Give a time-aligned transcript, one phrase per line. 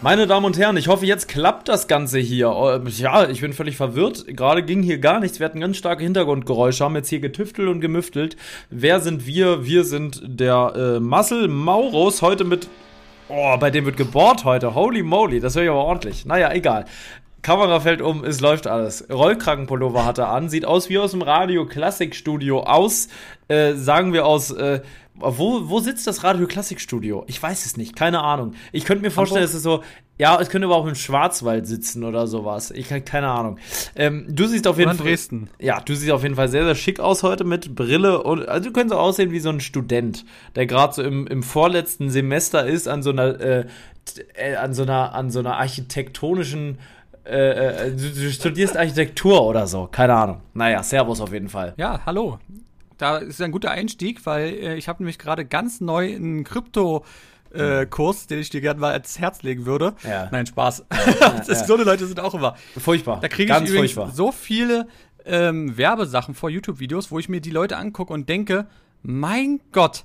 [0.00, 2.46] Meine Damen und Herren, ich hoffe, jetzt klappt das Ganze hier.
[2.86, 4.26] Äh, Ja, ich bin völlig verwirrt.
[4.28, 5.40] Gerade ging hier gar nichts.
[5.40, 8.36] Wir hatten ganz starke Hintergrundgeräusche, haben jetzt hier getüftelt und gemüftelt.
[8.70, 9.64] Wer sind wir?
[9.64, 12.68] Wir sind der äh, Muscle Maurus, heute mit.
[13.28, 14.76] Oh, bei dem wird gebohrt heute.
[14.76, 16.24] Holy moly, das wäre ja aber ordentlich.
[16.24, 16.84] Naja, egal.
[17.42, 19.04] Kamera fällt um, es läuft alles.
[19.10, 23.08] Rollkragenpullover hat er an, sieht aus wie aus dem Radio Klassikstudio aus,
[23.48, 24.80] äh, sagen wir aus, äh,
[25.20, 27.24] wo, wo sitzt das Radio Klassikstudio?
[27.26, 28.54] Ich weiß es nicht, keine Ahnung.
[28.72, 29.82] Ich könnte mir vorstellen, es ist so,
[30.18, 32.70] ja, es könnte aber auch im Schwarzwald sitzen oder sowas.
[32.72, 33.58] Ich habe keine Ahnung.
[33.94, 35.06] Ähm, du siehst auf jeden Fall.
[35.06, 35.48] Dresden.
[35.60, 38.68] Ja, du siehst auf jeden Fall sehr, sehr schick aus heute mit Brille und also
[38.68, 40.24] du könntest so aussehen wie so ein Student,
[40.56, 43.66] der gerade so im, im vorletzten Semester ist an so einer äh,
[44.34, 46.78] äh, an so einer an so einer architektonischen
[47.24, 50.40] äh, äh, du, du studierst Architektur oder so, keine Ahnung.
[50.54, 51.74] Naja, Servus auf jeden Fall.
[51.76, 52.38] Ja, hallo.
[52.98, 57.04] Da ist ein guter Einstieg, weil äh, ich habe nämlich gerade ganz neu einen Krypto
[57.52, 59.94] äh, Kurs, den ich dir gerne mal ans Herz legen würde.
[60.04, 60.28] Ja.
[60.30, 60.84] Nein, Spaß.
[61.20, 61.42] ja.
[61.46, 62.56] das, so eine Leute sind auch immer.
[62.76, 63.20] Furchtbar.
[63.20, 64.14] Da kriege ich Ganz übrigens furchtbar.
[64.14, 64.88] so viele
[65.24, 68.66] ähm, Werbesachen vor YouTube-Videos, wo ich mir die Leute angucke und denke,
[69.02, 70.04] mein Gott,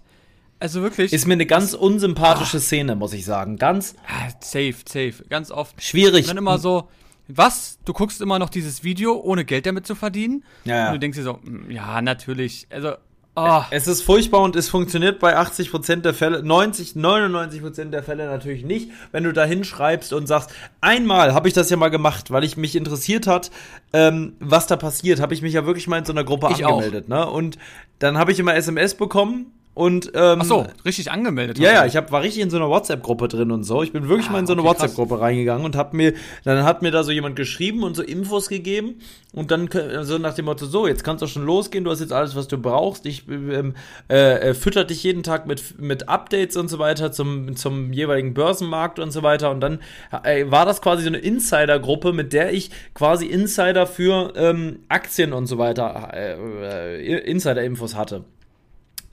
[0.64, 3.58] also wirklich, Ist mir eine ganz unsympathische Szene, muss ich sagen.
[3.58, 5.84] Ganz ah, safe, safe, ganz oft.
[5.84, 6.22] schwierig.
[6.24, 6.88] Und dann immer so,
[7.28, 7.80] was?
[7.86, 10.44] Du guckst immer noch dieses Video, ohne Geld damit zu verdienen?
[10.66, 10.88] Ja, ja.
[10.88, 12.68] Und du denkst dir so, mm, ja, natürlich.
[12.70, 12.94] Also,
[13.36, 18.26] oh, Es ist furchtbar und es funktioniert bei 80% der Fälle, 90, 99% der Fälle
[18.26, 20.52] natürlich nicht, wenn du da hinschreibst und sagst,
[20.82, 23.52] einmal habe ich das ja mal gemacht, weil ich mich interessiert hat,
[23.94, 26.66] ähm, was da passiert, habe ich mich ja wirklich mal in so einer Gruppe Ich
[26.66, 26.74] auch.
[26.78, 27.28] angemeldet, ne?
[27.30, 27.58] Und
[28.00, 31.58] dann habe ich immer SMS bekommen und ähm, ach so, richtig angemeldet.
[31.58, 33.82] Ja, ja, ich hab, war richtig in so einer WhatsApp-Gruppe drin und so.
[33.82, 34.70] Ich bin wirklich Ah, mal in so eine okay.
[34.70, 36.14] WhatsApp-Gruppe reingegangen und hab mir,
[36.44, 39.00] dann hat mir da so jemand geschrieben und so Infos gegeben
[39.34, 39.68] und dann
[40.04, 42.48] so nach dem Motto, so, jetzt kannst du schon losgehen, du hast jetzt alles, was
[42.48, 43.08] du brauchst.
[43.08, 43.74] Ich ähm,
[44.12, 48.36] äh, äh, fütter dich jeden Tag mit, mit Updates und so weiter zum, zum jeweiligen
[48.36, 49.50] Börsenmarkt und so weiter.
[49.50, 49.80] Und dann
[50.24, 55.34] äh, war das quasi so eine Insider-Gruppe, mit der ich quasi Insider für ähm, Aktien
[55.34, 58.24] und so weiter, äh, äh, Insider-Infos hatte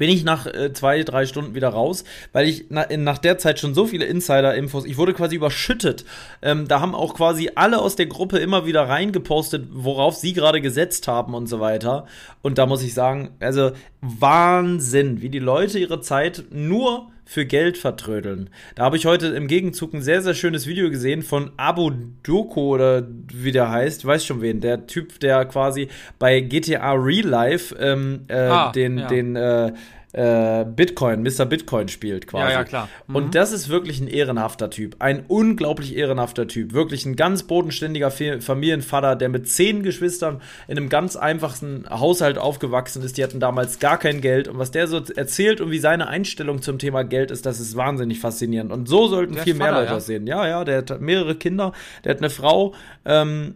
[0.01, 3.37] bin ich nach äh, zwei, drei Stunden wieder raus, weil ich na, in, nach der
[3.37, 6.07] Zeit schon so viele Insider-Infos, ich wurde quasi überschüttet.
[6.41, 10.63] Ähm, da haben auch quasi alle aus der Gruppe immer wieder reingepostet, worauf sie gerade
[10.63, 12.07] gesetzt haben und so weiter.
[12.41, 17.79] Und da muss ich sagen, also Wahnsinn, wie die Leute ihre Zeit nur für Geld
[17.79, 18.51] vertrödeln.
[18.75, 21.93] Da habe ich heute im Gegenzug ein sehr, sehr schönes Video gesehen von Abu
[22.25, 25.89] Doko oder wie der heißt, weiß schon wen, der Typ, der quasi
[26.19, 29.07] bei GTA Real Life ähm, äh, Ah, den, ja.
[29.07, 29.73] den äh,
[30.13, 31.47] äh, Bitcoin, Mr.
[31.47, 32.53] Bitcoin spielt quasi.
[32.53, 32.89] Ja, ja, klar.
[33.07, 33.17] Mhm.
[33.17, 34.97] Und das ist wirklich ein ehrenhafter Typ.
[34.99, 36.73] Ein unglaublich ehrenhafter Typ.
[36.73, 43.03] Wirklich ein ganz bodenständiger Familienvater, der mit zehn Geschwistern in einem ganz einfachen Haushalt aufgewachsen
[43.03, 43.19] ist.
[43.19, 44.49] Die hatten damals gar kein Geld.
[44.49, 47.77] Und was der so erzählt und wie seine Einstellung zum Thema Geld ist, das ist
[47.77, 48.73] wahnsinnig faszinierend.
[48.73, 49.95] Und so sollten Der viel ist mehr Vater, Leute ja?
[49.97, 50.27] das sehen.
[50.27, 51.73] Ja, ja, der hat mehrere Kinder,
[52.05, 52.75] der hat eine Frau.
[53.05, 53.55] Ähm,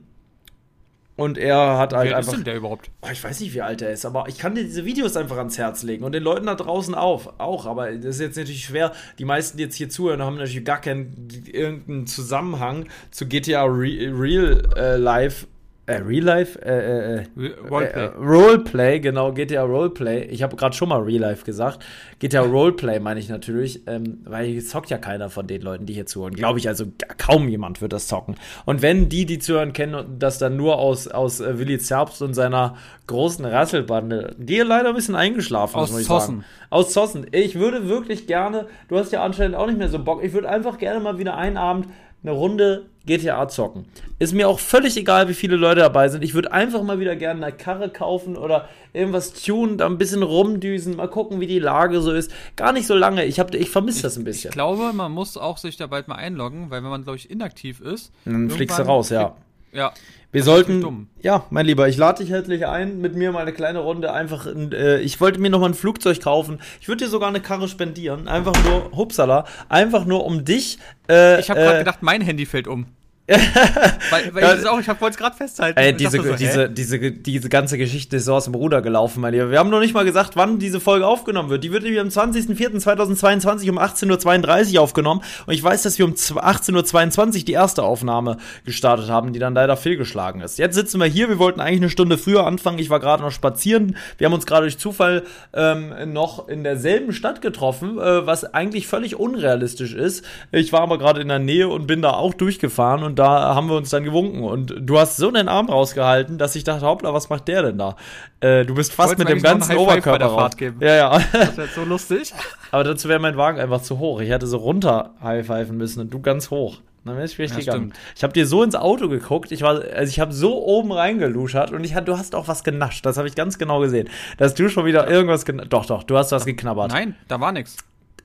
[1.17, 2.33] und er hat halt Wer ist einfach.
[2.35, 2.91] denn der überhaupt?
[3.03, 5.37] Oh, ich weiß nicht, wie alt er ist, aber ich kann dir diese Videos einfach
[5.37, 7.67] ans Herz legen und den Leuten da draußen auf, auch.
[7.67, 8.93] Aber das ist jetzt natürlich schwer.
[9.19, 14.13] Die meisten, die jetzt hier zuhören, haben natürlich gar keinen irgendeinen Zusammenhang zu GTA Re
[14.13, 15.47] Real äh, Life.
[15.87, 16.59] Äh, Real Life?
[16.63, 17.25] Äh, äh, äh,
[17.69, 18.05] Roleplay.
[18.05, 20.25] Äh, Roleplay, genau, GTA Roleplay.
[20.25, 21.85] Ich habe gerade schon mal Real Life gesagt.
[22.21, 25.93] GTA Roleplay meine ich natürlich, ähm, weil hier zockt ja keiner von den Leuten, die
[25.93, 26.35] hier zuhören.
[26.35, 26.87] Glaube ich, also
[27.19, 28.37] kaum jemand wird das zocken.
[28.65, 32.33] Und wenn die, die zuhören, kennen das dann nur aus, aus äh, Willi Zerbst und
[32.33, 36.37] seiner großen Rasselbande, die leider ein bisschen eingeschlafen Aus ist, muss ich Zossen.
[36.37, 36.45] sagen.
[36.71, 37.27] Aus Zossen.
[37.33, 40.49] Ich würde wirklich gerne, du hast ja anscheinend auch nicht mehr so Bock, ich würde
[40.49, 41.89] einfach gerne mal wieder einen Abend
[42.25, 43.85] eine Runde GTA zocken.
[44.19, 46.25] Ist mir auch völlig egal, wie viele Leute dabei sind.
[46.25, 50.23] Ich würde einfach mal wieder gerne eine Karre kaufen oder irgendwas tunen, da ein bisschen
[50.23, 52.33] rumdüsen, mal gucken, wie die Lage so ist.
[52.57, 53.25] Gar nicht so lange.
[53.27, 54.49] Ich, hab- ich vermisse das ein bisschen.
[54.49, 57.31] Ich glaube, man muss auch sich da bald mal einloggen, weil wenn man, glaube ich,
[57.31, 58.11] inaktiv ist.
[58.25, 59.37] Dann fliegst du raus, ja.
[59.73, 59.93] Ja.
[60.35, 63.53] Wir Das sollten, ja, mein Lieber, ich lade dich herzlich ein, mit mir mal eine
[63.53, 66.59] kleine Runde einfach, in, äh, ich wollte mir noch mal ein Flugzeug kaufen.
[66.81, 70.81] Ich würde dir sogar eine Karre spendieren, einfach nur, hupsala, einfach nur um dich.
[71.09, 72.87] Äh, Ich habe gerade äh, gedacht, mein Handy fällt um.
[74.11, 75.79] weil, weil ja, ich das auch, ich wollte es gerade festhalten.
[75.79, 79.33] Ey, diese, so, diese, diese, diese ganze Geschichte ist so aus dem Ruder gelaufen, mein
[79.33, 79.51] Lieber.
[79.51, 81.65] Wir haben noch nicht mal gesagt, wann diese Folge aufgenommen wird.
[81.65, 85.23] Die wird nämlich am 20.04.2022 um 18.32 Uhr aufgenommen.
[85.47, 88.37] Und ich weiß, dass wir um 18.22 Uhr die erste Aufnahme
[88.67, 90.59] gestartet haben, die dann leider fehlgeschlagen ist.
[90.59, 92.79] Jetzt sitzen wir hier, wir wollten eigentlich eine Stunde früher anfangen.
[92.79, 93.97] Ich war gerade noch spazieren.
[94.19, 95.23] Wir haben uns gerade durch Zufall
[95.55, 100.27] ähm, noch in derselben Stadt getroffen, äh, was eigentlich völlig unrealistisch ist.
[100.53, 103.55] Ich war aber gerade in der Nähe und bin da auch durchgefahren und und da
[103.55, 104.43] haben wir uns dann gewunken.
[104.43, 107.79] Und du hast so einen Arm rausgehalten, dass ich dachte, hoppla, was macht der denn
[107.79, 107.95] da?
[108.41, 110.51] Äh, du bist fast mit dem ganzen Oberkörper raus.
[110.81, 111.21] Ja, ja.
[111.33, 112.35] Das wäre so lustig.
[112.73, 114.21] Aber dazu wäre mein Wagen einfach zu hoch.
[114.21, 116.81] Ich hätte so runter high-pfeifen müssen und du ganz hoch.
[117.05, 117.79] Dann wäre ich richtig ja,
[118.17, 121.71] Ich habe dir so ins Auto geguckt, ich war, also ich habe so oben reingeluschert
[121.71, 123.07] und ich du hast auch was genascht.
[123.07, 124.09] Das habe ich ganz genau gesehen.
[124.39, 126.91] Dass du schon wieder irgendwas Doch, doch, du hast was geknabbert.
[126.91, 127.77] Nein, da war nichts.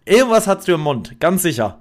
[0.06, 1.78] Irgendwas hast du im Mund, ganz sicher.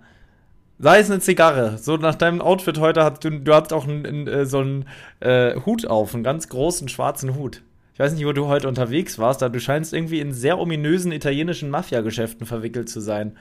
[0.78, 1.78] Sei es eine Zigarre.
[1.78, 4.86] So nach deinem Outfit heute hast du, du hast auch einen, einen, äh, so einen
[5.20, 7.62] äh, Hut auf, einen ganz großen schwarzen Hut.
[7.94, 11.10] Ich weiß nicht, wo du heute unterwegs warst, aber du scheinst irgendwie in sehr ominösen
[11.10, 13.36] italienischen Mafia-Geschäften verwickelt zu sein.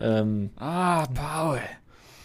[0.00, 1.60] Ähm, ah, Paul.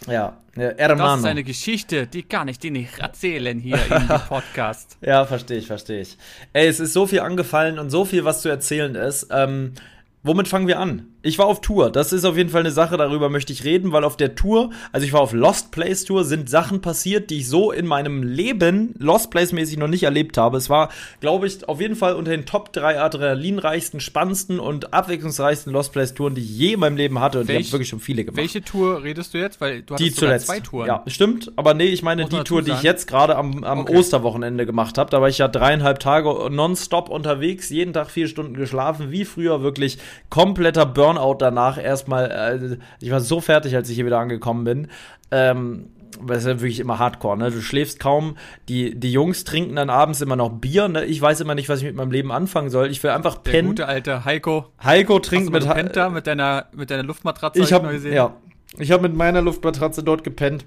[0.08, 1.10] Ja, Ermano.
[1.10, 4.96] Das ist eine Geschichte, die kann ich dir nicht erzählen hier im Podcast.
[5.00, 6.18] ja, verstehe ich, verstehe ich.
[6.52, 9.28] Ey, es ist so viel angefallen und so viel, was zu erzählen ist.
[9.30, 9.74] Ähm,
[10.22, 11.06] womit fangen wir an?
[11.22, 11.90] Ich war auf Tour.
[11.90, 14.70] Das ist auf jeden Fall eine Sache, darüber möchte ich reden, weil auf der Tour,
[14.90, 18.22] also ich war auf Lost Place Tour, sind Sachen passiert, die ich so in meinem
[18.22, 20.56] Leben Lost Place mäßig noch nicht erlebt habe.
[20.56, 20.88] Es war,
[21.20, 26.14] glaube ich, auf jeden Fall unter den Top 3 adrenalinreichsten, spannendsten und abwechslungsreichsten Lost Place
[26.14, 27.40] Touren, die ich je in meinem Leben hatte.
[27.40, 28.38] Und Welch, ich habe wirklich schon viele gemacht.
[28.38, 29.60] Welche Tour redest du jetzt?
[29.60, 30.46] Weil du die zuletzt.
[30.46, 30.86] zwei Touren.
[30.86, 31.52] Ja, stimmt.
[31.56, 33.98] Aber nee, ich meine die Tour, die ich jetzt gerade am, am okay.
[33.98, 35.10] Osterwochenende gemacht habe.
[35.10, 39.62] Da war ich ja dreieinhalb Tage nonstop unterwegs, jeden Tag vier Stunden geschlafen, wie früher
[39.62, 39.98] wirklich
[40.30, 44.88] kompletter Burnout danach erstmal, äh, ich war so fertig, als ich hier wieder angekommen bin.
[45.30, 45.90] Ähm,
[46.20, 47.50] weil es ist ja wirklich immer Hardcore, ne?
[47.50, 48.36] Du schläfst kaum,
[48.68, 51.04] die, die Jungs trinken dann abends immer noch Bier, ne?
[51.04, 52.90] Ich weiß immer nicht, was ich mit meinem Leben anfangen soll.
[52.90, 53.74] Ich will einfach pennen.
[53.76, 54.66] Der gute alte Heiko.
[54.82, 58.34] Heiko trinkt mit Penta, mit deiner mit deiner Luftmatratze ich hab, hab Ja.
[58.78, 60.64] Ich habe mit meiner Luftmatratze dort gepennt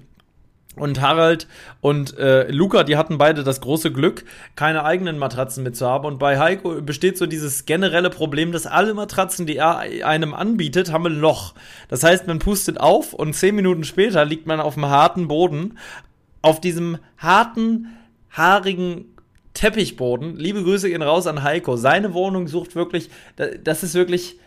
[0.76, 1.46] und Harald
[1.80, 4.24] und äh, Luca, die hatten beide das große Glück,
[4.56, 6.06] keine eigenen Matratzen mitzuhaben.
[6.06, 10.92] Und bei Heiko besteht so dieses generelle Problem, dass alle Matratzen, die er einem anbietet,
[10.92, 11.54] haben ein Loch.
[11.88, 15.78] Das heißt, man pustet auf und zehn Minuten später liegt man auf dem harten Boden,
[16.42, 17.96] auf diesem harten,
[18.30, 19.14] haarigen
[19.54, 20.36] Teppichboden.
[20.36, 21.76] Liebe Grüße gehen raus an Heiko.
[21.76, 24.38] Seine Wohnung sucht wirklich, das ist wirklich,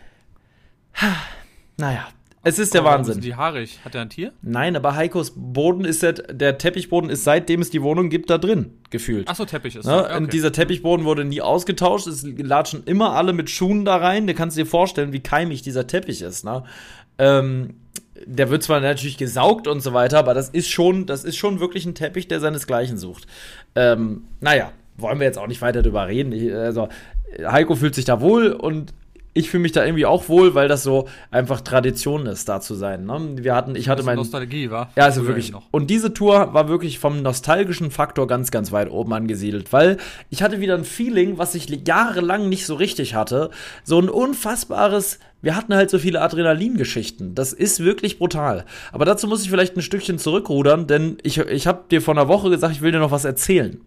[1.78, 2.06] naja,
[2.44, 3.14] es ist der aber Wahnsinn.
[3.14, 3.80] Sind die haarig?
[3.84, 4.32] Hat er ein Tier?
[4.42, 8.38] Nein, aber Heikos Boden ist der, der Teppichboden ist seitdem es die Wohnung gibt da
[8.38, 9.26] drin gefühlt.
[9.28, 9.86] Ach so, Teppich ist.
[9.86, 10.04] Ne?
[10.04, 10.26] Okay.
[10.28, 12.06] Dieser Teppichboden wurde nie ausgetauscht.
[12.06, 14.26] Es latschen immer alle mit Schuhen da rein.
[14.26, 16.44] Du kannst dir vorstellen, wie keimig dieser Teppich ist.
[16.44, 16.64] Ne?
[17.18, 17.74] Ähm,
[18.24, 21.60] der wird zwar natürlich gesaugt und so weiter, aber das ist schon, das ist schon
[21.60, 23.26] wirklich ein Teppich, der seinesgleichen sucht.
[23.74, 26.32] Ähm, naja, wollen wir jetzt auch nicht weiter drüber reden.
[26.32, 26.88] Ich, also
[27.40, 28.92] Heiko fühlt sich da wohl und
[29.34, 32.74] ich fühle mich da irgendwie auch wohl, weil das so einfach Tradition ist, da zu
[32.74, 33.06] sein.
[33.06, 33.36] Ne?
[33.36, 34.90] Wir hatten, ich hatte mein Nostalgie war.
[34.96, 35.52] Ja, also wirklich.
[35.52, 35.64] Noch.
[35.70, 39.98] Und diese Tour war wirklich vom nostalgischen Faktor ganz, ganz weit oben angesiedelt, weil
[40.30, 43.50] ich hatte wieder ein Feeling, was ich jahrelang nicht so richtig hatte.
[43.84, 47.34] So ein unfassbares wir hatten halt so viele Adrenalingeschichten.
[47.34, 48.64] Das ist wirklich brutal.
[48.92, 52.28] Aber dazu muss ich vielleicht ein Stückchen zurückrudern, denn ich, ich habe dir vor einer
[52.28, 53.80] Woche gesagt, ich will dir noch was erzählen.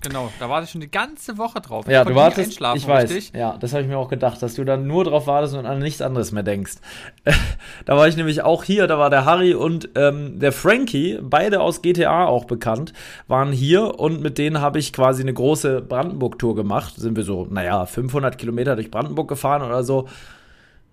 [0.00, 1.88] Genau, da warte ich schon die ganze Woche drauf.
[1.88, 3.10] Ja, du wartest, ich weiß.
[3.10, 3.32] Richtig.
[3.34, 5.80] Ja, das habe ich mir auch gedacht, dass du dann nur drauf wartest und an
[5.80, 6.76] nichts anderes mehr denkst.
[7.84, 11.60] da war ich nämlich auch hier, da war der Harry und ähm, der Frankie, beide
[11.60, 12.92] aus GTA auch bekannt,
[13.26, 16.94] waren hier und mit denen habe ich quasi eine große Brandenburg-Tour gemacht.
[16.96, 20.08] Sind wir so, naja, 500 Kilometer durch Brandenburg gefahren oder so.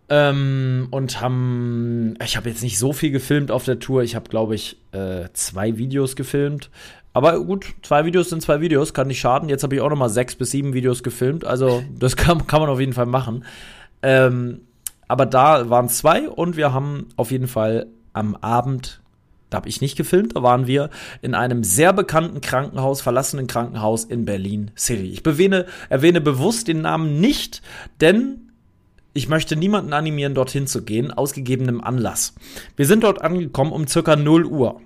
[0.07, 4.03] Ähm, und haben, ich habe jetzt nicht so viel gefilmt auf der Tour.
[4.03, 6.69] Ich habe, glaube ich, äh, zwei Videos gefilmt.
[7.15, 9.47] Aber gut, zwei Videos sind zwei Videos, kann nicht schaden.
[9.47, 12.59] Jetzt habe ich auch noch mal sechs bis sieben Videos gefilmt, also das kann, kann
[12.59, 13.45] man auf jeden Fall machen.
[14.01, 14.59] Ähm,
[15.07, 18.99] aber da waren zwei und wir haben auf jeden Fall am Abend,
[19.49, 20.89] da habe ich nicht gefilmt, da waren wir
[21.21, 25.09] in einem sehr bekannten Krankenhaus, verlassenen Krankenhaus in Berlin City.
[25.09, 27.61] Ich bewähne, erwähne bewusst den Namen nicht,
[28.01, 28.51] denn
[29.13, 32.35] ich möchte niemanden animieren, dorthin zu gehen, aus gegebenem Anlass.
[32.75, 34.81] Wir sind dort angekommen um circa 0 Uhr.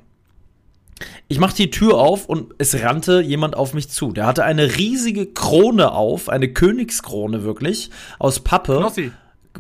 [1.28, 4.12] Ich mache die Tür auf und es rannte jemand auf mich zu.
[4.12, 8.78] Der hatte eine riesige Krone auf, eine Königskrone wirklich, aus Pappe.
[8.80, 9.12] Knossi.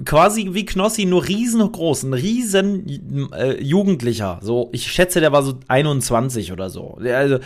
[0.05, 4.39] quasi wie Knossi, nur riesengroß, ein riesen äh, Jugendlicher.
[4.41, 6.97] So, ich schätze, der war so 21 oder so.
[7.01, 7.39] Der also,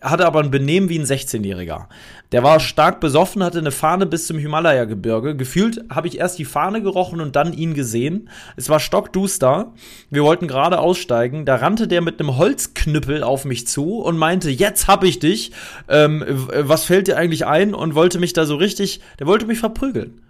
[0.00, 1.86] hatte aber ein Benehmen wie ein 16-Jähriger.
[2.34, 5.36] Der war stark besoffen, hatte eine Fahne bis zum Himalaya-Gebirge.
[5.36, 8.28] Gefühlt habe ich erst die Fahne gerochen und dann ihn gesehen.
[8.56, 9.72] Es war stockduster.
[10.10, 11.44] Wir wollten gerade aussteigen.
[11.44, 15.52] Da rannte der mit einem Holzknüppel auf mich zu und meinte, jetzt hab ich dich.
[15.88, 17.72] Ähm, was fällt dir eigentlich ein?
[17.72, 20.20] Und wollte mich da so richtig, der wollte mich verprügeln.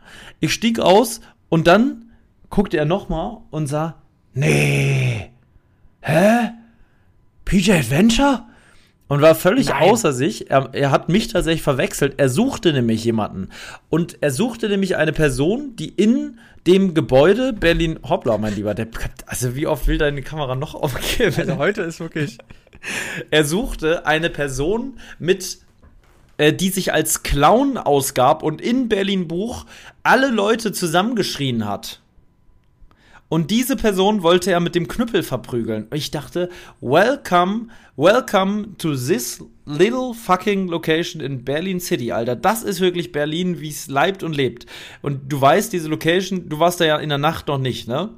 [0.41, 2.11] Ich stieg aus und dann
[2.51, 3.95] guckte er nochmal und sah,
[4.35, 5.31] nee,
[6.03, 6.51] hä?
[7.47, 8.43] PJ Adventure?
[9.07, 9.83] Und war völlig Nein.
[9.83, 10.51] außer sich.
[10.51, 12.15] Er, er hat mich tatsächlich verwechselt.
[12.17, 13.49] Er suchte nämlich jemanden.
[13.91, 18.89] Und er suchte nämlich eine Person, die in dem Gebäude Berlin, hoppla, mein Lieber, der,
[19.27, 21.35] also wie oft will deine Kamera noch aufgehen?
[21.37, 22.39] Also heute ist wirklich.
[23.31, 25.59] er suchte eine Person mit
[26.37, 29.67] äh, die sich als Clown ausgab und in Berlin Buch
[30.03, 32.01] alle Leute zusammengeschrien hat.
[33.35, 35.89] Und diese Person wollte er mit dem Knüppel verprügeln.
[35.93, 36.51] Ich dachte,
[36.81, 42.37] welcome, welcome to this little fucking location in Berlin City, Alter.
[42.37, 44.67] Das ist wirklich Berlin, wie es leibt und lebt.
[45.03, 48.11] Und du weißt, diese Location, du warst da ja in der Nacht noch nicht, ne?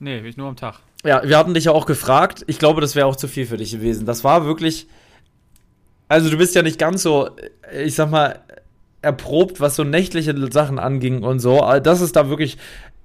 [0.00, 0.80] Nee, ich nur am Tag.
[1.02, 2.44] Ja, wir hatten dich ja auch gefragt.
[2.46, 4.04] Ich glaube, das wäre auch zu viel für dich gewesen.
[4.04, 4.86] Das war wirklich,
[6.08, 7.30] also du bist ja nicht ganz so,
[7.72, 8.40] ich sag mal,
[9.02, 11.62] erprobt, was so nächtliche Sachen anging und so.
[11.62, 12.58] Aber das ist da wirklich,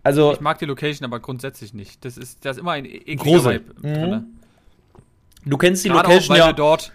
[0.06, 0.34] also.
[0.34, 2.06] Ich mag die Location aber grundsätzlich nicht.
[2.06, 3.94] Das ist, da ist immer ein ekliger Vibe mhm.
[3.94, 4.26] drin.
[5.46, 6.48] Du kennst die Gerade Location auch, weil ja.
[6.48, 6.92] Wir dort,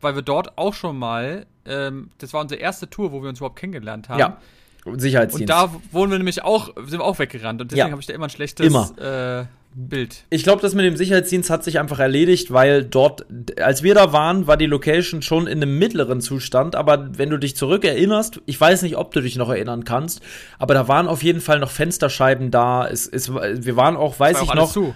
[0.00, 3.38] weil wir dort auch schon mal, ähm, das war unsere erste Tour, wo wir uns
[3.38, 4.18] überhaupt kennengelernt haben.
[4.18, 4.38] Ja.
[4.84, 5.42] Sicherheitsdienst.
[5.42, 7.60] Und da wurden wir nämlich auch, sind wir auch weggerannt.
[7.60, 7.92] Und deswegen ja.
[7.92, 8.90] habe ich da immer ein schlechtes immer.
[8.98, 10.24] Äh, Bild.
[10.30, 13.26] Ich glaube, das mit dem Sicherheitsdienst hat sich einfach erledigt, weil dort,
[13.60, 16.74] als wir da waren, war die Location schon in einem mittleren Zustand.
[16.74, 20.22] Aber wenn du dich zurückerinnerst, ich weiß nicht, ob du dich noch erinnern kannst,
[20.58, 22.88] aber da waren auf jeden Fall noch Fensterscheiben da.
[22.88, 24.72] Es, es, wir waren auch, weiß war ich auch noch.
[24.72, 24.94] Zu.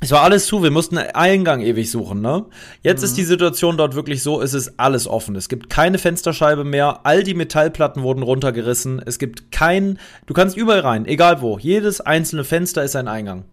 [0.00, 2.44] Es war alles zu, wir mussten einen Eingang ewig suchen, ne?
[2.82, 3.04] Jetzt mhm.
[3.06, 5.34] ist die Situation dort wirklich so, es ist alles offen.
[5.34, 10.56] Es gibt keine Fensterscheibe mehr, all die Metallplatten wurden runtergerissen, es gibt kein, du kannst
[10.56, 11.58] überall rein, egal wo.
[11.58, 13.44] Jedes einzelne Fenster ist ein Eingang.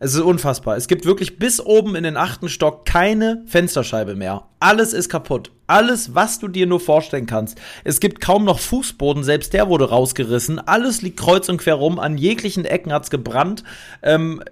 [0.00, 0.76] Es ist unfassbar.
[0.76, 4.42] Es gibt wirklich bis oben in den achten Stock keine Fensterscheibe mehr.
[4.58, 5.52] Alles ist kaputt.
[5.68, 7.58] Alles, was du dir nur vorstellen kannst.
[7.84, 10.58] Es gibt kaum noch Fußboden, selbst der wurde rausgerissen.
[10.58, 11.98] Alles liegt kreuz und quer rum.
[12.00, 13.62] An jeglichen Ecken hat's gebrannt.
[14.02, 14.42] Ähm,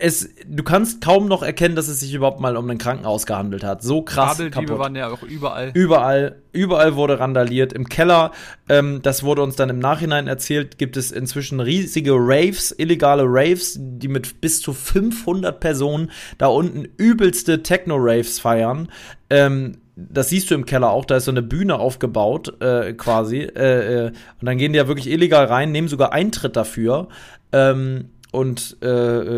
[0.00, 3.64] es, du kannst kaum noch erkennen, dass es sich überhaupt mal um ein Krankenhaus gehandelt
[3.64, 3.82] hat.
[3.82, 4.78] So krass kaputt.
[4.78, 5.70] waren ja auch überall.
[5.74, 7.72] Überall, überall wurde randaliert.
[7.72, 8.32] Im Keller,
[8.68, 13.76] ähm, das wurde uns dann im Nachhinein erzählt, gibt es inzwischen riesige Raves, illegale Raves,
[13.78, 18.88] die mit bis zu 500 Personen da unten übelste Techno-Raves feiern.
[19.30, 23.38] Ähm, das siehst du im Keller auch, da ist so eine Bühne aufgebaut, äh, quasi.
[23.38, 27.08] Äh, äh, und dann gehen die ja wirklich illegal rein, nehmen sogar Eintritt dafür.
[27.50, 28.86] Ähm, und äh,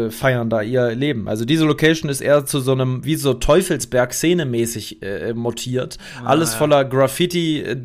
[0.07, 1.29] äh, feiern da ihr Leben.
[1.29, 5.99] Also diese Location ist eher zu so einem, wie so Teufelsberg-Szene-mäßig äh, mutiert.
[6.23, 6.59] Ah, Alles ja.
[6.59, 7.61] voller Graffiti.
[7.61, 7.77] Äh,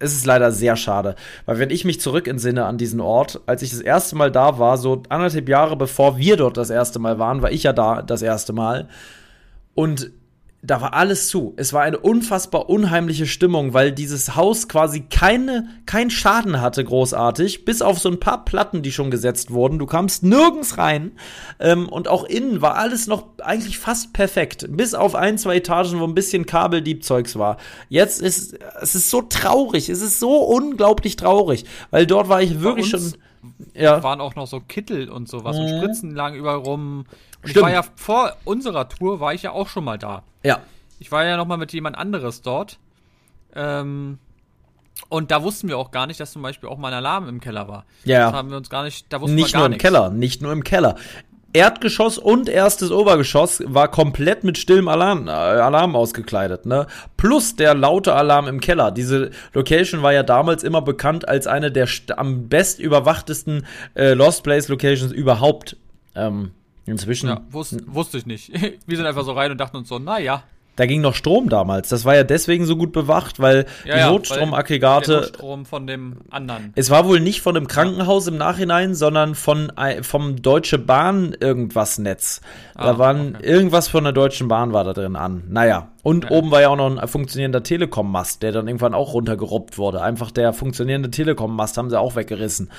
[0.00, 1.14] es ist leider sehr schade.
[1.46, 4.58] Weil wenn ich mich zurück entsinne an diesen Ort, als ich das erste Mal da
[4.58, 8.02] war, so anderthalb Jahre bevor wir dort das erste Mal waren, war ich ja da
[8.02, 8.88] das erste Mal.
[9.74, 10.10] Und
[10.62, 11.54] da war alles zu.
[11.56, 17.64] Es war eine unfassbar unheimliche Stimmung, weil dieses Haus quasi keine, kein Schaden hatte, großartig,
[17.64, 19.78] bis auf so ein paar Platten, die schon gesetzt wurden.
[19.78, 21.12] Du kamst nirgends rein
[21.60, 25.98] ähm, und auch innen war alles noch eigentlich fast perfekt, bis auf ein, zwei Etagen,
[25.98, 27.56] wo ein bisschen Kabeldiebzeugs war.
[27.88, 32.60] Jetzt ist es ist so traurig, es ist so unglaublich traurig, weil dort war ich
[32.60, 33.14] wirklich schon
[33.74, 34.02] ja.
[34.02, 35.62] waren auch noch so Kittel und sowas mhm.
[35.62, 37.06] und Spritzen lagen überall rum.
[37.42, 40.22] Und ich war ja vor unserer Tour, war ich ja auch schon mal da.
[40.42, 40.60] Ja.
[40.98, 42.78] Ich war ja noch mal mit jemand anderes dort.
[43.54, 44.18] Ähm,
[45.08, 47.40] und da wussten wir auch gar nicht, dass zum Beispiel auch mal ein Alarm im
[47.40, 47.84] Keller war.
[48.04, 48.26] Ja.
[48.26, 49.82] Das haben wir uns gar nicht, da wussten nicht wir gar nur im nichts.
[49.82, 50.96] Keller, nicht nur im Keller.
[51.52, 56.86] Erdgeschoss und erstes Obergeschoss war komplett mit stillem Alarm, äh, Alarm ausgekleidet, ne?
[57.16, 58.92] Plus der laute Alarm im Keller.
[58.92, 64.44] Diese Location war ja damals immer bekannt als eine der am best überwachtesten äh, Lost
[64.44, 65.76] Place Locations überhaupt.
[66.14, 66.52] Ähm,
[66.86, 67.28] inzwischen.
[67.28, 68.52] Ja, wus wusste ich nicht.
[68.86, 70.42] Wir sind einfach so rein und dachten uns so, naja.
[70.80, 71.90] Da ging noch Strom damals.
[71.90, 75.12] Das war ja deswegen so gut bewacht, weil ja, die ja, Notstromaggregate.
[75.12, 76.72] Der Notstrom von dem anderen.
[76.74, 79.70] Es war wohl nicht von dem Krankenhaus im Nachhinein, sondern von
[80.00, 82.40] vom Deutsche Bahn irgendwas Netz.
[82.74, 83.46] Da ah, waren okay.
[83.46, 85.42] irgendwas von der Deutschen Bahn war da drin an.
[85.50, 85.88] Naja.
[86.02, 86.30] Und ja.
[86.30, 90.00] oben war ja auch noch ein funktionierender Telekom-Mast, der dann irgendwann auch runtergerobbt wurde.
[90.00, 92.70] Einfach der funktionierende Telekom-Mast haben sie auch weggerissen.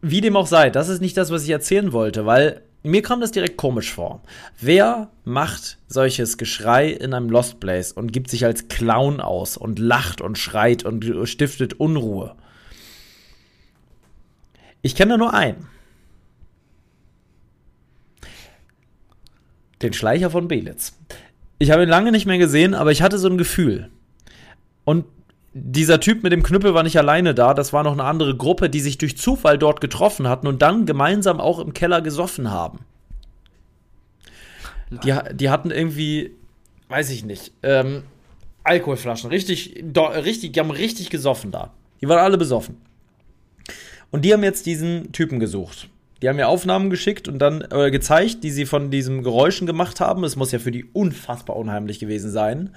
[0.00, 3.20] Wie dem auch sei, das ist nicht das, was ich erzählen wollte, weil mir kam
[3.20, 4.22] das direkt komisch vor.
[4.60, 9.78] Wer macht solches Geschrei in einem Lost Place und gibt sich als Clown aus und
[9.78, 12.34] lacht und schreit und stiftet Unruhe?
[14.82, 15.68] Ich kenne nur einen.
[19.80, 20.98] Den Schleicher von Belitz.
[21.58, 23.90] Ich habe ihn lange nicht mehr gesehen, aber ich hatte so ein Gefühl.
[24.84, 25.04] Und
[25.54, 28.70] dieser Typ mit dem Knüppel war nicht alleine da, das war noch eine andere Gruppe,
[28.70, 32.80] die sich durch Zufall dort getroffen hatten und dann gemeinsam auch im Keller gesoffen haben.
[35.04, 36.32] Die, die hatten irgendwie,
[36.88, 38.02] weiß ich nicht, ähm,
[38.64, 41.70] Alkoholflaschen, richtig, do, richtig, die haben richtig gesoffen da.
[42.00, 42.76] Die waren alle besoffen.
[44.10, 45.88] Und die haben jetzt diesen Typen gesucht.
[46.20, 50.00] Die haben mir Aufnahmen geschickt und dann äh, gezeigt, die sie von diesen Geräuschen gemacht
[50.00, 50.22] haben.
[50.22, 52.70] Es muss ja für die unfassbar unheimlich gewesen sein.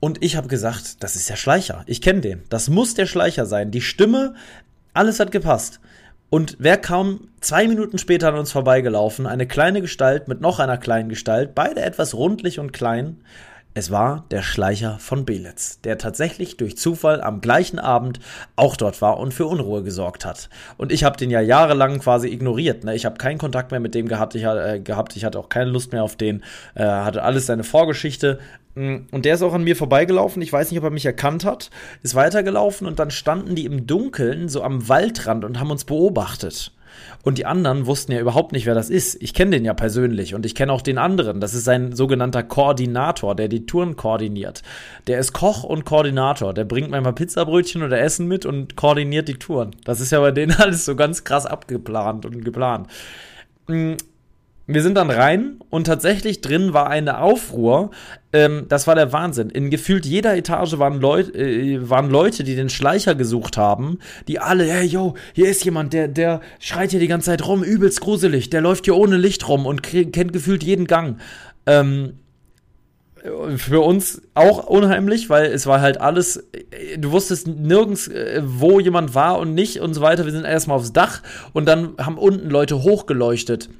[0.00, 1.82] Und ich habe gesagt, das ist der Schleicher.
[1.86, 2.42] Ich kenne den.
[2.50, 3.70] Das muss der Schleicher sein.
[3.70, 4.34] Die Stimme,
[4.94, 5.80] alles hat gepasst.
[6.30, 9.26] Und wer kam zwei Minuten später an uns vorbeigelaufen?
[9.26, 13.22] Eine kleine Gestalt mit noch einer kleinen Gestalt, beide etwas rundlich und klein.
[13.78, 18.18] Es war der Schleicher von Belitz, der tatsächlich durch Zufall am gleichen Abend
[18.56, 20.50] auch dort war und für Unruhe gesorgt hat.
[20.78, 22.82] Und ich habe den ja jahrelang quasi ignoriert.
[22.82, 22.96] Ne?
[22.96, 24.34] Ich habe keinen Kontakt mehr mit dem gehabt.
[24.34, 25.14] Ich, äh, gehabt.
[25.14, 26.42] ich hatte auch keine Lust mehr auf den.
[26.74, 28.40] Äh, hatte alles seine Vorgeschichte.
[28.74, 30.42] Mm, und der ist auch an mir vorbeigelaufen.
[30.42, 31.70] Ich weiß nicht, ob er mich erkannt hat.
[32.02, 36.72] Ist weitergelaufen und dann standen die im Dunkeln so am Waldrand und haben uns beobachtet.
[37.22, 39.20] Und die anderen wussten ja überhaupt nicht, wer das ist.
[39.22, 41.40] Ich kenne den ja persönlich und ich kenne auch den anderen.
[41.40, 44.62] Das ist sein sogenannter Koordinator, der die Touren koordiniert.
[45.06, 46.54] Der ist Koch und Koordinator.
[46.54, 49.72] Der bringt manchmal Pizzabrötchen oder Essen mit und koordiniert die Touren.
[49.84, 52.88] Das ist ja bei denen alles so ganz krass abgeplant und geplant.
[54.70, 57.90] Wir sind dann rein und tatsächlich drin war eine Aufruhr.
[58.34, 59.48] Ähm, das war der Wahnsinn.
[59.48, 63.98] In gefühlt jeder Etage waren, Leut, äh, waren Leute, die den Schleicher gesucht haben,
[64.28, 67.62] die alle, hey, yo, hier ist jemand, der, der schreit hier die ganze Zeit rum,
[67.62, 71.18] übelst gruselig, der läuft hier ohne Licht rum und kennt gefühlt jeden Gang.
[71.64, 72.18] Ähm,
[73.56, 78.80] für uns auch unheimlich, weil es war halt alles, äh, du wusstest nirgends, äh, wo
[78.80, 80.26] jemand war und nicht und so weiter.
[80.26, 81.22] Wir sind erstmal aufs Dach
[81.54, 83.70] und dann haben unten Leute hochgeleuchtet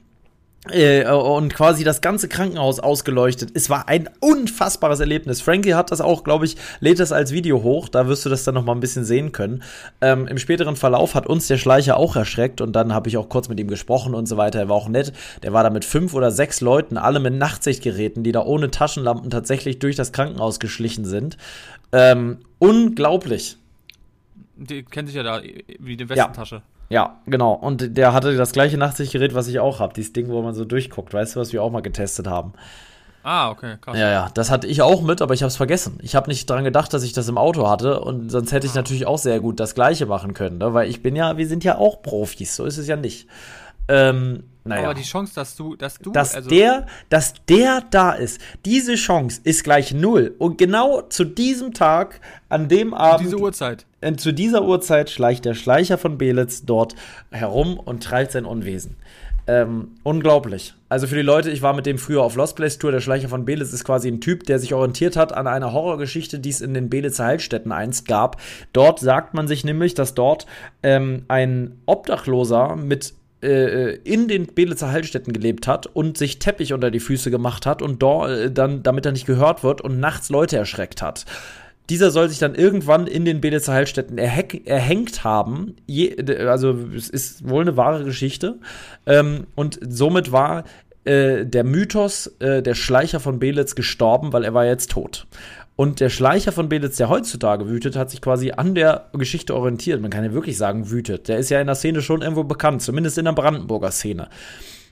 [0.71, 3.51] äh, und quasi das ganze Krankenhaus ausgeleuchtet.
[3.55, 5.41] Es war ein unfassbares Erlebnis.
[5.41, 7.89] Frankie hat das auch, glaube ich, lädt das als Video hoch.
[7.89, 9.63] Da wirst du das dann noch mal ein bisschen sehen können.
[10.01, 13.29] Ähm, Im späteren Verlauf hat uns der Schleicher auch erschreckt und dann habe ich auch
[13.29, 14.59] kurz mit ihm gesprochen und so weiter.
[14.59, 15.13] Er war auch nett.
[15.43, 19.31] Der war da mit fünf oder sechs Leuten, alle mit Nachtsichtgeräten, die da ohne Taschenlampen
[19.31, 21.37] tatsächlich durch das Krankenhaus geschlichen sind.
[21.93, 23.57] Ähm, unglaublich.
[24.57, 25.41] Die kennt sich ja da
[25.79, 26.57] wie die Westentasche.
[26.57, 26.63] Ja.
[26.89, 27.53] Ja, genau.
[27.53, 29.93] Und der hatte das gleiche Nachtsichtgerät, was ich auch habe.
[29.95, 31.13] Dieses Ding, wo man so durchguckt.
[31.13, 32.55] Weißt du, was wir auch mal getestet haben?
[33.23, 33.99] Ah, okay, krass.
[33.99, 35.99] Ja, ja, das hatte ich auch mit, aber ich habe es vergessen.
[36.03, 38.73] Ich habe nicht dran gedacht, dass ich das im Auto hatte und sonst hätte ich
[38.73, 38.77] ah.
[38.77, 40.73] natürlich auch sehr gut das gleiche machen können, ne?
[40.73, 43.29] weil ich bin ja, wir sind ja auch Profis, so ist es ja nicht.
[43.89, 44.85] Ähm, naja.
[44.85, 48.95] Aber die Chance, dass du, dass du, dass also der, dass der da ist, diese
[48.95, 50.35] Chance ist gleich null.
[50.39, 55.45] Und genau zu diesem Tag, an dem Abend, diese Uhrzeit, äh, zu dieser Uhrzeit schleicht
[55.45, 56.95] der Schleicher von Belitz dort
[57.31, 58.97] herum und treibt sein Unwesen.
[59.49, 60.75] Ähm, unglaublich.
[60.91, 62.93] Also für die Leute, ich war mit dem früher auf Lost Place Tour.
[62.93, 66.39] Der Schleicher von Belitz ist quasi ein Typ, der sich orientiert hat an einer Horrorgeschichte,
[66.39, 68.39] die es in den Belitzer Heilstätten einst gab.
[68.75, 70.45] Dort sagt man sich nämlich, dass dort
[70.83, 76.91] ähm, ein Obdachloser mit äh, in den Belitzer Heilstätten gelebt hat und sich Teppich unter
[76.91, 80.29] die Füße gemacht hat und dort äh, dann, damit er nicht gehört wird und nachts
[80.31, 81.25] Leute erschreckt hat.
[81.91, 85.77] Dieser soll sich dann irgendwann in den Belitzer Heilstätten erhängt haben.
[85.87, 88.59] Je, also es ist wohl eine wahre Geschichte.
[89.07, 90.65] Ähm, und somit war
[91.05, 95.27] äh, der Mythos äh, der Schleicher von Belitz gestorben, weil er war jetzt tot.
[95.81, 100.03] Und der Schleicher von Belitz, der heutzutage wütet, hat sich quasi an der Geschichte orientiert.
[100.03, 101.29] Man kann ja wirklich sagen, wütet.
[101.29, 104.29] Der ist ja in der Szene schon irgendwo bekannt, zumindest in der Brandenburger Szene.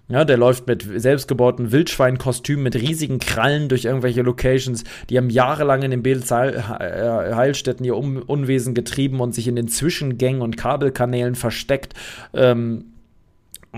[0.09, 4.85] Ja, der läuft mit selbstgebauten Wildschweinkostümen, mit riesigen Krallen durch irgendwelche Locations.
[5.11, 10.41] Die haben jahrelang in den Belitz Heilstätten ihr Unwesen getrieben und sich in den Zwischengängen
[10.41, 11.95] und Kabelkanälen versteckt.
[12.33, 12.93] Ähm,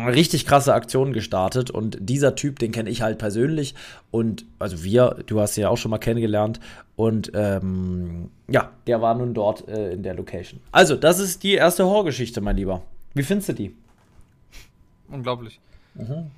[0.07, 3.75] richtig krasse Aktionen gestartet und dieser Typ, den kenne ich halt persönlich
[4.11, 6.61] und also wir, du hast ihn ja auch schon mal kennengelernt
[6.97, 10.61] und ähm, ja, der war nun dort äh, in der Location.
[10.73, 12.83] Also, das ist die erste Horrorgeschichte, mein Lieber.
[13.15, 13.77] Wie findest du die?
[15.09, 15.61] Unglaublich.
[15.95, 16.31] Mhm.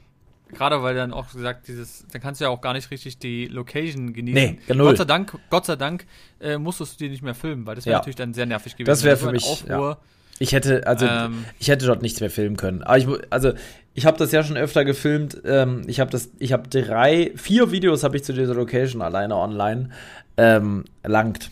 [0.53, 3.47] Gerade weil dann auch gesagt, dieses, dann kannst du ja auch gar nicht richtig die
[3.47, 4.35] Location genießen.
[4.35, 4.85] Nee, genau.
[4.85, 6.07] Gott sei Dank, Gott sei Dank
[6.41, 7.99] äh, musstest du die nicht mehr filmen, weil das wäre ja.
[7.99, 8.87] natürlich dann sehr nervig gewesen.
[8.87, 9.47] Das wäre für mich.
[9.47, 9.99] Aufruhr, ja
[10.41, 12.83] ich hätte, also, ähm, ich hätte dort nichts mehr filmen können.
[12.83, 13.53] Aber ich, also,
[13.93, 15.43] ich habe das ja schon öfter gefilmt.
[15.45, 19.37] Ähm, ich habe das, ich habe drei, vier Videos habe ich zu dieser Location alleine
[19.37, 19.91] online
[20.39, 21.51] ähm, langt.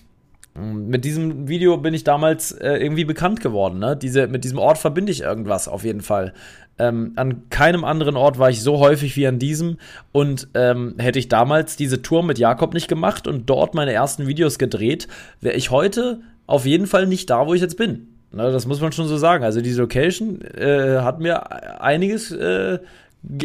[0.54, 3.78] Mit diesem Video bin ich damals äh, irgendwie bekannt geworden.
[3.78, 3.94] Ne?
[3.94, 6.32] Diese, mit diesem Ort verbinde ich irgendwas auf jeden Fall.
[6.78, 9.76] Ähm, an keinem anderen Ort war ich so häufig wie an diesem.
[10.12, 14.26] Und ähm, hätte ich damals diese Tour mit Jakob nicht gemacht und dort meine ersten
[14.26, 15.08] Videos gedreht,
[15.42, 18.17] wäre ich heute auf jeden Fall nicht da, wo ich jetzt bin.
[18.30, 19.42] Ne, das muss man schon so sagen.
[19.44, 22.78] Also die Location äh, hat mir einiges äh,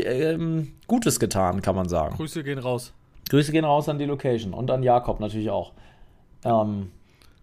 [0.04, 2.16] ähm, Gutes getan, kann man sagen.
[2.18, 2.94] Grüße gehen raus.
[3.30, 5.72] Grüße gehen raus an die Location und an Jakob natürlich auch.
[6.44, 6.92] Ähm,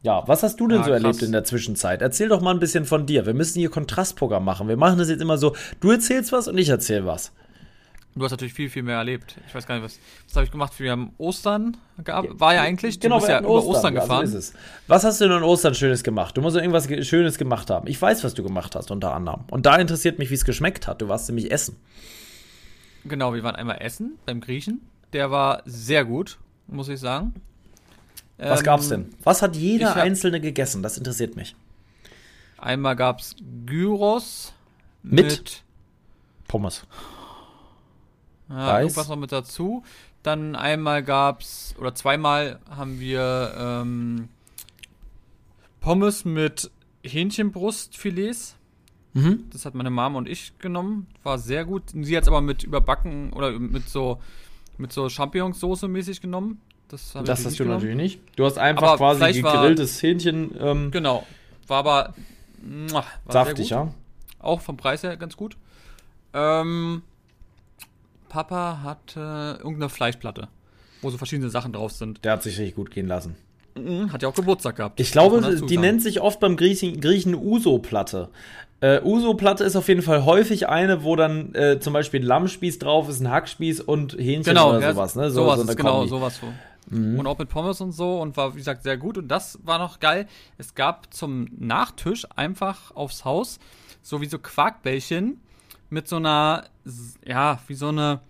[0.03, 1.23] ja, was hast du denn Ja, so erlebt krass.
[1.27, 2.03] in der Zwischenzeit?
[2.03, 3.25] Erzähl doch mal ein bisschen von dir.
[3.27, 4.69] Wir müssen hier Kontrastprogramm machen.
[4.69, 7.33] Wir machen das jetzt immer so, du erzählst was und ich erzähl was.
[8.17, 9.37] Du hast natürlich viel, viel mehr erlebt.
[9.47, 10.79] Ich weiß gar nicht, was, was habe ich gemacht?
[10.81, 12.29] Wir haben Ostern gehabt.
[12.41, 14.27] War ja eigentlich, du bist wir ja über Ostern, ja, gefahren.
[14.27, 14.55] So ist es.
[14.89, 16.37] Was hast du denn an Ostern Schönes gemacht?
[16.37, 17.87] Du musst ja irgendwas Ge- Schönes gemacht haben.
[17.87, 19.45] Ich weiß, was du gemacht hast, unter anderem.
[19.51, 21.01] Und da interessiert mich, wie es geschmeckt hat.
[21.01, 21.77] Du warst nämlich essen.
[23.05, 24.81] Genau, wir waren einmal essen beim Griechen.
[25.13, 27.35] Der war sehr gut, muss ich sagen.
[28.39, 29.15] Was Ähm, gab's denn?
[29.23, 30.83] Was hat jeder Einzelne gegessen?
[30.83, 31.55] Das interessiert mich.
[32.59, 34.53] Einmal gab's Gyros
[35.03, 35.63] Mit?
[36.49, 36.85] Pommes.
[38.51, 38.83] Ja, Reis?
[38.85, 39.83] irgendwas noch mit dazu.
[40.23, 44.29] Dann einmal gab's, oder zweimal haben wir ähm,
[45.81, 46.71] Pommes mit
[47.05, 48.57] Hähnchenbrustfilets.
[49.15, 49.45] Mhm.
[49.53, 51.07] Das hat meine Mama und ich genommen.
[51.23, 51.85] War sehr gut.
[51.93, 54.21] Sie hat's aber mit überbacken oder mit so
[54.79, 56.61] mit so Champignonsauce mäßig genommen.
[56.89, 57.75] Das, Das hast du genommen.
[57.79, 58.21] natürlich nicht.
[58.37, 60.55] Du hast einfach Aber quasi Fleisch war- gegrilltes Hähnchen.
[60.59, 61.27] Ähm, Genau.
[61.67, 62.15] War aber
[62.63, 63.93] muah, war saftig, ja?
[64.39, 65.57] Auch vom Preis her ganz gut.
[66.33, 67.03] Ähm,
[68.31, 70.49] Papa hatte irgendeine Fleischplatte,
[71.03, 72.25] wo so verschiedene Sachen drauf sind.
[72.25, 73.37] Der hat sich richtig gut gehen lassen.
[73.77, 74.99] Mhm, Hat ja auch Geburtstag gehabt.
[74.99, 78.31] Ich glaube, die nennt sich oft beim Griechen, Griechen Uso-Platte.
[78.81, 82.79] Äh, Uso-Platte ist auf jeden Fall häufig eine, wo dann äh, zum Beispiel ein Lammspieß
[82.79, 85.15] drauf ist, ein Hackspieß und Hähnchen Genau, oder ja, sowas.
[85.15, 85.31] Ne?
[85.31, 86.09] So, sowas so ist genau, Kombi.
[86.09, 86.47] sowas so.
[86.91, 89.17] Und auch mit Pommes und so und war, wie gesagt, sehr gut.
[89.17, 90.27] Und das war noch geil.
[90.59, 93.61] Es gab zum Nachtisch einfach aufs Haus
[94.03, 95.41] so wie so Quarkbällchen
[95.91, 96.65] mit so einer,
[97.25, 98.21] ja, wie so eine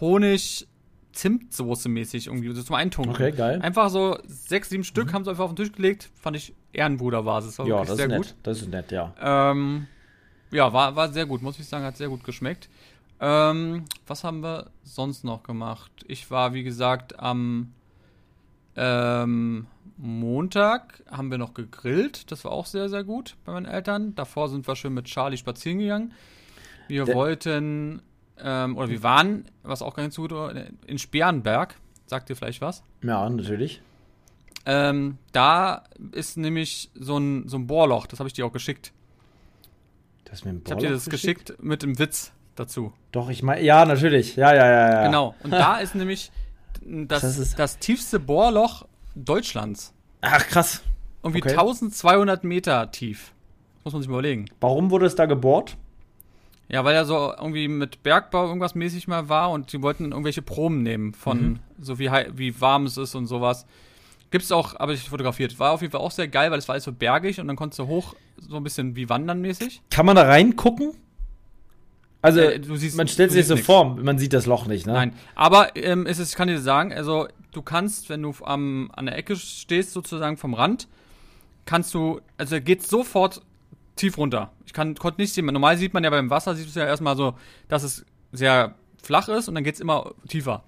[0.00, 3.14] Honig-Zimtsoße mäßig irgendwie, so zum Eintunken.
[3.14, 3.60] Okay, geil.
[3.62, 6.10] Einfach so sechs, sieben Stück haben sie einfach auf den Tisch gelegt.
[6.14, 7.58] Fand ich Ehrenbruderbasis.
[7.58, 8.26] War Ja, das sehr ist gut.
[8.26, 8.34] nett.
[8.42, 9.12] Das ist nett, ja.
[9.20, 9.86] Ähm,
[10.50, 12.68] ja, war, war sehr gut, muss ich sagen, hat sehr gut geschmeckt.
[13.20, 15.90] Ähm, was haben wir sonst noch gemacht?
[16.06, 17.72] Ich war, wie gesagt, am
[18.76, 22.30] ähm, Montag haben wir noch gegrillt.
[22.32, 24.14] Das war auch sehr, sehr gut bei meinen Eltern.
[24.16, 26.12] Davor sind wir schön mit Charlie spazieren gegangen.
[26.88, 28.02] Wir Der- wollten,
[28.38, 30.32] ähm, oder wir waren, was auch ganz gut
[30.86, 31.76] in Sperrenberg.
[32.06, 32.82] Sagt ihr vielleicht was?
[33.02, 33.80] Ja, natürlich.
[34.66, 38.92] Ähm, da ist nämlich so ein, so ein Bohrloch, das habe ich dir auch geschickt.
[40.24, 42.92] Das ist mir ein Ich habe dir das geschickt mit dem Witz dazu.
[43.12, 44.36] Doch, ich meine, ja, natürlich.
[44.36, 45.06] Ja, ja, ja, ja.
[45.06, 45.34] Genau.
[45.42, 46.30] Und da ist nämlich
[46.82, 49.92] das, Das das, ist- tiefste Bohrloch Deutschlands.
[50.22, 50.82] Ach, krass.
[51.22, 51.50] Irgendwie Okay.
[51.56, 53.32] 1200 Meter tief.
[53.84, 54.46] Muss man sich mal überlegen.
[54.60, 55.76] Warum wurde es da gebohrt?
[56.74, 60.42] Ja, weil er so irgendwie mit Bergbau irgendwas mäßig mal war und die wollten irgendwelche
[60.42, 61.58] Proben nehmen von Mhm.
[61.80, 63.64] so wie, wie warm es ist und sowas.
[64.32, 65.56] Gibt's auch, aber ich fotografiert.
[65.60, 67.54] War auf jeden Fall auch sehr geil, weil es war alles so bergig und dann
[67.54, 69.82] konntest du hoch, so ein bisschen wie wandern mäßig.
[69.90, 70.94] Kann man da reingucken?
[72.22, 74.94] Also, Äh, siehst- man stellt sich so vor, man sieht das Loch nicht, ne?
[74.94, 78.90] Nein, aber ähm, es ist, ich kann dir sagen, also du kannst, wenn du am,
[78.96, 80.88] an der Ecke stehst, sozusagen vom Rand,
[81.66, 83.42] kannst du, also geht sofort
[83.96, 84.52] tief runter.
[84.66, 87.16] Ich kann, konnte nicht sehen, normal sieht man ja beim Wasser, sieht es ja erstmal
[87.16, 87.34] so,
[87.68, 90.64] dass es sehr flach ist und dann geht's immer tiefer.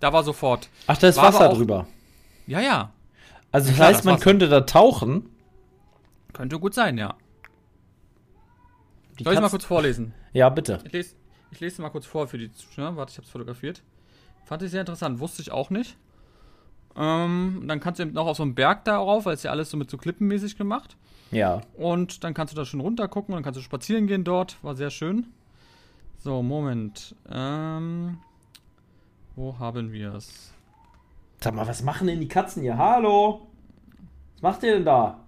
[0.00, 0.68] Da war sofort.
[0.86, 1.86] Ach, da ist War Wasser auch- drüber.
[2.46, 2.92] Ja, ja,
[3.52, 4.24] Also, das klar, heißt, das man Wasser.
[4.24, 5.28] könnte da tauchen.
[6.32, 7.14] könnte gut sein, ja.
[9.18, 10.14] Die Soll ich mal kurz vorlesen?
[10.32, 10.80] Ja, bitte.
[10.86, 11.14] Ich lese,
[11.50, 12.96] ich lese mal kurz vor für die Zuschauer.
[12.96, 13.82] Warte, ich habe es fotografiert.
[14.46, 15.96] Fand ich sehr interessant, wusste ich auch nicht.
[16.96, 19.70] Ähm, dann kannst du eben noch auf so einen Berg darauf, weil es ja alles
[19.70, 20.96] so mit so klippenmäßig gemacht.
[21.30, 21.60] Ja.
[21.76, 24.62] Und dann kannst du da schon runter gucken und dann kannst du spazieren gehen dort.
[24.62, 25.26] War sehr schön.
[26.18, 27.14] So, Moment.
[27.30, 28.18] Ähm,
[29.36, 30.52] wo haben wir es?
[31.40, 32.76] Sag mal, was machen denn die Katzen hier?
[32.76, 33.46] Hallo?
[34.34, 35.18] Was macht ihr denn da?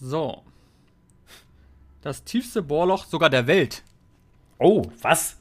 [0.00, 0.42] So.
[2.00, 3.82] Das tiefste Bohrloch sogar der Welt.
[4.58, 5.36] Oh, was?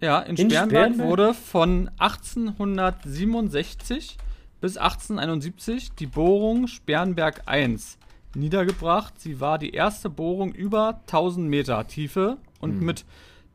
[0.00, 0.98] Ja, in, In Sperrenberg?
[0.98, 4.18] wurde von 1867
[4.60, 7.96] bis 1871 die Bohrung Sperrenberg 1
[8.36, 9.20] niedergebracht.
[9.20, 13.04] Sie war die erste Bohrung über 1000 Meter Tiefe und mit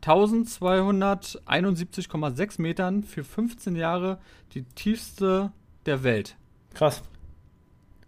[0.01, 4.19] 1271,6 Metern für 15 Jahre
[4.53, 5.51] die tiefste
[5.85, 6.35] der Welt.
[6.73, 7.03] Krass.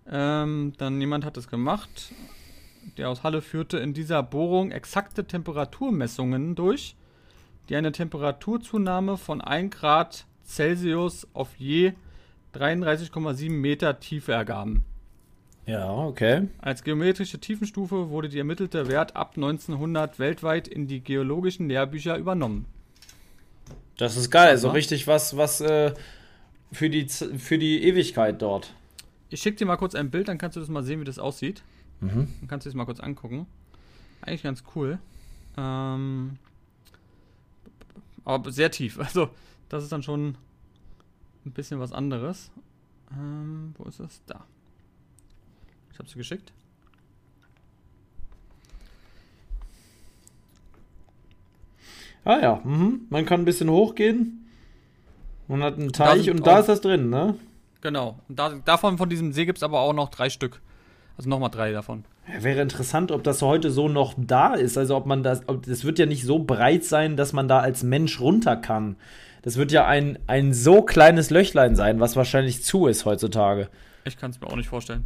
[0.10, 2.12] Ähm, dann jemand hat es gemacht.
[2.98, 6.98] Der aus Halle führte in dieser Bohrung exakte Temperaturmessungen durch,
[7.70, 11.94] die eine Temperaturzunahme von 1 Grad Celsius auf je
[12.54, 14.84] 33,7 Meter Tiefe ergaben.
[15.66, 16.50] Ja, okay.
[16.60, 22.66] Als geometrische Tiefenstufe wurde die ermittelte Wert ab 1900 weltweit in die geologischen Lehrbücher übernommen.
[23.98, 24.58] Das ist geil.
[24.58, 24.76] So Aha.
[24.76, 25.94] richtig was, was äh,
[26.72, 28.74] für, die, für die Ewigkeit dort.
[29.30, 31.20] Ich schicke dir mal kurz ein Bild, dann kannst du das mal sehen, wie das
[31.20, 31.64] aussieht.
[32.02, 32.28] Mhm.
[32.40, 33.48] Dann kannst du es mal kurz angucken.
[34.22, 35.00] Eigentlich ganz cool.
[35.58, 36.38] Ähm,
[38.26, 38.98] aber sehr tief.
[39.00, 39.30] Also,
[39.70, 40.36] das ist dann schon
[41.46, 42.52] ein bisschen was anderes.
[43.12, 44.22] Ähm, wo ist das?
[44.26, 44.46] Da.
[45.94, 46.52] Ich habe sie geschickt.
[52.26, 53.02] Ah ja, mhm.
[53.10, 54.50] man kann ein bisschen hochgehen.
[55.48, 57.36] Man hat einen Teich und da ist das drin, ne?
[57.82, 58.18] Genau.
[58.30, 60.62] Und da, davon, von diesem See gibt es aber auch noch drei Stück.
[61.18, 62.06] Also nochmal drei davon.
[62.34, 64.78] Ja, wäre interessant, ob das heute so noch da ist.
[64.78, 67.60] Also ob man das, ob, das wird ja nicht so breit sein, dass man da
[67.60, 68.96] als Mensch runter kann.
[69.44, 73.70] Das wird ja ein, ein so kleines Löchlein sein, was wahrscheinlich zu ist heutzutage.
[74.06, 75.06] Ich kann es mir auch nicht vorstellen.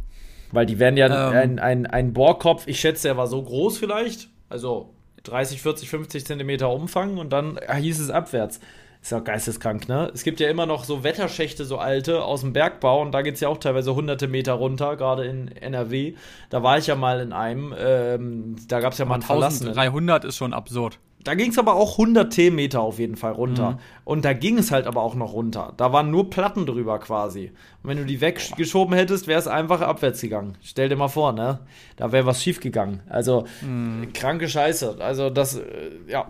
[0.52, 1.36] Weil die werden ja ähm.
[1.36, 4.28] ein, ein, ein Bohrkopf, ich schätze, der war so groß vielleicht.
[4.48, 8.60] Also 30, 40, 50 Zentimeter Umfang und dann hieß es abwärts.
[9.00, 10.10] Ist ja geisteskrank, ne?
[10.12, 13.34] Es gibt ja immer noch so Wetterschächte, so alte, aus dem Bergbau und da geht
[13.34, 16.14] es ja auch teilweise hunderte Meter runter, gerade in NRW.
[16.50, 20.24] Da war ich ja mal in einem, ähm, da gab es ja mal einen 1300
[20.24, 20.98] ist schon absurd.
[21.24, 23.72] Da ging es aber auch 100 T-Meter auf jeden Fall runter.
[23.72, 23.78] Mhm.
[24.04, 25.74] Und da ging es halt aber auch noch runter.
[25.76, 27.52] Da waren nur Platten drüber quasi.
[27.82, 30.56] Und wenn du die weggeschoben hättest, wäre es einfach abwärts gegangen.
[30.62, 31.60] Stell dir mal vor, ne?
[31.96, 33.00] Da wäre was schief gegangen.
[33.08, 34.12] Also, mhm.
[34.12, 34.96] kranke Scheiße.
[35.00, 36.28] Also, das, äh, ja.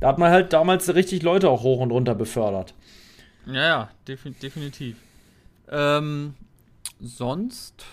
[0.00, 2.74] Da hat man halt damals richtig Leute auch hoch und runter befördert.
[3.46, 4.96] Ja, ja, defin definitiv.
[5.70, 6.34] Ähm,
[7.00, 7.84] sonst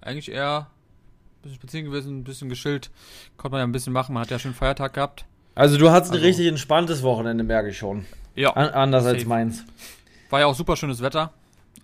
[0.00, 2.90] eigentlich eher ein bisschen spazieren gewesen, ein bisschen geschillt.
[3.36, 4.14] Konnte man ja ein bisschen machen.
[4.14, 5.24] Man hat ja schon Feiertag gehabt.
[5.60, 8.06] Also du hattest also, ein richtig entspanntes Wochenende, merke ich schon.
[8.34, 8.54] Ja.
[8.54, 9.16] An anders safe.
[9.16, 9.64] als meins.
[10.30, 11.34] War ja auch super schönes Wetter.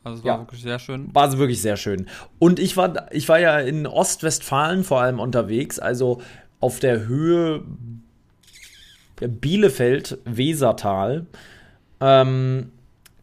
[0.03, 0.41] Also es war ja.
[0.41, 1.15] wirklich sehr schön.
[1.15, 2.09] War es wirklich sehr schön.
[2.39, 6.23] Und ich war, ich war ja in Ostwestfalen vor allem unterwegs, also
[6.59, 7.65] auf der Höhe
[9.21, 11.27] Bielefeld-Wesertal.
[12.01, 12.73] Ähm,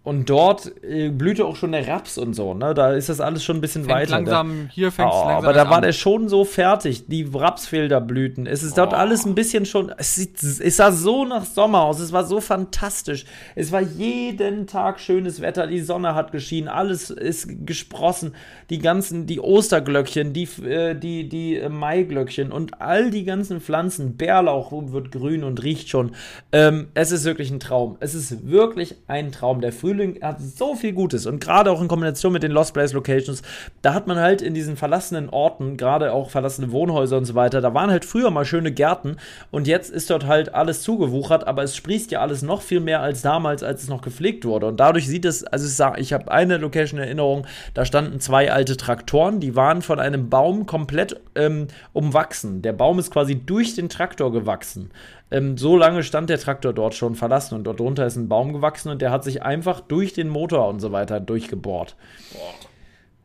[0.04, 2.74] und dort äh, blühte auch schon der Raps und so, ne?
[2.74, 4.12] Da ist das alles schon ein bisschen fängt weiter.
[4.16, 7.08] Langsam, hier fängt es oh, langsam Aber da war der schon so fertig.
[7.08, 8.46] Die Rapsfelder blühten.
[8.46, 8.82] Es ist oh.
[8.82, 9.94] dort alles ein bisschen schon.
[9.98, 12.02] Es, sieht, es sah so nach Sommer aus.
[12.02, 13.24] Es war so fantastisch.
[13.56, 15.68] Es war jeden Tag schönes Wetter.
[15.68, 16.68] Die Sonne hat geschienen.
[16.68, 18.36] Alles ist gesprossen.
[18.70, 24.18] Die ganzen, die Osterglöckchen, die, äh, die, die äh, Maiglöckchen und all die ganzen Pflanzen.
[24.18, 26.12] Bärlauch wird grün und riecht schon.
[26.52, 27.96] Ähm, es ist wirklich ein Traum.
[28.02, 29.62] Es ist wirklich ein Traum.
[29.62, 32.74] Der Frühling Frühling hat so viel Gutes und gerade auch in Kombination mit den Lost
[32.74, 33.44] Place Locations,
[33.84, 37.62] da hat man halt in diesen verlassenen Orten, gerade auch verlassene Wohnhäuser und so weiter,
[37.62, 39.18] da waren halt früher mal schöne Gärten
[39.52, 43.02] und jetzt ist dort halt alles zugewuchert, aber es sprießt ja alles noch viel mehr
[43.02, 46.32] als damals, als es noch gepflegt wurde und dadurch sieht es, also ich ich habe
[46.32, 51.68] eine Location Erinnerung, da standen zwei alte Traktoren, die waren von einem Baum komplett ähm,
[51.94, 52.62] umwachsen.
[52.62, 54.92] Der Baum ist quasi durch den Traktor gewachsen.
[55.34, 58.54] Ähm, so lange stand der Traktor dort schon verlassen und dort drunter ist ein Baum
[58.54, 61.96] gewachsen und der hat sich einfach durch den Motor und so weiter durchgebohrt.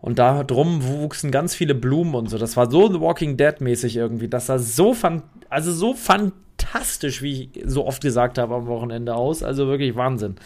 [0.01, 2.39] Und da drum wuchsen ganz viele Blumen und so.
[2.39, 4.29] Das war so The Walking Dead mäßig irgendwie.
[4.29, 9.15] Das sah so fan also so fantastisch, wie ich so oft gesagt habe am Wochenende
[9.15, 9.43] aus.
[9.43, 10.37] Also wirklich Wahnsinn.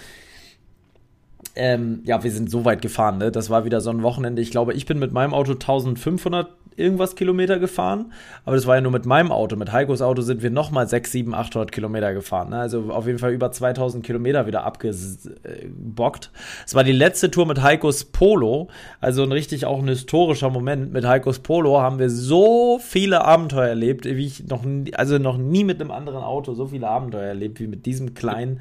[1.54, 3.30] Ähm, ja, wir sind so weit gefahren, ne?
[3.30, 4.42] Das war wieder so ein Wochenende.
[4.42, 8.12] Ich glaube, ich bin mit meinem Auto 1500 irgendwas Kilometer gefahren.
[8.44, 9.56] Aber das war ja nur mit meinem Auto.
[9.56, 12.50] Mit Heikos Auto sind wir nochmal 6, 7, 800 Kilometer gefahren.
[12.50, 12.58] Ne?
[12.58, 16.30] Also auf jeden Fall über 2000 Kilometer wieder abgebockt.
[16.66, 18.68] Es war die letzte Tour mit Heikos Polo.
[19.00, 20.92] Also ein richtig auch ein historischer Moment.
[20.92, 25.36] Mit Heikos Polo haben wir so viele Abenteuer erlebt, wie ich noch, nie, also noch
[25.36, 28.60] nie mit einem anderen Auto so viele Abenteuer erlebt, wie mit diesem kleinen.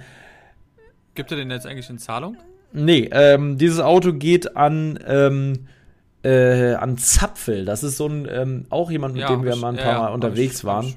[1.16, 2.38] Gibt er den jetzt eigentlich in Zahlung?
[2.74, 5.68] Nee, ähm, dieses Auto geht an, ähm,
[6.24, 7.66] äh, an Zapfel.
[7.66, 10.00] Das ist so ein, ähm, auch jemand, mit ja, dem wir mal ein paar ja,
[10.00, 10.94] Mal unterwegs ich, waren.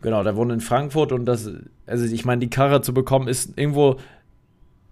[0.00, 1.50] Genau, der wohnt in Frankfurt und das,
[1.86, 3.96] also ich meine, die Karre zu bekommen ist irgendwo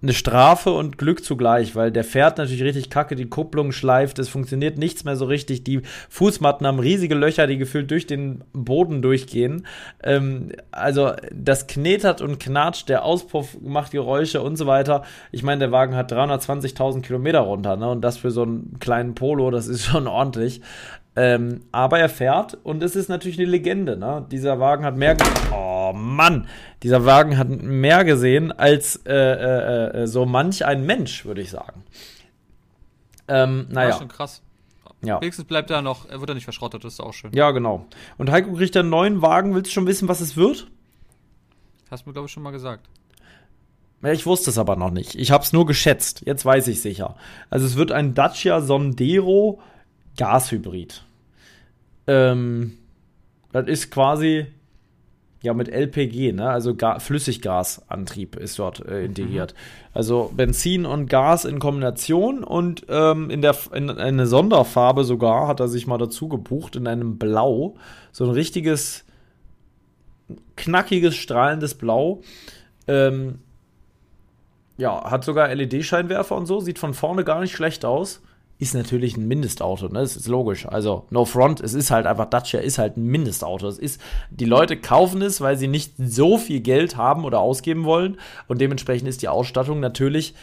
[0.02, 4.28] eine Strafe und Glück zugleich, weil der fährt natürlich richtig kacke, die Kupplung schleift, es
[4.28, 9.00] funktioniert nichts mehr so richtig, die Fußmatten haben riesige Löcher, die gefühlt durch den Boden
[9.00, 9.66] durchgehen.
[10.02, 15.04] Ähm, also das knetert und knatscht, der Auspuff macht Geräusche und so weiter.
[15.30, 17.88] Ich meine, der Wagen hat 320.000 Kilometer runter, ne?
[17.88, 20.60] Und das für so einen kleinen Polo, das ist schon ordentlich.
[21.14, 23.98] Ähm, aber er fährt und es ist natürlich eine Legende.
[23.98, 24.26] Ne?
[24.30, 25.16] Dieser Wagen hat mehr.
[25.52, 26.46] Oh Mann!
[26.82, 31.50] Dieser Wagen hat mehr gesehen als äh, äh, äh, so manch ein Mensch, würde ich
[31.50, 31.84] sagen.
[33.28, 33.90] Ähm, naja.
[33.90, 34.42] Ja, schon krass.
[35.04, 35.20] Ja.
[35.20, 37.32] Wenigstens bleibt er noch, er wird er nicht verschrottet, das ist auch schön.
[37.34, 37.86] Ja, genau.
[38.18, 39.54] Und Heiko kriegt einen neuen Wagen.
[39.54, 40.68] Willst du schon wissen, was es wird?
[41.90, 42.88] Hast du mir, glaube ich, schon mal gesagt.
[44.02, 45.14] Ja, ich wusste es aber noch nicht.
[45.14, 46.22] Ich habe es nur geschätzt.
[46.24, 47.16] Jetzt weiß ich sicher.
[47.50, 49.60] Also es wird ein Dacia Sondero
[50.16, 51.04] Gashybrid.
[52.06, 52.78] Ähm,
[53.52, 54.46] das ist quasi
[55.42, 56.48] ja mit LPG, ne?
[56.48, 59.54] Also Ga Flüssiggasantrieb ist dort äh, integriert.
[59.54, 59.88] Mhm.
[59.94, 65.60] Also Benzin und Gas in Kombination und ähm, in der in eine Sonderfarbe sogar hat
[65.60, 67.74] er sich mal dazu gebucht in einem Blau,
[68.12, 69.04] so ein richtiges
[70.56, 72.22] knackiges strahlendes Blau.
[72.86, 73.40] Ähm,
[74.78, 78.22] ja, hat sogar LED-Scheinwerfer und so, sieht von vorne gar nicht schlecht aus
[78.62, 79.98] ist natürlich ein Mindestauto, ne?
[79.98, 80.66] Das ist logisch.
[80.66, 83.66] Also, no front, es ist halt einfach, Dacia ist halt ein Mindestauto.
[83.66, 87.84] Es ist, die Leute kaufen es, weil sie nicht so viel Geld haben oder ausgeben
[87.84, 88.18] wollen.
[88.46, 90.34] Und dementsprechend ist die Ausstattung natürlich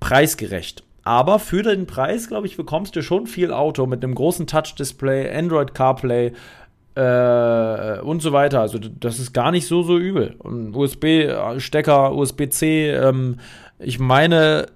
[0.00, 0.84] preisgerecht.
[1.04, 5.30] Aber für den Preis, glaube ich, bekommst du schon viel Auto mit einem großen Touch-Display,
[5.30, 6.32] Android CarPlay,
[6.94, 8.60] äh, und so weiter.
[8.60, 10.34] Also das ist gar nicht so, so übel.
[10.72, 13.36] USB-Stecker, USB-C, ähm,
[13.78, 14.66] ich meine,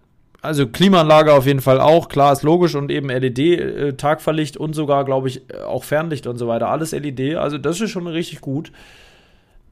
[0.42, 5.04] also Klimaanlage auf jeden Fall auch, klar, ist logisch und eben LED-Tagverlicht äh, und sogar,
[5.04, 6.68] glaube ich, auch Fernlicht und so weiter.
[6.68, 8.72] Alles LED, also das ist schon richtig gut.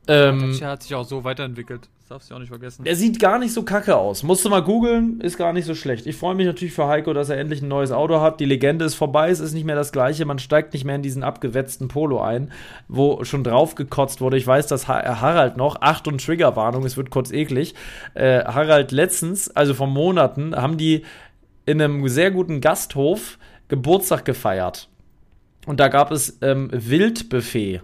[0.06, 1.88] Ähm, ja, hat sich auch so weiterentwickelt.
[2.10, 2.84] Darfst du auch nicht vergessen.
[2.86, 4.24] Er sieht gar nicht so kacke aus.
[4.24, 6.06] Musst du mal googeln, ist gar nicht so schlecht.
[6.06, 8.40] Ich freue mich natürlich für Heiko, dass er endlich ein neues Auto hat.
[8.40, 10.24] Die Legende ist vorbei, es ist nicht mehr das gleiche.
[10.24, 12.50] Man steigt nicht mehr in diesen abgewetzten Polo ein,
[12.88, 14.38] wo schon drauf gekotzt wurde.
[14.38, 17.76] Ich weiß, dass Harald noch, Achtung, Triggerwarnung, es wird kurz eklig.
[18.14, 21.04] Äh, Harald letztens, also vor Monaten, haben die
[21.64, 24.88] in einem sehr guten Gasthof Geburtstag gefeiert.
[25.64, 27.82] Und da gab es ähm, Wildbuffet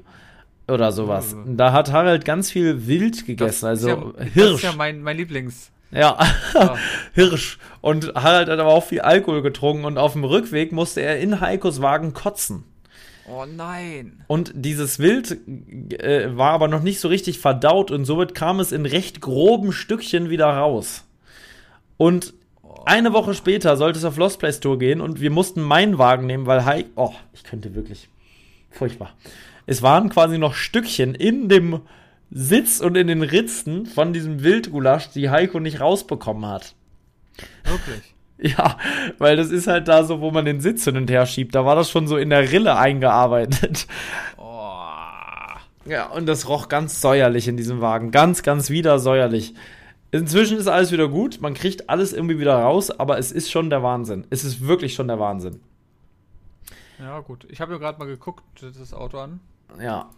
[0.68, 1.36] oder sowas.
[1.46, 4.34] Da hat Harald ganz viel Wild gegessen, also ja, Hirsch.
[4.34, 5.70] Das ist ja mein, mein Lieblings.
[5.92, 6.18] Ja,
[6.54, 6.68] oh.
[7.14, 7.58] Hirsch.
[7.80, 11.40] Und Harald hat aber auch viel Alkohol getrunken und auf dem Rückweg musste er in
[11.40, 12.64] Heikos Wagen kotzen.
[13.28, 14.24] Oh nein.
[14.28, 15.38] Und dieses Wild
[16.00, 19.72] äh, war aber noch nicht so richtig verdaut und somit kam es in recht groben
[19.72, 21.04] Stückchen wieder raus.
[21.96, 22.74] Und oh.
[22.84, 26.26] eine Woche später sollte es auf Lost Place Tour gehen und wir mussten meinen Wagen
[26.26, 26.90] nehmen, weil Heiko.
[26.96, 28.08] Oh, ich könnte wirklich.
[28.70, 29.14] Furchtbar
[29.66, 31.80] es waren quasi noch Stückchen in dem
[32.30, 36.74] Sitz und in den Ritzen von diesem Wildgulasch, die Heiko nicht rausbekommen hat.
[37.64, 38.02] Wirklich?
[38.38, 38.76] Ja,
[39.16, 41.54] weil das ist halt da so, wo man den Sitz hin und her schiebt.
[41.54, 43.86] Da war das schon so in der Rille eingearbeitet.
[44.36, 44.76] Oh.
[45.86, 48.10] Ja, und das roch ganz säuerlich in diesem Wagen.
[48.10, 49.54] Ganz, ganz wieder säuerlich.
[50.10, 51.40] Inzwischen ist alles wieder gut.
[51.40, 54.26] Man kriegt alles irgendwie wieder raus, aber es ist schon der Wahnsinn.
[54.28, 55.60] Es ist wirklich schon der Wahnsinn.
[56.98, 57.46] Ja, gut.
[57.48, 59.40] Ich habe mir gerade mal geguckt, das Auto an.
[59.80, 60.10] Ja.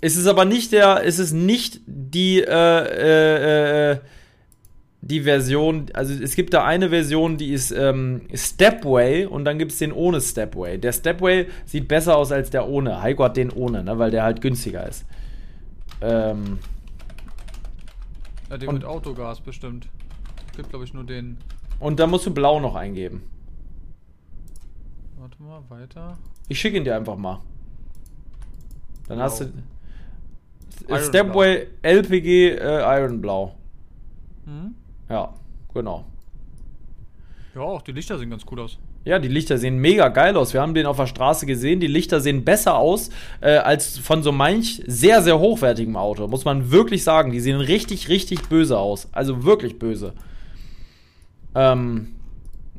[0.00, 3.98] Es ist aber nicht der, es ist nicht die, äh, äh, äh,
[5.00, 9.72] die Version, also es gibt da eine Version, die ist ähm, Stepway und dann gibt
[9.72, 10.78] es den ohne Stepway.
[10.78, 13.02] Der Stepway sieht besser aus als der ohne.
[13.02, 15.04] Heiko hat den ohne, ne, weil der halt günstiger ist.
[16.00, 16.58] Ähm,
[18.50, 19.88] ja, den mit Autogas bestimmt.
[20.50, 21.38] Es gibt, glaube ich, nur den.
[21.80, 23.22] Und da musst du blau noch eingeben.
[25.16, 26.18] Warte mal, weiter.
[26.48, 27.40] Ich schicke ihn dir einfach mal.
[29.08, 29.52] Dann hast du
[30.88, 31.90] Iron Stepway Blau.
[31.90, 33.54] LPG äh, Iron Blau.
[34.46, 34.74] Mhm.
[35.08, 35.34] Ja,
[35.72, 36.04] genau.
[37.54, 38.78] Ja, auch die Lichter sehen ganz cool aus.
[39.04, 40.54] Ja, die Lichter sehen mega geil aus.
[40.54, 41.78] Wir haben den auf der Straße gesehen.
[41.78, 43.10] Die Lichter sehen besser aus
[43.42, 46.26] äh, als von so manch sehr, sehr hochwertigem Auto.
[46.26, 47.30] Muss man wirklich sagen.
[47.30, 49.08] Die sehen richtig, richtig böse aus.
[49.12, 50.14] Also wirklich böse.
[51.54, 52.14] Ähm,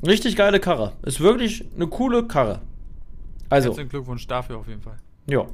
[0.04, 0.92] richtig geile Karre.
[1.02, 2.60] Ist wirklich eine coole Karre.
[3.48, 3.68] Also.
[3.68, 4.96] Herzlichen Glückwunsch dafür auf jeden Fall.
[5.28, 5.46] Ja.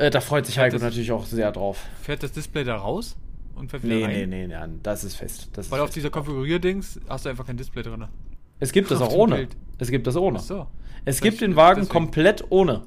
[0.00, 1.84] Äh, da freut sich Heiko natürlich auch sehr drauf.
[2.00, 3.18] Fährt das Display da raus?
[3.54, 5.50] Und fährt nee, nee, nee, nee, das ist fest.
[5.52, 5.96] Das Weil ist auf fest.
[5.96, 8.06] dieser Konfigurierdings hast du einfach kein Display drin.
[8.60, 9.36] Es gibt das auch ohne.
[9.36, 9.56] Bild.
[9.78, 10.38] Es gibt das ohne.
[10.38, 10.66] Ach so.
[11.04, 11.92] Es das gibt den Wagen deswegen.
[11.92, 12.82] komplett ohne.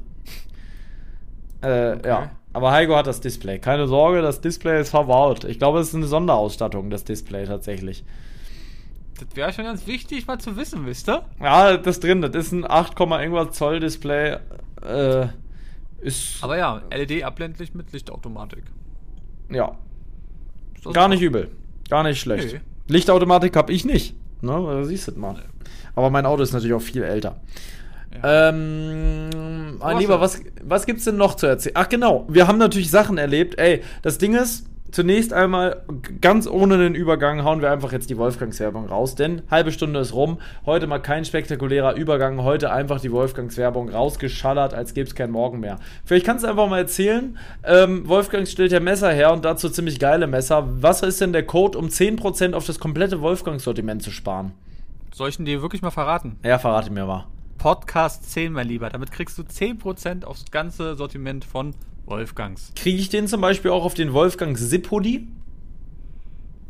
[1.62, 2.08] Äh, okay.
[2.08, 2.32] ja.
[2.52, 3.60] Aber Heiko hat das Display.
[3.60, 5.44] Keine Sorge, das Display ist verbaut.
[5.44, 8.04] Ich glaube, es ist eine Sonderausstattung, das Display tatsächlich.
[9.20, 11.24] Das wäre schon ganz wichtig, mal zu wissen, wisst ihr?
[11.40, 12.24] Ja, das drin.
[12.24, 14.38] Das ist ein 8, irgendwas Zoll Display.
[14.82, 15.28] Äh,
[16.04, 18.64] ist Aber ja, LED abblendlich mit Lichtautomatik.
[19.50, 19.78] Ja.
[20.92, 21.50] Gar nicht übel.
[21.90, 22.54] Gar nicht schlecht.
[22.54, 22.62] Nee.
[22.88, 24.16] Lichtautomatik habe ich nicht.
[24.42, 24.84] Ne?
[24.86, 25.42] Siehst du mal.
[25.96, 27.40] Aber mein Auto ist natürlich auch viel älter.
[28.14, 28.50] Ja.
[28.50, 31.76] Ähm, mein Lieber, was, was gibt's denn noch zu erzählen?
[31.78, 33.58] Ach genau, wir haben natürlich Sachen erlebt.
[33.58, 35.84] Ey, das Ding ist, zunächst einmal
[36.22, 40.14] ganz ohne den Übergang hauen wir einfach jetzt die Wolfgangs-Werbung raus, denn halbe Stunde ist
[40.14, 40.40] rum.
[40.66, 45.60] Heute mal kein spektakulärer Übergang, heute einfach die Wolfgangs-Werbung rausgeschallert, als gäbe es kein Morgen
[45.60, 45.80] mehr.
[46.06, 50.00] Vielleicht kannst du einfach mal erzählen, ähm, Wolfgangs stellt ja Messer her und dazu ziemlich
[50.00, 50.68] geile Messer.
[50.82, 54.52] Was ist denn der Code, um 10% auf das komplette Wolfgangs-Sortiment zu sparen?
[55.14, 56.38] Soll ich ihn dir wirklich mal verraten?
[56.44, 57.26] Ja, verrate mir mal.
[57.58, 58.90] Podcast 10, mein Lieber.
[58.90, 61.74] Damit kriegst du 10% aufs ganze Sortiment von
[62.06, 62.72] Wolfgangs.
[62.76, 65.28] Kriege ich den zum Beispiel auch auf den Wolfgangs Zip-Hoodie?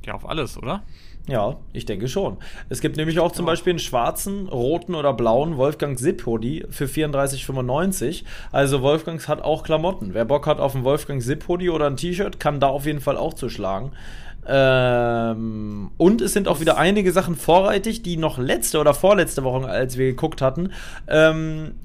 [0.05, 0.83] Ja, auf alles, oder?
[1.27, 2.37] Ja, ich denke schon.
[2.67, 3.45] Es gibt nämlich auch zum.
[3.45, 8.23] Beispiel einen schwarzen, roten oder blauen Wolfgang Sipp Hoodie für 34,95.
[8.51, 10.13] Also Wolfgangs hat auch Klamotten.
[10.13, 12.99] Wer Bock hat auf einen Wolfgang Sipp Hoodie oder ein T-Shirt, kann da auf jeden
[12.99, 13.91] Fall auch zuschlagen.
[14.45, 19.67] Ähm, und es sind auch wieder einige Sachen vorrätig, die noch letzte oder vorletzte Woche,
[19.67, 20.71] als wir geguckt hatten,
[21.07, 21.75] ähm,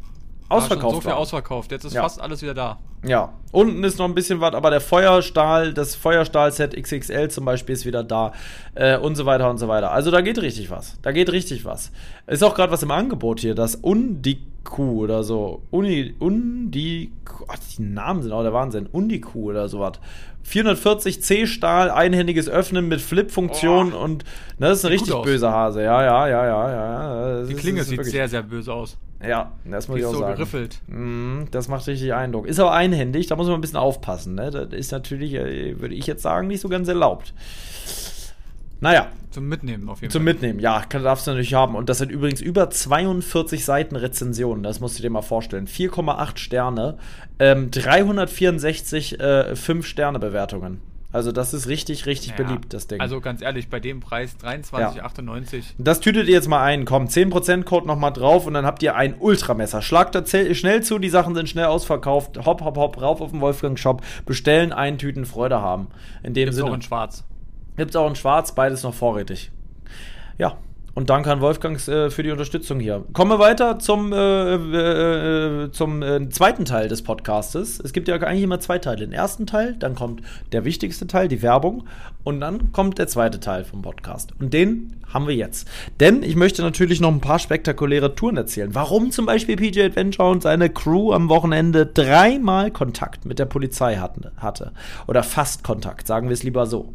[0.49, 1.73] ausverkauft so viel ausverkauft.
[1.73, 2.03] Jetzt ist ja.
[2.03, 2.79] fast alles wieder da.
[3.05, 7.75] Ja, unten ist noch ein bisschen was, aber der Feuerstahl, das Feuerstahl-Set XXL zum Beispiel
[7.75, 8.33] ist wieder da
[8.75, 9.93] äh, und so weiter und so weiter.
[9.93, 10.99] Also da geht richtig was.
[11.03, 11.93] Da geht richtig was.
[12.29, 15.63] Ist auch gerade was im Angebot hier, das Undiku oder so.
[15.71, 18.87] Uni, Undiku, ach, die Namen sind auch der Wahnsinn.
[18.87, 19.95] Undiku oder sowas.
[20.43, 24.03] 440 C-Stahl, einhändiges Öffnen mit Flip-Funktion oh.
[24.03, 24.25] und
[24.59, 25.83] ne, das ist ein richtig böser Hase.
[25.83, 27.39] Ja, ja, ja, ja, ja.
[27.41, 28.97] Das die Klinge ist, sieht sehr, sehr böse aus.
[29.27, 30.35] Ja, das muss die ich auch so sagen.
[30.35, 30.81] geriffelt.
[30.87, 32.47] Mm, das macht richtig Eindruck.
[32.47, 34.35] Ist aber einhändig, da muss man ein bisschen aufpassen.
[34.35, 34.51] Ne?
[34.51, 37.35] Das ist natürlich, äh, würde ich jetzt sagen, nicht so ganz erlaubt.
[38.81, 39.09] Naja.
[39.31, 40.33] Zum Mitnehmen auf jeden Zum Fall.
[40.33, 41.75] Zum Mitnehmen, ja, darfst du natürlich haben.
[41.75, 45.67] Und das sind übrigens über 42 Seiten Rezensionen, das musst du dir mal vorstellen.
[45.67, 46.99] 4,8 Sterne,
[47.39, 50.81] ähm, 364 äh, 5-Sterne-Bewertungen.
[51.11, 53.01] Also das ist richtig, richtig ja, beliebt, das Ding.
[53.01, 55.57] Also ganz ehrlich, bei dem Preis 23,98.
[55.57, 55.63] Ja.
[55.79, 56.85] Das tütet ihr jetzt mal ein.
[56.85, 59.81] Komm, 10% Code nochmal drauf und dann habt ihr ein Ultramesser.
[59.81, 62.45] Schlagt da schnell zu, die Sachen sind schnell ausverkauft.
[62.45, 64.03] Hopp, hopp, hopp, rauf auf den Wolfgang-Shop.
[64.27, 65.89] Bestellen, eintüten, Freude haben.
[66.23, 66.69] In dem Gibt's Sinne.
[66.69, 67.25] auch in schwarz.
[67.79, 69.51] Gibt's auch in schwarz, beides noch vorrätig.
[70.37, 70.59] Ja,
[70.99, 73.05] und danke an Wolfgang äh, für die Unterstützung hier.
[73.13, 77.79] Kommen wir weiter zum, äh, äh, zum äh, zweiten Teil des Podcastes.
[77.79, 78.97] Es gibt ja eigentlich immer zwei Teile.
[78.97, 81.85] Den ersten Teil, dann kommt der wichtigste Teil, die Werbung.
[82.25, 84.33] Und dann kommt der zweite Teil vom Podcast.
[84.41, 85.69] Und den haben wir jetzt.
[86.01, 88.75] Denn ich möchte natürlich noch ein paar spektakuläre Touren erzählen.
[88.75, 93.97] Warum zum Beispiel PJ Adventure und seine Crew am Wochenende dreimal Kontakt mit der Polizei
[93.97, 94.73] hatten, hatte.
[95.07, 96.93] Oder fast Kontakt, sagen wir es lieber so.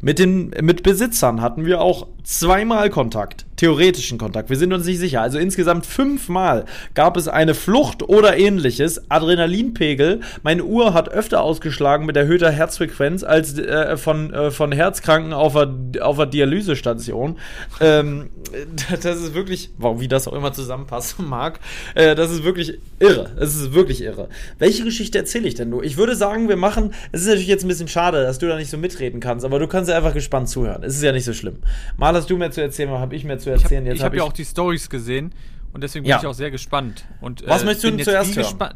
[0.00, 4.50] Mit, den, mit Besitzern hatten wir auch zweimal Kontakt, theoretischen Kontakt.
[4.50, 5.22] Wir sind uns nicht sicher.
[5.22, 9.10] Also insgesamt fünfmal gab es eine Flucht oder ähnliches.
[9.10, 10.20] Adrenalinpegel.
[10.42, 15.54] Meine Uhr hat öfter ausgeschlagen mit erhöhter Herzfrequenz als äh, von, äh, von Herzkranken auf
[15.54, 17.36] der, auf der Dialysestation
[17.80, 18.30] ähm,
[19.02, 21.60] das ist wirklich, warum wie das auch immer zusammenpassen mag,
[21.94, 23.30] äh, das ist wirklich irre.
[23.38, 24.28] Es ist wirklich irre.
[24.58, 25.82] Welche Geschichte erzähle ich denn nur?
[25.82, 28.56] Ich würde sagen, wir machen, es ist natürlich jetzt ein bisschen schade, dass du da
[28.56, 30.82] nicht so mitreden kannst, aber du kannst ja einfach gespannt zuhören.
[30.82, 31.56] Es ist ja nicht so schlimm.
[31.96, 33.86] Mal hast du mehr zu erzählen, mal habe ich mehr zu erzählen.
[33.86, 35.32] Ich habe hab ja auch die Stories gesehen
[35.72, 36.18] und deswegen bin ja.
[36.18, 37.04] ich auch sehr gespannt.
[37.20, 38.74] Und, äh, Was möchtest du denn zuerst hören?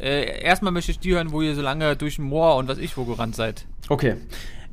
[0.00, 2.78] Äh, erstmal möchte ich die hören, wo ihr so lange durch den Moor und was
[2.78, 3.66] ich wo gerannt seid.
[3.88, 4.16] Okay.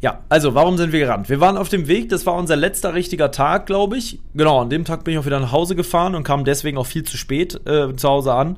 [0.01, 1.29] Ja, also warum sind wir gerannt?
[1.29, 4.19] Wir waren auf dem Weg, das war unser letzter richtiger Tag, glaube ich.
[4.33, 6.85] Genau, an dem Tag bin ich auch wieder nach Hause gefahren und kam deswegen auch
[6.85, 8.57] viel zu spät äh, zu Hause an,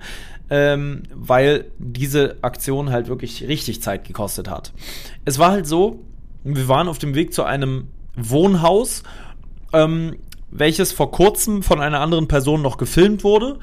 [0.52, 4.72] ähm, weil diese Aktion halt wirklich richtig Zeit gekostet hat.
[5.26, 6.00] Es war halt so,
[6.44, 9.02] wir waren auf dem Weg zu einem Wohnhaus,
[9.74, 10.18] ähm,
[10.52, 13.60] welches vor kurzem von einer anderen Person noch gefilmt wurde.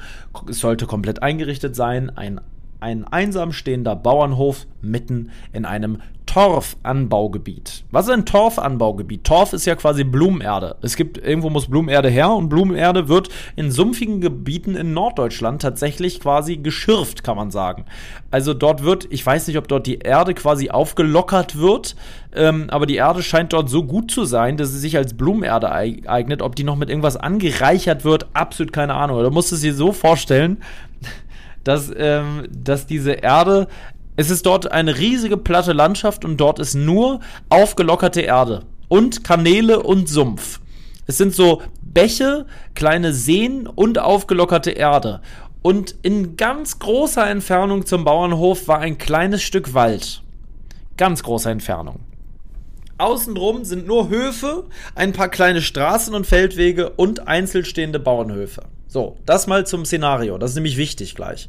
[0.49, 2.41] Es sollte komplett eingerichtet sein, ein
[2.79, 5.99] ein einsam stehender Bauernhof mitten in einem
[6.29, 7.85] Torfanbaugebiet.
[7.89, 9.23] Was ist ein Torfanbaugebiet?
[9.23, 10.75] Torf ist ja quasi Blumenerde.
[10.83, 16.19] Es gibt, irgendwo muss Blumenerde her und Blumenerde wird in sumpfigen Gebieten in Norddeutschland tatsächlich
[16.19, 17.85] quasi geschürft, kann man sagen.
[18.29, 21.95] Also dort wird, ich weiß nicht, ob dort die Erde quasi aufgelockert wird,
[22.35, 25.71] ähm, aber die Erde scheint dort so gut zu sein, dass sie sich als Blumenerde
[25.71, 26.43] eignet.
[26.43, 29.23] Ob die noch mit irgendwas angereichert wird, absolut keine Ahnung.
[29.23, 30.61] Du musst es dir so vorstellen,
[31.69, 33.67] dass, ähm, dass diese Erde
[34.15, 39.81] es ist dort eine riesige platte Landschaft und dort ist nur aufgelockerte Erde und Kanäle
[39.81, 40.59] und Sumpf.
[41.07, 42.45] Es sind so Bäche,
[42.75, 45.21] kleine Seen und aufgelockerte Erde.
[45.61, 50.21] Und in ganz großer Entfernung zum Bauernhof war ein kleines Stück Wald.
[50.97, 52.01] Ganz großer Entfernung.
[52.97, 54.65] Außenrum sind nur Höfe,
[54.95, 58.63] ein paar kleine Straßen und Feldwege und einzelstehende Bauernhöfe.
[58.89, 60.39] So, das mal zum Szenario.
[60.39, 61.47] Das ist nämlich wichtig gleich.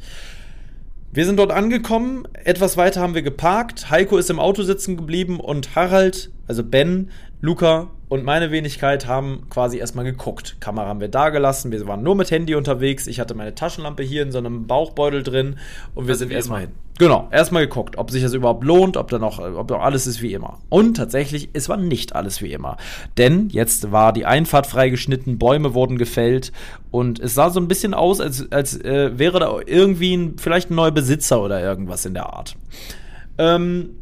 [1.11, 5.41] Wir sind dort angekommen, etwas weiter haben wir geparkt, Heiko ist im Auto sitzen geblieben
[5.41, 7.11] und Harald, also Ben,
[7.41, 10.59] Luca und meine Wenigkeit haben quasi erstmal geguckt.
[10.61, 14.05] Kamera haben wir da gelassen, wir waren nur mit Handy unterwegs, ich hatte meine Taschenlampe
[14.05, 15.57] hier in so einem Bauchbeutel drin
[15.97, 16.71] und wir also sind erstmal hin.
[17.01, 20.21] Genau, erstmal geguckt, ob sich das überhaupt lohnt, ob da noch, ob noch alles ist
[20.21, 20.59] wie immer.
[20.69, 22.77] Und tatsächlich, es war nicht alles wie immer.
[23.17, 26.53] Denn jetzt war die Einfahrt freigeschnitten, Bäume wurden gefällt
[26.91, 30.71] und es sah so ein bisschen aus, als, als äh, wäre da irgendwie ein, vielleicht
[30.71, 32.55] ein neuer Besitzer oder irgendwas in der Art.
[33.39, 33.97] Ähm,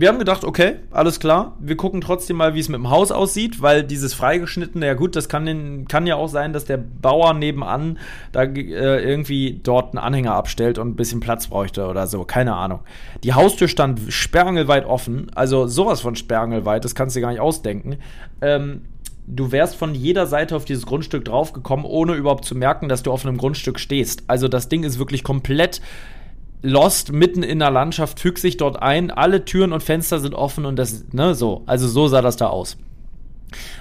[0.00, 3.10] wir haben gedacht, okay, alles klar, wir gucken trotzdem mal, wie es mit dem Haus
[3.10, 7.34] aussieht, weil dieses freigeschnittene, ja gut, das kann, kann ja auch sein, dass der Bauer
[7.34, 7.98] nebenan
[8.32, 12.54] da äh, irgendwie dort einen Anhänger abstellt und ein bisschen Platz bräuchte oder so, keine
[12.54, 12.80] Ahnung.
[13.24, 17.40] Die Haustür stand sperrangelweit offen, also sowas von sperrangelweit, das kannst du dir gar nicht
[17.40, 17.96] ausdenken.
[18.40, 18.82] Ähm,
[19.26, 23.12] du wärst von jeder Seite auf dieses Grundstück draufgekommen, ohne überhaupt zu merken, dass du
[23.12, 24.24] auf einem Grundstück stehst.
[24.26, 25.80] Also das Ding ist wirklich komplett
[26.62, 30.66] Lost mitten in der Landschaft, fügt sich dort ein, alle Türen und Fenster sind offen
[30.66, 31.62] und das, ne, so.
[31.66, 32.76] Also so sah das da aus.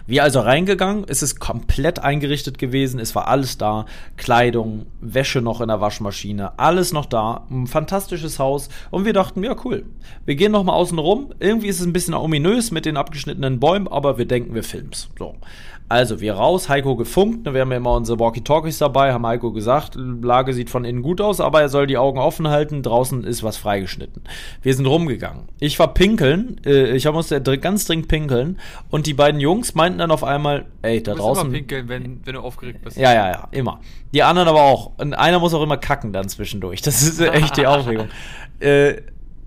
[0.06, 5.60] Wir also reingegangen, es ist komplett eingerichtet gewesen, es war alles da, Kleidung, Wäsche noch
[5.60, 9.86] in der Waschmaschine, alles noch da, ein fantastisches Haus und wir dachten, ja cool,
[10.26, 13.60] wir gehen noch mal außen rum, irgendwie ist es ein bisschen ominös mit den abgeschnittenen
[13.60, 15.10] Bäumen, aber wir denken, wir film's.
[15.20, 15.36] So.
[15.90, 19.54] Also, wir raus, Heiko gefunkt, ne, wir haben ja immer unsere Walkie-Talkies dabei, haben Heiko
[19.54, 23.24] gesagt, Lage sieht von innen gut aus, aber er soll die Augen offen halten, draußen
[23.24, 24.24] ist was freigeschnitten.
[24.62, 25.44] Wir sind rumgegangen.
[25.60, 28.60] Ich war pinkeln, äh, ich musste ganz dringend pinkeln
[28.90, 31.46] und die beiden Jungs meinten dann auf einmal, ey, da du draußen...
[31.46, 32.98] Immer pinkeln, wenn, wenn du aufgeregt bist.
[32.98, 33.80] Ja, ja, ja, immer.
[34.14, 34.92] Die anderen aber auch.
[34.98, 36.82] Und einer muss auch immer kacken dann zwischendurch.
[36.82, 38.10] Das ist echt die Aufregung.
[38.60, 39.04] Äh,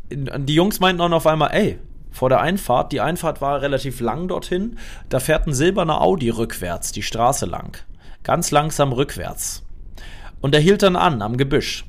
[0.09, 1.81] die Jungs meinten dann auf einmal, ey,
[2.11, 2.93] vor der Einfahrt.
[2.93, 4.79] Die Einfahrt war relativ lang dorthin.
[5.09, 7.77] Da fährt ein silberner Audi rückwärts, die Straße lang.
[8.23, 9.65] Ganz langsam rückwärts.
[10.41, 11.85] Und er hielt dann an am Gebüsch.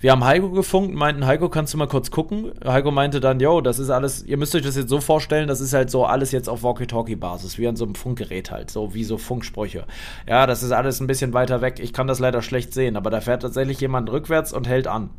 [0.00, 2.52] Wir haben Heiko gefunkt, meinten, Heiko, kannst du mal kurz gucken?
[2.64, 5.60] Heiko meinte dann, yo, das ist alles, ihr müsst euch das jetzt so vorstellen, das
[5.60, 9.04] ist halt so alles jetzt auf Walkie-Talkie-Basis, wie an so einem Funkgerät halt, so wie
[9.04, 9.84] so Funksprüche.
[10.26, 13.10] Ja, das ist alles ein bisschen weiter weg, ich kann das leider schlecht sehen, aber
[13.10, 15.10] da fährt tatsächlich jemand rückwärts und hält an.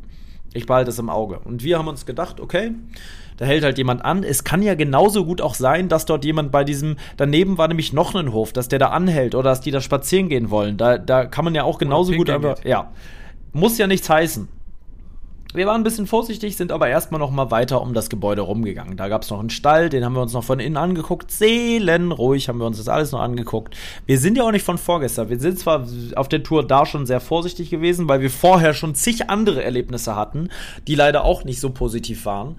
[0.52, 1.38] Ich behalte es im Auge.
[1.38, 2.72] Und wir haben uns gedacht, okay,
[3.36, 4.24] da hält halt jemand an.
[4.24, 7.92] Es kann ja genauso gut auch sein, dass dort jemand bei diesem, daneben war nämlich
[7.92, 10.76] noch ein Hof, dass der da anhält oder dass die da spazieren gehen wollen.
[10.76, 12.90] Da, da kann man ja auch genauso gut einfach, ja.
[13.52, 14.48] Muss ja nichts heißen.
[15.54, 18.96] Wir waren ein bisschen vorsichtig, sind aber erstmal noch mal weiter um das Gebäude rumgegangen.
[18.96, 21.30] Da gab es noch einen Stall, den haben wir uns noch von innen angeguckt.
[21.30, 23.76] Seelenruhig haben wir uns das alles noch angeguckt.
[24.06, 25.28] Wir sind ja auch nicht von vorgestern.
[25.28, 28.94] Wir sind zwar auf der Tour da schon sehr vorsichtig gewesen, weil wir vorher schon
[28.94, 30.48] zig andere Erlebnisse hatten,
[30.88, 32.56] die leider auch nicht so positiv waren.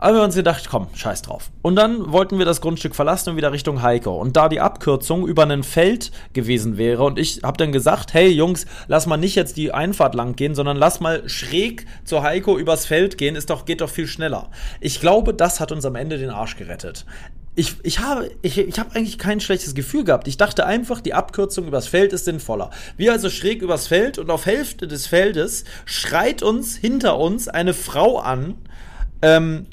[0.00, 1.50] Aber wir haben uns gedacht, komm, scheiß drauf.
[1.60, 4.16] Und dann wollten wir das Grundstück verlassen und wieder Richtung Heiko.
[4.16, 8.28] Und da die Abkürzung über ein Feld gewesen wäre und ich habe dann gesagt, hey
[8.28, 12.56] Jungs, lass mal nicht jetzt die Einfahrt lang gehen, sondern lass mal schräg zur Heiko
[12.56, 14.50] übers Feld gehen, ist doch, geht doch viel schneller.
[14.80, 17.04] Ich glaube, das hat uns am Ende den Arsch gerettet.
[17.56, 20.28] Ich, ich habe, ich, ich habe eigentlich kein schlechtes Gefühl gehabt.
[20.28, 22.70] Ich dachte einfach, die Abkürzung übers Feld ist sinnvoller.
[22.96, 27.74] Wir also schräg übers Feld und auf Hälfte des Feldes schreit uns hinter uns eine
[27.74, 28.54] Frau an,
[29.22, 29.66] ähm,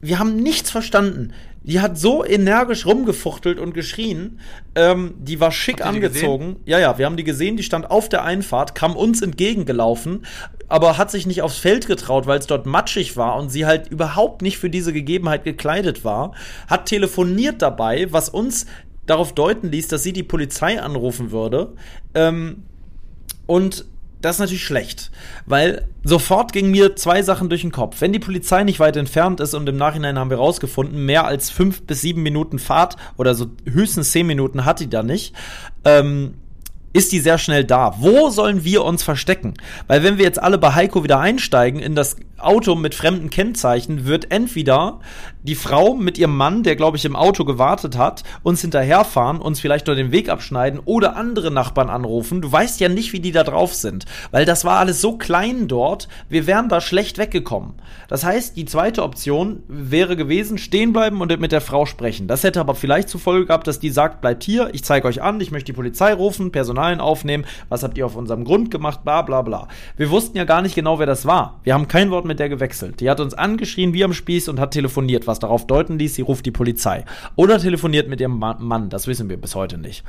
[0.00, 1.32] wir haben nichts verstanden.
[1.62, 4.40] Die hat so energisch rumgefuchtelt und geschrien.
[4.74, 6.56] Ähm, die war schick angezogen.
[6.64, 7.56] Ja, ja, wir haben die gesehen.
[7.56, 10.24] Die stand auf der Einfahrt, kam uns entgegengelaufen,
[10.68, 13.88] aber hat sich nicht aufs Feld getraut, weil es dort matschig war und sie halt
[13.88, 16.32] überhaupt nicht für diese Gegebenheit gekleidet war.
[16.68, 18.66] Hat telefoniert dabei, was uns
[19.04, 21.74] darauf deuten ließ, dass sie die Polizei anrufen würde.
[22.14, 22.62] Ähm,
[23.46, 23.84] und
[24.20, 25.10] das ist natürlich schlecht,
[25.46, 28.00] weil sofort gingen mir zwei Sachen durch den Kopf.
[28.00, 31.50] Wenn die Polizei nicht weit entfernt ist und im Nachhinein haben wir rausgefunden, mehr als
[31.50, 35.34] fünf bis sieben Minuten Fahrt oder so höchstens zehn Minuten hat die da nicht,
[35.84, 36.34] ähm,
[36.92, 37.94] ist die sehr schnell da.
[37.98, 39.54] Wo sollen wir uns verstecken?
[39.86, 44.06] Weil wenn wir jetzt alle bei Heiko wieder einsteigen in das Auto mit fremden Kennzeichen,
[44.06, 45.00] wird entweder
[45.42, 49.60] die Frau mit ihrem Mann, der glaube ich im Auto gewartet hat, uns hinterherfahren, uns
[49.60, 52.40] vielleicht nur den Weg abschneiden oder andere Nachbarn anrufen.
[52.40, 55.68] Du weißt ja nicht, wie die da drauf sind, weil das war alles so klein
[55.68, 57.74] dort, wir wären da schlecht weggekommen.
[58.08, 62.26] Das heißt, die zweite Option wäre gewesen, stehen bleiben und mit der Frau sprechen.
[62.26, 65.22] Das hätte aber vielleicht zur Folge gehabt, dass die sagt, bleibt hier, ich zeige euch
[65.22, 69.04] an, ich möchte die Polizei rufen, Personalien aufnehmen, was habt ihr auf unserem Grund gemacht,
[69.04, 69.68] bla bla bla.
[69.96, 71.60] Wir wussten ja gar nicht genau, wer das war.
[71.62, 73.00] Wir haben kein Wort mit der gewechselt.
[73.00, 76.22] Die hat uns angeschrien wie am Spieß und hat telefoniert, was darauf deuten ließ, sie
[76.22, 77.04] ruft die Polizei.
[77.36, 80.02] Oder telefoniert mit ihrem Mann, das wissen wir bis heute nicht.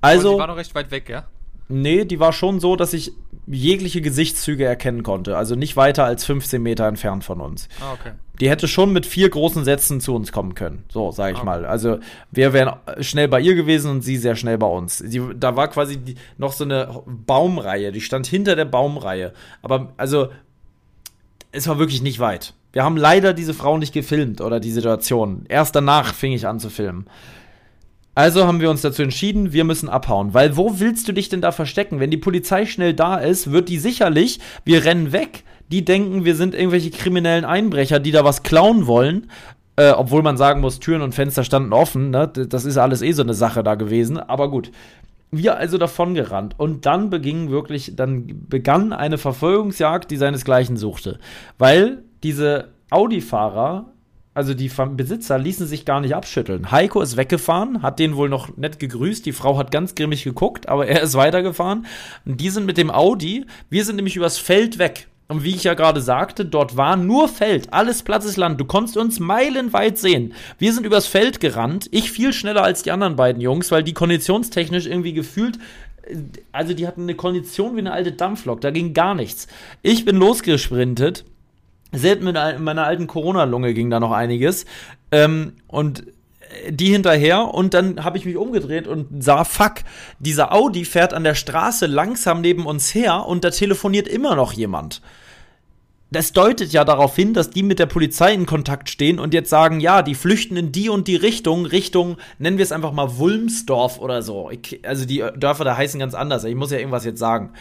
[0.00, 0.28] Also.
[0.28, 1.24] Aber die war noch recht weit weg, ja?
[1.68, 3.12] Nee, die war schon so, dass ich
[3.46, 5.36] jegliche Gesichtszüge erkennen konnte.
[5.36, 7.68] Also nicht weiter als 15 Meter entfernt von uns.
[7.80, 8.12] Ah, okay.
[8.40, 10.84] Die hätte schon mit vier großen Sätzen zu uns kommen können.
[10.90, 11.46] So, sage ich okay.
[11.46, 11.64] mal.
[11.64, 11.98] Also
[12.30, 14.98] wir wären schnell bei ihr gewesen und sie sehr schnell bei uns.
[14.98, 17.92] Sie, da war quasi die, noch so eine Baumreihe.
[17.92, 19.32] Die stand hinter der Baumreihe.
[19.62, 20.28] Aber also
[21.52, 22.54] es war wirklich nicht weit.
[22.72, 25.44] Wir haben leider diese Frau nicht gefilmt oder die Situation.
[25.48, 27.06] Erst danach fing ich an zu filmen.
[28.14, 30.34] Also haben wir uns dazu entschieden, wir müssen abhauen.
[30.34, 31.98] Weil wo willst du dich denn da verstecken?
[31.98, 35.44] Wenn die Polizei schnell da ist, wird die sicherlich, wir rennen weg.
[35.70, 39.30] Die denken, wir sind irgendwelche kriminellen Einbrecher, die da was klauen wollen.
[39.76, 42.10] Äh, obwohl man sagen muss, Türen und Fenster standen offen.
[42.10, 42.28] Ne?
[42.28, 44.18] Das ist alles eh so eine Sache da gewesen.
[44.18, 44.70] Aber gut.
[45.34, 51.18] Wir also davon gerannt und dann beging wirklich, dann begann eine Verfolgungsjagd, die seinesgleichen suchte.
[51.56, 53.92] Weil diese Audi-Fahrer
[54.34, 56.70] also die Besitzer ließen sich gar nicht abschütteln.
[56.70, 59.26] Heiko ist weggefahren, hat den wohl noch nett gegrüßt.
[59.26, 61.84] Die Frau hat ganz grimmig geguckt, aber er ist weitergefahren.
[62.24, 65.08] Und die sind mit dem Audi, wir sind nämlich übers Feld weg.
[65.28, 68.60] Und wie ich ja gerade sagte, dort war nur Feld, alles plattes Land.
[68.60, 70.34] Du konntest uns meilenweit sehen.
[70.58, 71.88] Wir sind übers Feld gerannt.
[71.90, 75.58] Ich viel schneller als die anderen beiden Jungs, weil die konditionstechnisch irgendwie gefühlt
[76.50, 79.46] also die hatten eine Kondition wie eine alte Dampflok, da ging gar nichts.
[79.82, 81.24] Ich bin losgesprintet,
[81.92, 84.64] selbst mit meiner alten Corona-Lunge ging da noch einiges.
[85.10, 86.04] Ähm, und
[86.68, 89.76] die hinterher und dann habe ich mich umgedreht und sah, fuck,
[90.18, 94.52] dieser Audi fährt an der Straße langsam neben uns her und da telefoniert immer noch
[94.52, 95.00] jemand.
[96.10, 99.48] Das deutet ja darauf hin, dass die mit der Polizei in Kontakt stehen und jetzt
[99.48, 103.16] sagen, ja, die flüchten in die und die Richtung, Richtung, nennen wir es einfach mal
[103.16, 104.50] Wulmsdorf oder so.
[104.50, 106.44] Ich, also die Dörfer da heißen ganz anders.
[106.44, 107.54] Ich muss ja irgendwas jetzt sagen.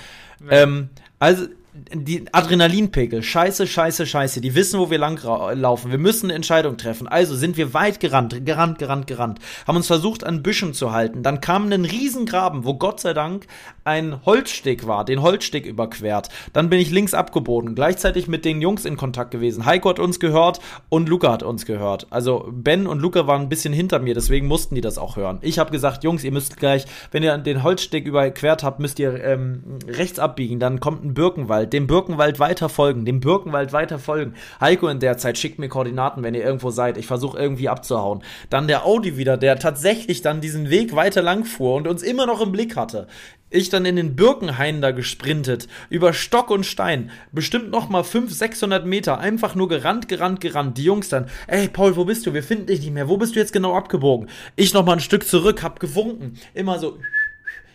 [0.44, 0.64] Ja.
[0.64, 1.46] Ähm, also
[1.94, 5.22] die Adrenalinpegel, scheiße, scheiße, scheiße, die wissen, wo wir lang
[5.56, 5.92] laufen.
[5.92, 7.08] Wir müssen eine Entscheidung treffen.
[7.08, 11.24] Also sind wir weit gerannt, gerannt, gerannt, gerannt, haben uns versucht, an Büschen zu halten.
[11.24, 13.48] Dann kam ein Riesengraben, wo Gott sei Dank
[13.84, 16.30] ein Holzsteg war, den Holzsteg überquert.
[16.54, 19.66] Dann bin ich links abgebogen, gleichzeitig mit den Jungs in Kontakt gewesen.
[19.66, 20.60] Heiko hat uns gehört
[20.90, 22.08] und Luca hat uns gehört.
[22.10, 25.40] Also Ben und Luca waren ein bisschen hinter mir, deswegen mussten die das auch hören.
[25.42, 29.24] Ich habe gesagt, Jungs, ihr müsst gleich, wenn ihr den Holzsteg überquert habt, müsst ihr
[29.24, 30.60] ähm, rechts abbiegen.
[30.60, 34.34] Dann kommt ein Birkenwald, dem Birkenwald weiter folgen, dem Birkenwald weiter folgen.
[34.60, 36.98] Heiko in der Zeit schickt mir Koordinaten, wenn ihr irgendwo seid.
[36.98, 38.24] Ich versuche irgendwie abzuhauen.
[38.50, 42.26] Dann der Audi wieder, der tatsächlich dann diesen Weg weiter lang fuhr und uns immer
[42.26, 43.08] noch im Blick hatte
[43.52, 48.32] ich dann in den Birkenhain da gesprintet, über Stock und Stein, bestimmt noch mal 500,
[48.38, 50.78] 600 Meter, einfach nur gerannt, gerannt, gerannt.
[50.78, 52.34] Die Jungs dann, ey Paul, wo bist du?
[52.34, 53.10] Wir finden dich nicht mehr.
[53.10, 54.30] Wo bist du jetzt genau abgebogen?
[54.56, 56.98] Ich noch mal ein Stück zurück, hab gewunken, immer so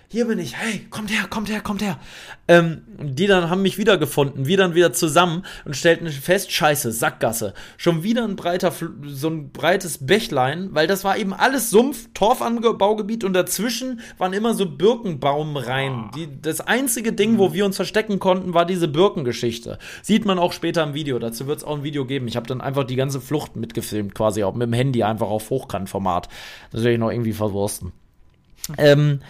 [0.09, 1.99] hier bin ich, hey, kommt her, kommt her, kommt her.
[2.47, 7.55] Ähm, die dann haben mich wiedergefunden, wir dann wieder zusammen und stellten fest, scheiße, Sackgasse.
[7.77, 8.73] Schon wieder ein breiter,
[9.05, 14.55] so ein breites Bächlein, weil das war eben alles Sumpf, Torfanbaugebiet und dazwischen waren immer
[14.55, 16.11] so Birkenbaumreihen.
[16.15, 19.79] Die, das einzige Ding, wo wir uns verstecken konnten, war diese Birkengeschichte.
[20.03, 22.29] Sieht man auch später im Video, dazu wird es auch ein Video geben.
[22.29, 25.51] Ich habe dann einfach die ganze Flucht mitgefilmt, quasi auch mit dem Handy einfach auf
[25.51, 26.29] Hochkantformat.
[26.71, 27.93] Das werde ich noch irgendwie verwursten.
[28.79, 29.21] Ähm,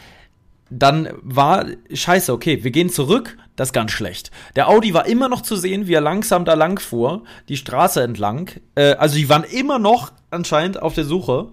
[0.70, 4.30] dann war scheiße, okay, wir gehen zurück, das ist ganz schlecht.
[4.56, 8.02] Der Audi war immer noch zu sehen, wie er langsam da lang fuhr, die Straße
[8.02, 8.50] entlang.
[8.74, 11.48] Äh, also die waren immer noch anscheinend auf der Suche.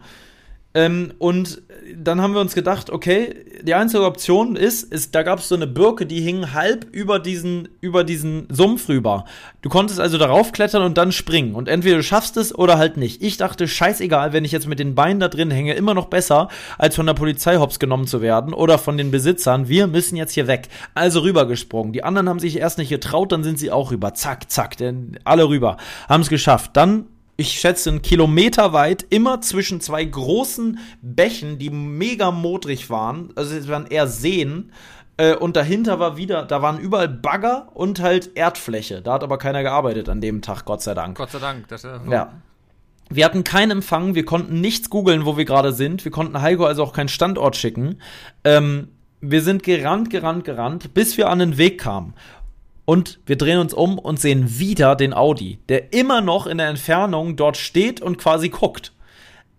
[0.75, 1.61] Ähm, und
[1.95, 5.55] dann haben wir uns gedacht, okay, die einzige Option ist, ist da gab es so
[5.55, 9.25] eine Birke, die hing halb über diesen, über diesen Sumpf rüber.
[9.61, 11.53] Du konntest also darauf klettern und dann springen.
[11.53, 13.21] Und entweder du schaffst es oder halt nicht.
[13.21, 16.47] Ich dachte, scheißegal, wenn ich jetzt mit den Beinen da drin hänge, immer noch besser,
[16.77, 19.67] als von der Polizei hops genommen zu werden oder von den Besitzern.
[19.67, 20.69] Wir müssen jetzt hier weg.
[20.95, 21.93] Also rübergesprungen.
[21.93, 24.13] Die anderen haben sich erst nicht getraut, dann sind sie auch rüber.
[24.13, 25.77] Zack, zack, denn alle rüber.
[26.09, 26.71] Haben es geschafft.
[26.73, 27.05] Dann
[27.35, 33.31] ich schätze, einen Kilometer weit, immer zwischen zwei großen Bächen, die mega modrig waren.
[33.35, 34.71] Also es waren eher Seen.
[35.17, 39.01] Äh, und dahinter war wieder, da waren überall Bagger und halt Erdfläche.
[39.01, 41.17] Da hat aber keiner gearbeitet an dem Tag, Gott sei Dank.
[41.17, 41.67] Gott sei Dank.
[41.67, 42.33] Das, äh, ja.
[43.09, 46.03] Wir hatten keinen Empfang, wir konnten nichts googeln, wo wir gerade sind.
[46.03, 47.99] Wir konnten Heiko also auch keinen Standort schicken.
[48.43, 48.89] Ähm,
[49.21, 52.13] wir sind gerannt, gerannt, gerannt, bis wir an den Weg kamen.
[52.85, 56.67] Und wir drehen uns um und sehen wieder den Audi, der immer noch in der
[56.67, 58.91] Entfernung dort steht und quasi guckt.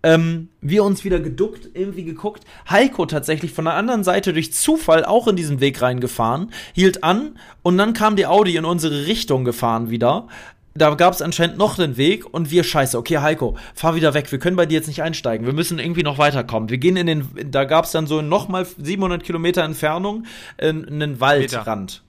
[0.03, 2.43] Ähm, wir uns wieder geduckt, irgendwie geguckt.
[2.69, 7.39] Heiko tatsächlich von der anderen Seite durch Zufall auch in diesen Weg reingefahren, hielt an
[7.63, 10.27] und dann kam die Audi in unsere Richtung gefahren wieder.
[10.75, 14.31] Da gab es anscheinend noch einen Weg und wir scheiße, okay Heiko, fahr wieder weg,
[14.31, 16.69] wir können bei dir jetzt nicht einsteigen, wir müssen irgendwie noch weiterkommen.
[16.69, 20.25] Wir gehen in den, da gab es dann so nochmal 700 Kilometer Entfernung
[20.57, 22.03] äh, einen Waldrand.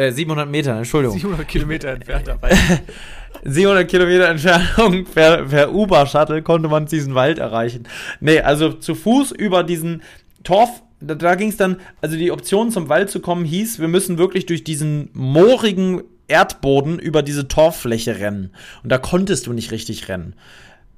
[0.00, 1.18] Äh, 700 Meter, Entschuldigung.
[1.18, 2.56] 700 Kilometer entfernt dabei.
[3.44, 7.86] 700 Kilometer Entfernung per, per Uber-Shuttle konnte man diesen Wald erreichen.
[8.18, 10.02] Nee, also zu Fuß über diesen
[10.42, 13.88] Torf, da, da ging es dann, also die Option zum Wald zu kommen hieß, wir
[13.88, 18.52] müssen wirklich durch diesen moorigen Erdboden über diese Torffläche rennen.
[18.82, 20.34] Und da konntest du nicht richtig rennen.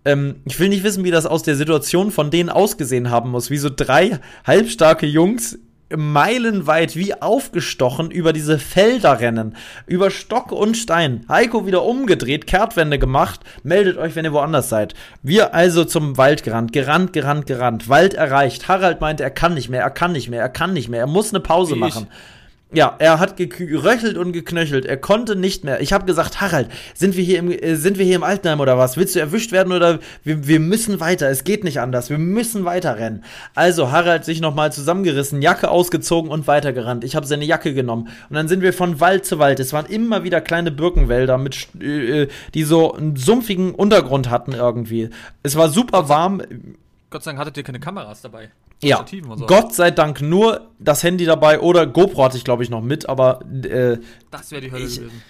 [0.05, 3.50] Ähm, ich will nicht wissen, wie das aus der Situation von denen ausgesehen haben muss,
[3.50, 5.59] wie so drei halbstarke Jungs
[5.97, 9.57] meilenweit wie aufgestochen über diese Felder rennen.
[9.86, 11.24] Über Stock und Stein.
[11.28, 13.40] Heiko wieder umgedreht, Kehrtwende gemacht.
[13.62, 14.95] Meldet euch, wenn ihr woanders seid.
[15.22, 16.72] Wir also zum Wald gerannt.
[16.72, 17.88] Gerannt, gerannt, gerannt.
[17.88, 18.68] Wald erreicht.
[18.68, 21.01] Harald meinte, er kann nicht mehr, er kann nicht mehr, er kann nicht mehr.
[21.01, 22.09] Er muss eine Pause machen.
[22.74, 24.86] Ja, er hat geröchelt und geknöchelt.
[24.86, 25.82] Er konnte nicht mehr.
[25.82, 28.78] Ich habe gesagt, Harald, sind wir hier im äh, sind wir hier im Altenheim oder
[28.78, 28.96] was?
[28.96, 31.28] Willst du erwischt werden oder wir, wir müssen weiter?
[31.28, 32.08] Es geht nicht anders.
[32.08, 33.24] Wir müssen weiter rennen.
[33.54, 37.04] Also Harald sich nochmal zusammengerissen, Jacke ausgezogen und weitergerannt.
[37.04, 39.60] Ich habe seine Jacke genommen und dann sind wir von Wald zu Wald.
[39.60, 45.10] Es waren immer wieder kleine Birkenwälder mit äh, die so einen sumpfigen Untergrund hatten irgendwie.
[45.42, 46.40] Es war super warm.
[47.12, 48.50] Gott sei Dank hattet ihr keine Kameras dabei.
[48.82, 49.46] Ja, so.
[49.46, 53.08] Gott sei Dank nur das Handy dabei oder GoPro hatte ich glaube ich noch mit,
[53.08, 53.98] aber äh,
[54.30, 55.22] das wäre die Hölle ich, gewesen.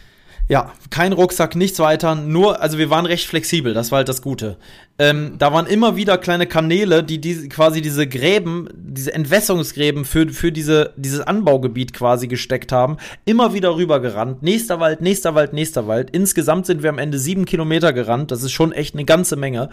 [0.48, 4.22] Ja, kein Rucksack, nichts weiter, nur, also wir waren recht flexibel, das war halt das
[4.22, 4.56] Gute.
[4.98, 10.28] Ähm, da waren immer wieder kleine Kanäle, die, die quasi diese Gräben, diese Entwässerungsgräben für,
[10.28, 14.42] für diese, dieses Anbaugebiet quasi gesteckt haben, immer wieder rübergerannt.
[14.42, 16.10] Nächster Wald, nächster Wald, nächster Wald.
[16.10, 19.70] Insgesamt sind wir am Ende sieben Kilometer gerannt, das ist schon echt eine ganze Menge.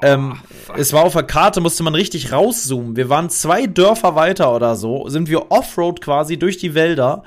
[0.00, 0.36] Ähm,
[0.76, 2.96] es war auf der Karte, musste man richtig rauszoomen.
[2.96, 7.24] Wir waren zwei Dörfer weiter oder so, sind wir Offroad quasi durch die Wälder.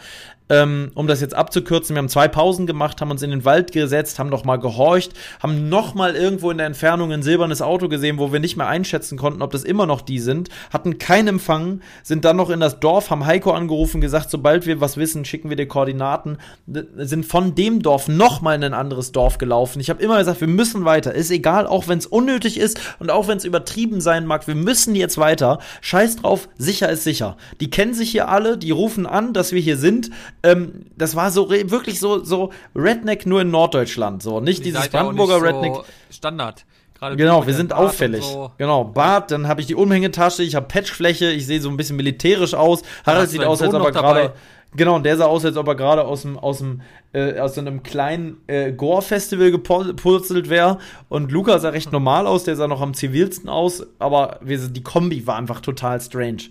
[0.50, 3.74] Ähm, um das jetzt abzukürzen, wir haben zwei Pausen gemacht, haben uns in den Wald
[3.74, 7.90] gesetzt, haben noch mal gehorcht, haben noch mal irgendwo in der Entfernung ein silbernes Auto
[7.90, 11.28] gesehen, wo wir nicht mehr einschätzen konnten, ob das immer noch die sind, hatten keinen
[11.28, 15.26] Empfang, sind dann noch in das Dorf, haben Heiko angerufen, gesagt, sobald wir was wissen,
[15.26, 19.82] schicken wir dir Koordinaten, sind von dem Dorf noch mal in ein anderes Dorf gelaufen.
[19.82, 23.12] Ich habe immer gesagt, wir müssen weiter, ist egal, auch wenn es unnötig ist und
[23.12, 25.60] auch wenn es übertrieben sein mag, wir müssen jetzt weiter.
[25.82, 27.36] Scheiß drauf, sicher ist sicher.
[27.60, 30.10] Die kennen sich hier alle, die rufen an, dass wir hier sind
[30.44, 34.22] ähm, das war so wirklich so, so Redneck nur in Norddeutschland.
[34.22, 35.76] So, nicht Die dieses Brandenburger Redneck.
[35.76, 36.66] So Standard.
[37.00, 38.24] Gerade genau, wir sind Bart auffällig.
[38.24, 38.52] So.
[38.58, 41.96] Genau, Bart, dann habe ich die Umhängetasche, ich habe Patchfläche, ich sehe so ein bisschen
[41.96, 42.82] militärisch aus.
[43.06, 44.34] Harald sieht aus, als ob er gerade.
[44.76, 46.82] Genau, und der sah aus, als ob er gerade aus dem, aus dem,
[47.14, 50.80] äh, aus so einem kleinen äh, Gore-Festival gepurzelt wäre.
[51.08, 54.84] Und Luca sah recht normal aus, der sah noch am zivilsten aus, aber wir, die
[54.84, 56.50] Kombi war einfach total strange.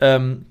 [0.00, 0.46] Ähm,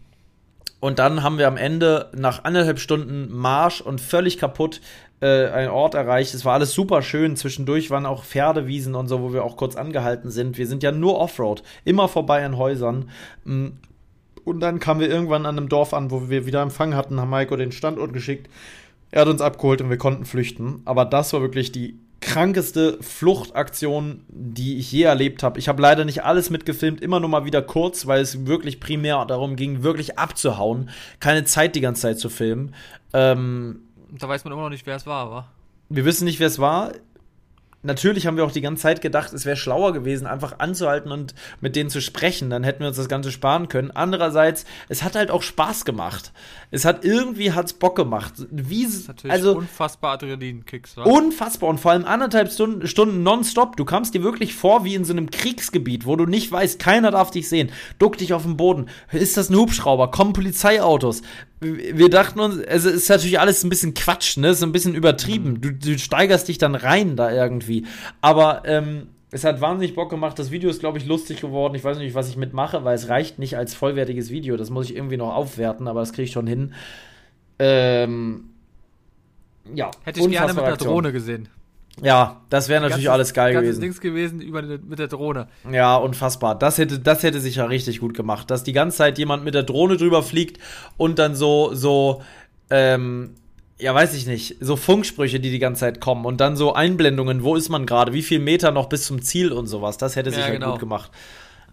[0.82, 4.82] und dann haben wir am Ende nach anderthalb Stunden Marsch und völlig kaputt
[5.22, 6.34] äh, einen Ort erreicht.
[6.34, 7.36] Es war alles super schön.
[7.36, 10.58] Zwischendurch waren auch Pferdewiesen und so, wo wir auch kurz angehalten sind.
[10.58, 13.10] Wir sind ja nur Offroad, immer vorbei an Häusern.
[13.46, 13.68] Mm.
[14.44, 17.30] Und dann kamen wir irgendwann an einem Dorf an, wo wir wieder Empfang hatten, haben
[17.30, 18.50] Maiko den Standort geschickt.
[19.12, 20.82] Er hat uns abgeholt und wir konnten flüchten.
[20.86, 25.60] Aber das war wirklich die krankeste Fluchtaktion, die ich je erlebt habe.
[25.60, 29.26] Ich habe leider nicht alles mitgefilmt, immer nur mal wieder kurz, weil es wirklich primär
[29.26, 32.74] darum ging, wirklich abzuhauen, keine Zeit die ganze Zeit zu filmen.
[33.14, 35.48] Ähm, da weiß man immer noch nicht, wer es war, wa?
[35.90, 36.94] Wir wissen nicht, wer es war
[37.84, 41.34] natürlich haben wir auch die ganze Zeit gedacht, es wäre schlauer gewesen, einfach anzuhalten und
[41.60, 42.50] mit denen zu sprechen.
[42.50, 43.92] Dann hätten wir uns das Ganze sparen können.
[43.92, 46.32] Andererseits, es hat halt auch Spaß gemacht.
[46.70, 48.34] Es hat irgendwie hat's Bock gemacht.
[48.50, 50.98] Wie, das ist natürlich also unfassbar Adrenalinkicks.
[50.98, 51.04] Wa?
[51.04, 53.76] Unfassbar und vor allem anderthalb Stunden, Stunden nonstop.
[53.78, 57.12] Du kamst dir wirklich vor wie in so einem Kriegsgebiet, wo du nicht weißt, keiner
[57.12, 57.72] darf dich sehen.
[58.00, 58.88] Duck dich auf den Boden.
[59.12, 60.12] Ist das ein Hubschrauber?
[60.12, 61.22] Kommen Polizeiautos?
[61.62, 64.50] wir dachten uns, also ist natürlich alles ein bisschen Quatsch, ne?
[64.50, 65.52] Ist ein bisschen übertrieben.
[65.52, 65.62] Mhm.
[65.62, 67.71] Du, du steigerst dich dann rein da irgendwie.
[68.22, 70.38] Aber ähm, es hat wahnsinnig Bock gemacht.
[70.38, 71.74] Das Video ist, glaube ich, lustig geworden.
[71.76, 74.58] Ich weiß nicht, was ich mitmache, weil es reicht nicht als vollwertiges Video.
[74.58, 76.74] Das muss ich irgendwie noch aufwerten, aber das kriege ich schon hin.
[77.58, 78.50] Ähm,
[79.74, 79.90] ja.
[80.04, 81.48] Hätte ich gerne mit der Drohne gesehen.
[82.02, 83.82] Ja, das wäre natürlich ganzes, alles geil gewesen.
[83.82, 85.48] Dings gewesen über, mit der Drohne.
[85.70, 86.58] Ja, unfassbar.
[86.58, 89.54] Das hätte, das hätte sich ja richtig gut gemacht, dass die ganze Zeit jemand mit
[89.54, 90.58] der Drohne drüber fliegt
[90.98, 92.22] und dann so, so,
[92.70, 93.36] ähm,
[93.82, 97.44] ja, weiß ich nicht, so Funksprüche, die die ganze Zeit kommen und dann so Einblendungen,
[97.44, 99.98] wo ist man gerade, wie viel Meter noch bis zum Ziel und sowas.
[99.98, 100.72] Das hätte sich ja, halt genau.
[100.72, 101.12] gut gemacht.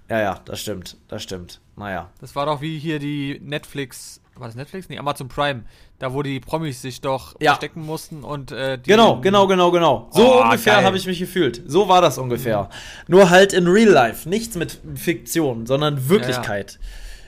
[0.09, 1.61] Ja, ja, das stimmt, das stimmt.
[1.77, 2.11] Naja.
[2.21, 4.89] Das war doch wie hier die Netflix, war das Netflix?
[4.89, 5.65] Nee, Amazon Prime.
[5.99, 7.51] Da, wo die Promis sich doch ja.
[7.51, 10.09] verstecken mussten und äh, Genau, genau, genau, genau.
[10.13, 11.63] So oh, ungefähr habe ich mich gefühlt.
[11.67, 12.63] So war das ungefähr.
[12.63, 12.69] Mhm.
[13.09, 14.29] Nur halt in Real Life.
[14.29, 16.79] Nichts mit Fiktion, sondern Wirklichkeit.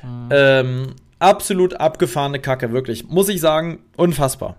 [0.03, 0.15] Ja, ja.
[0.15, 0.29] Mhm.
[0.31, 3.09] Ähm, absolut abgefahrene Kacke, wirklich.
[3.09, 4.57] Muss ich sagen, unfassbar.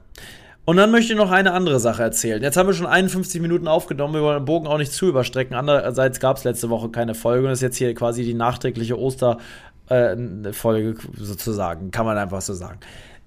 [0.66, 2.42] Und dann möchte ich noch eine andere Sache erzählen.
[2.42, 5.56] Jetzt haben wir schon 51 Minuten aufgenommen, wir wollen den Bogen auch nicht zu überstrecken.
[5.56, 8.98] Andererseits gab es letzte Woche keine Folge und das ist jetzt hier quasi die nachträgliche
[9.00, 9.50] Osterfolge
[9.90, 11.90] äh, sozusagen.
[11.92, 12.80] Kann man einfach so sagen.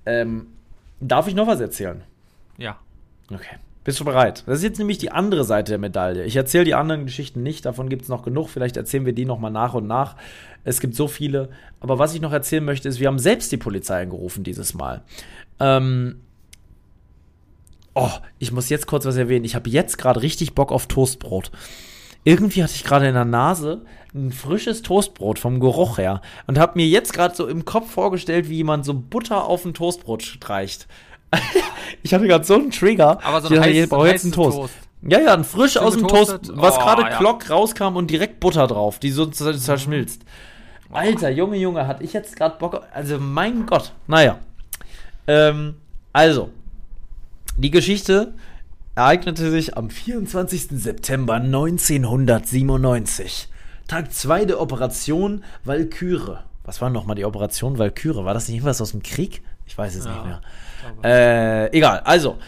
[0.06, 0.46] Ähm,
[1.00, 2.02] darf ich noch was erzählen?
[2.56, 2.78] Ja.
[3.32, 3.56] Okay.
[3.82, 4.44] Bist du bereit?
[4.46, 6.24] Das ist jetzt nämlich die andere Seite der Medaille.
[6.24, 8.48] Ich erzähle die anderen Geschichten nicht, davon gibt es noch genug.
[8.48, 10.16] Vielleicht erzählen wir die nochmal nach und nach.
[10.62, 11.50] Es gibt so viele.
[11.80, 15.02] Aber was ich noch erzählen möchte, ist, wir haben selbst die Polizei angerufen dieses Mal.
[15.60, 16.20] Ähm,
[17.94, 19.44] Oh, ich muss jetzt kurz was erwähnen.
[19.44, 21.50] Ich habe jetzt gerade richtig Bock auf Toastbrot.
[22.24, 23.84] Irgendwie hatte ich gerade in der Nase
[24.14, 28.48] ein frisches Toastbrot vom Geruch her und habe mir jetzt gerade so im Kopf vorgestellt,
[28.48, 30.86] wie jemand so Butter auf ein Toastbrot streicht.
[32.02, 33.18] ich hatte gerade so einen Trigger.
[33.22, 34.56] Aber so ein heiß, ich brauche jetzt einen Toast.
[34.56, 34.74] Toast.
[35.06, 37.18] Ja, ja, ein frisch aus dem Toast, was oh, gerade ja.
[37.18, 40.22] Glock rauskam und direkt Butter drauf, die so zerschmilzt.
[40.90, 42.80] Alter, Junge, Junge, hatte ich jetzt gerade Bock.
[42.92, 43.92] Also, mein Gott.
[44.06, 44.38] Naja.
[45.26, 45.74] Ähm,
[46.12, 46.50] also,
[47.56, 48.34] die Geschichte
[48.94, 50.68] ereignete sich am 24.
[50.70, 53.48] September 1997.
[53.86, 56.38] Tag 2 der Operation Valkyrie.
[56.64, 58.24] Was war nochmal die Operation Valkyrie?
[58.24, 59.42] War das nicht irgendwas aus dem Krieg?
[59.66, 60.40] Ich weiß es ja, nicht mehr.
[61.04, 62.38] Äh, egal, also.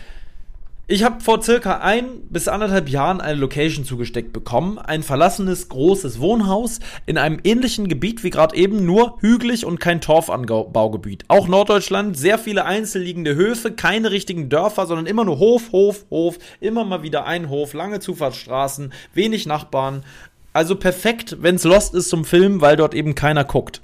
[0.88, 4.78] Ich habe vor circa ein bis anderthalb Jahren eine Location zugesteckt bekommen.
[4.78, 10.00] Ein verlassenes, großes Wohnhaus in einem ähnlichen Gebiet wie gerade eben, nur hügelig und kein
[10.00, 11.24] Torfanbaugebiet.
[11.26, 16.38] Auch Norddeutschland, sehr viele einzelliegende Höfe, keine richtigen Dörfer, sondern immer nur Hof, Hof, Hof,
[16.60, 20.04] immer mal wieder ein Hof, lange Zufahrtsstraßen, wenig Nachbarn.
[20.52, 23.82] Also perfekt, wenn's Lost ist zum Film, weil dort eben keiner guckt.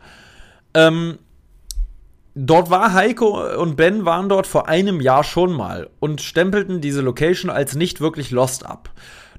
[0.72, 1.18] Ähm,
[2.34, 7.02] Dort war Heiko und Ben waren dort vor einem Jahr schon mal und stempelten diese
[7.02, 8.90] Location als nicht wirklich Lost ab.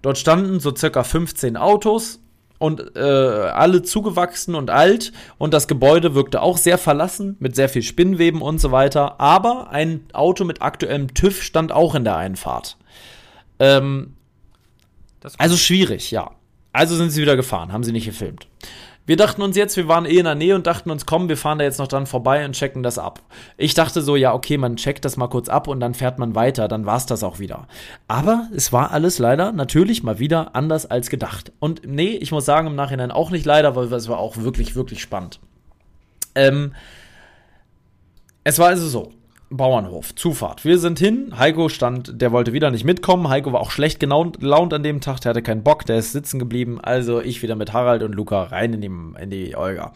[0.04, 2.20] Dort standen so circa 15 Autos
[2.60, 7.68] und äh, alle zugewachsen und alt und das Gebäude wirkte auch sehr verlassen mit sehr
[7.68, 9.20] viel Spinnweben und so weiter.
[9.20, 12.78] Aber ein Auto mit aktuellem TÜV stand auch in der Einfahrt.
[13.60, 14.16] Ähm,
[15.38, 16.32] also schwierig, ja.
[16.74, 18.48] Also sind sie wieder gefahren, haben sie nicht gefilmt.
[19.06, 21.36] Wir dachten uns jetzt, wir waren eh in der Nähe und dachten uns, komm, wir
[21.36, 23.22] fahren da jetzt noch dran vorbei und checken das ab.
[23.58, 26.36] Ich dachte so, ja, okay, man checkt das mal kurz ab und dann fährt man
[26.36, 27.68] weiter, dann war's das auch wieder.
[28.08, 31.52] Aber es war alles leider natürlich mal wieder anders als gedacht.
[31.60, 34.76] Und nee, ich muss sagen, im Nachhinein auch nicht leider, weil es war auch wirklich,
[34.76, 35.42] wirklich spannend.
[36.36, 36.74] Ähm,
[38.46, 39.12] es war also so.
[39.58, 40.66] Bauernhof, Zufahrt.
[40.66, 41.38] Wir sind hin.
[41.38, 43.30] Heiko stand, der wollte wieder nicht mitkommen.
[43.30, 46.40] Heiko war auch schlecht gelaunt an dem Tag, der hatte keinen Bock, der ist sitzen
[46.40, 46.80] geblieben.
[46.82, 49.94] Also ich wieder mit Harald und Luca rein in die, in die Olga.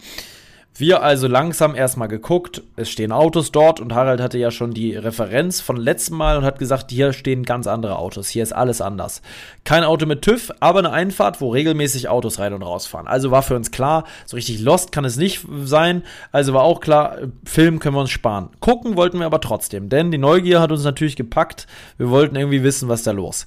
[0.80, 4.94] Wir also langsam erstmal geguckt, es stehen Autos dort und Harald hatte ja schon die
[4.94, 8.80] Referenz von letztem Mal und hat gesagt, hier stehen ganz andere Autos, hier ist alles
[8.80, 9.20] anders.
[9.64, 13.08] Kein Auto mit TÜV, aber eine Einfahrt, wo regelmäßig Autos rein und rausfahren.
[13.08, 16.80] Also war für uns klar, so richtig lost kann es nicht sein, also war auch
[16.80, 18.50] klar, Film können wir uns sparen.
[18.60, 21.66] Gucken wollten wir aber trotzdem, denn die Neugier hat uns natürlich gepackt,
[21.96, 23.46] wir wollten irgendwie wissen, was da los.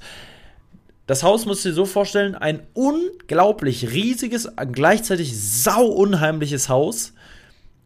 [1.07, 7.13] Das Haus musst du dir so vorstellen, ein unglaublich riesiges, gleichzeitig sau unheimliches Haus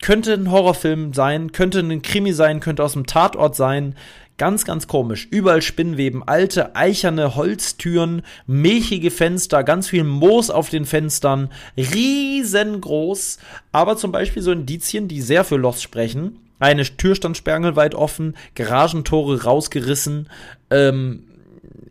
[0.05, 3.95] könnte ein Horrorfilm sein, könnte ein Krimi sein, könnte aus dem Tatort sein.
[4.37, 5.27] Ganz, ganz komisch.
[5.31, 13.39] Überall Spinnweben, alte, eicherne Holztüren, milchige Fenster, ganz viel Moos auf den Fenstern, riesengroß.
[13.71, 16.37] Aber zum Beispiel so Indizien, die sehr für Lost sprechen.
[16.59, 20.29] Eine Tür stand sperrangelweit offen, Garagentore rausgerissen,
[20.69, 21.23] ähm,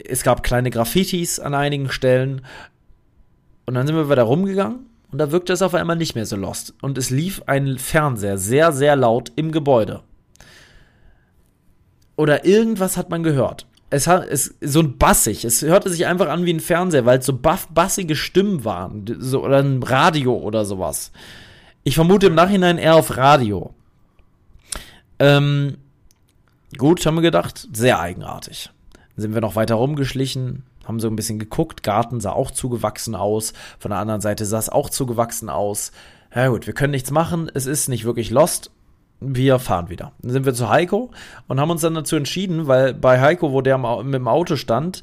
[0.06, 2.42] es gab kleine Graffitis an einigen Stellen.
[3.66, 6.34] Und dann sind wir wieder rumgegangen und da wirkte es auf einmal nicht mehr so
[6.34, 6.74] lost.
[6.82, 10.00] Und es lief ein Fernseher sehr, sehr laut im Gebäude.
[12.16, 13.68] Oder irgendwas hat man gehört.
[13.90, 15.44] Es hat es, so ein bassig.
[15.44, 19.04] Es hörte sich einfach an wie ein Fernseher, weil es so baff, bassige Stimmen waren.
[19.20, 21.12] So, oder ein Radio oder sowas.
[21.84, 23.72] Ich vermute im Nachhinein eher auf Radio.
[25.20, 25.76] Ähm,
[26.76, 27.68] gut, haben wir gedacht.
[27.72, 28.68] Sehr eigenartig.
[29.14, 31.82] Dann sind wir noch weiter rumgeschlichen, haben so ein bisschen geguckt.
[31.82, 33.52] Garten sah auch zugewachsen aus.
[33.78, 35.92] Von der anderen Seite sah es auch zugewachsen aus.
[36.34, 37.50] Ja gut, wir können nichts machen.
[37.52, 38.70] Es ist nicht wirklich lost.
[39.20, 40.12] Wir fahren wieder.
[40.20, 41.10] Dann sind wir zu Heiko
[41.46, 45.02] und haben uns dann dazu entschieden, weil bei Heiko, wo der mit dem Auto stand,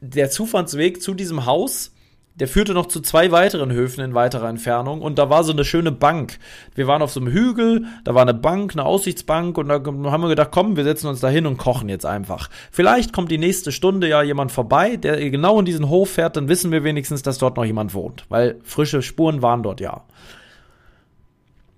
[0.00, 1.92] der Zufahrtsweg zu diesem Haus
[2.34, 5.64] der führte noch zu zwei weiteren Höfen in weiterer Entfernung und da war so eine
[5.64, 6.38] schöne Bank.
[6.74, 10.22] Wir waren auf so einem Hügel, da war eine Bank, eine Aussichtsbank und da haben
[10.22, 12.48] wir gedacht, komm, wir setzen uns da hin und kochen jetzt einfach.
[12.70, 16.48] Vielleicht kommt die nächste Stunde ja jemand vorbei, der genau in diesen Hof fährt, dann
[16.48, 20.02] wissen wir wenigstens, dass dort noch jemand wohnt, weil frische Spuren waren dort ja.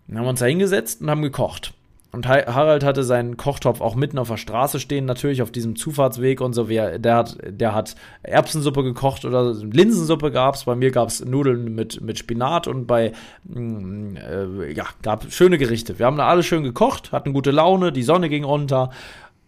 [0.07, 1.73] Dann haben wir uns da hingesetzt und haben gekocht.
[2.15, 6.41] Und Harald hatte seinen Kochtopf auch mitten auf der Straße stehen, natürlich auf diesem Zufahrtsweg
[6.41, 6.65] und so.
[6.65, 10.65] Der hat, der hat Erbsensuppe gekocht oder Linsensuppe gab es.
[10.65, 13.13] Bei mir gab es Nudeln mit, mit Spinat und bei,
[13.45, 15.99] mm, äh, ja, gab schöne Gerichte.
[15.99, 18.91] Wir haben da alles schön gekocht, hatten gute Laune, die Sonne ging runter.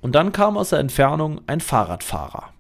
[0.01, 2.51] Und dann kam aus der Entfernung ein Fahrradfahrer.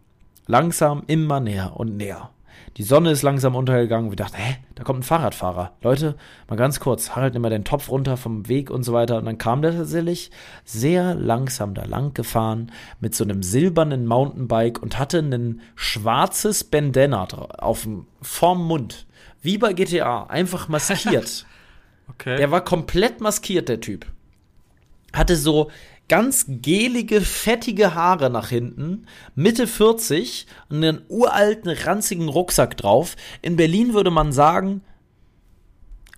[0.47, 2.31] Langsam immer näher und näher.
[2.77, 4.11] Die Sonne ist langsam untergegangen.
[4.11, 5.73] Wir dachten, hä, da kommt ein Fahrradfahrer.
[5.81, 6.15] Leute,
[6.47, 9.17] mal ganz kurz, Harald nimm mal den Topf runter vom Weg und so weiter.
[9.17, 10.31] Und dann kam der tatsächlich
[10.65, 12.71] sehr langsam da lang gefahren
[13.01, 19.07] mit so einem silbernen Mountainbike und hatte ein schwarzes Bandana auf dem, vorm Mund.
[19.41, 21.47] Wie bei GTA, einfach maskiert.
[22.11, 22.37] okay.
[22.37, 24.05] Der war komplett maskiert, der Typ.
[25.15, 25.71] Hatte so
[26.09, 33.17] ganz gelige, fettige Haare nach hinten, Mitte 40 und einen uralten, ranzigen Rucksack drauf.
[33.43, 34.83] In Berlin würde man sagen,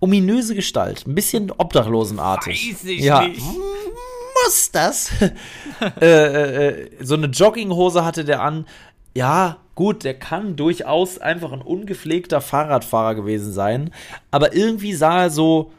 [0.01, 2.73] ominöse Gestalt, ein bisschen obdachlosenartig.
[2.73, 3.27] Weiß ich ja.
[3.27, 3.41] nicht.
[3.41, 5.11] Muss das?
[6.01, 8.67] äh, äh, äh, so eine Jogginghose hatte der an.
[9.15, 13.93] Ja, gut, der kann durchaus einfach ein ungepflegter Fahrradfahrer gewesen sein,
[14.31, 15.73] aber irgendwie sah er so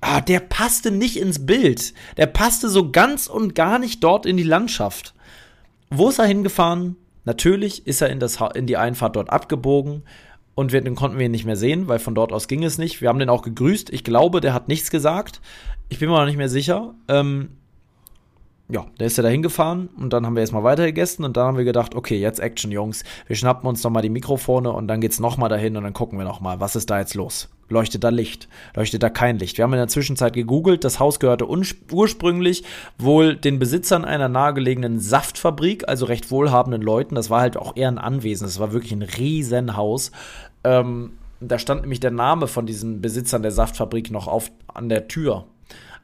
[0.00, 1.94] ah, der passte nicht ins Bild.
[2.16, 5.14] Der passte so ganz und gar nicht dort in die Landschaft.
[5.90, 6.96] Wo ist er hingefahren?
[7.24, 10.02] Natürlich ist er in, das, in die Einfahrt dort abgebogen
[10.54, 12.78] und wir, den konnten wir ihn nicht mehr sehen, weil von dort aus ging es
[12.78, 13.00] nicht.
[13.00, 13.90] Wir haben den auch gegrüßt.
[13.90, 15.40] Ich glaube, der hat nichts gesagt.
[15.88, 16.94] Ich bin mir noch nicht mehr sicher.
[17.06, 17.50] Ähm,
[18.68, 21.46] ja, der ist ja da hingefahren und dann haben wir erstmal weiter gegessen und dann
[21.46, 23.04] haben wir gedacht, okay, jetzt Action, Jungs.
[23.26, 26.24] Wir schnappen uns nochmal die Mikrofone und dann geht's nochmal dahin und dann gucken wir
[26.24, 27.48] nochmal, was ist da jetzt los?
[27.68, 28.48] Leuchtet da Licht?
[28.74, 29.58] Leuchtet da kein Licht?
[29.58, 32.64] Wir haben in der Zwischenzeit gegoogelt, das Haus gehörte ursprünglich
[32.98, 37.14] wohl den Besitzern einer nahegelegenen Saftfabrik, also recht wohlhabenden Leuten.
[37.14, 40.12] Das war halt auch eher ein Anwesen, das war wirklich ein Riesenhaus.
[40.64, 45.08] Ähm, da stand nämlich der Name von diesen Besitzern der Saftfabrik noch auf, an der
[45.08, 45.44] Tür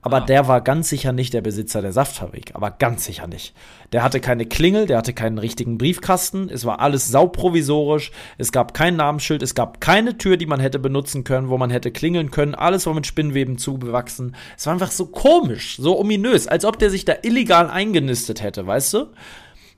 [0.04, 0.20] aber ah.
[0.20, 3.54] der war ganz sicher nicht der Besitzer der Saftfabrik, aber ganz sicher nicht.
[3.92, 8.74] Der hatte keine Klingel, der hatte keinen richtigen Briefkasten, es war alles sauprovisorisch, es gab
[8.74, 12.30] kein Namensschild, es gab keine Tür, die man hätte benutzen können, wo man hätte klingeln
[12.30, 14.36] können, alles war mit Spinnweben zubewachsen.
[14.58, 18.66] Es war einfach so komisch, so ominös, als ob der sich da illegal eingenistet hätte,
[18.66, 19.06] weißt du?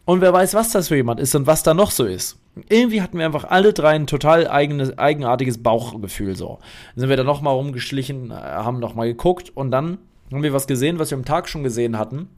[0.06, 2.36] Und wer weiß, was das für jemand ist und was da noch so ist.
[2.68, 6.58] Irgendwie hatten wir einfach alle drei ein total eigenes, eigenartiges Bauchgefühl so.
[6.94, 9.98] Dann sind wir da nochmal rumgeschlichen, äh, haben nochmal geguckt und dann
[10.32, 12.28] haben wir was gesehen, was wir am Tag schon gesehen hatten.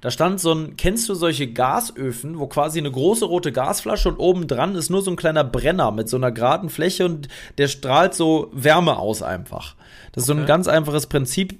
[0.00, 4.18] Da stand so ein, kennst du solche Gasöfen, wo quasi eine große rote Gasflasche und
[4.18, 7.28] oben dran ist nur so ein kleiner Brenner mit so einer geraden Fläche und
[7.58, 9.76] der strahlt so Wärme aus einfach.
[10.12, 10.38] Das ist okay.
[10.38, 11.58] so ein ganz einfaches Prinzip,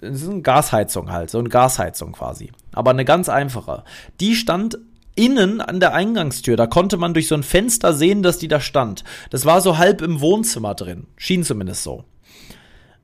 [0.00, 2.52] das ist eine Gasheizung halt, so eine Gasheizung quasi.
[2.72, 3.82] Aber eine ganz einfache.
[4.20, 4.78] Die stand
[5.16, 8.60] innen an der Eingangstür, da konnte man durch so ein Fenster sehen, dass die da
[8.60, 9.02] stand.
[9.30, 12.04] Das war so halb im Wohnzimmer drin, schien zumindest so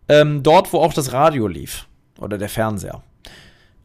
[0.09, 1.87] ähm, dort, wo auch das Radio lief
[2.19, 3.03] oder der Fernseher.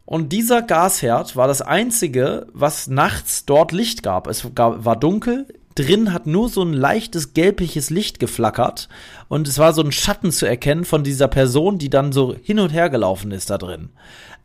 [0.06, 4.26] Und dieser Gasherd war das einzige, was nachts dort Licht gab.
[4.26, 8.88] Es gab, war dunkel, drin hat nur so ein leichtes gelbliches Licht geflackert
[9.28, 12.60] und es war so ein Schatten zu erkennen von dieser Person, die dann so hin
[12.60, 13.90] und her gelaufen ist da drin.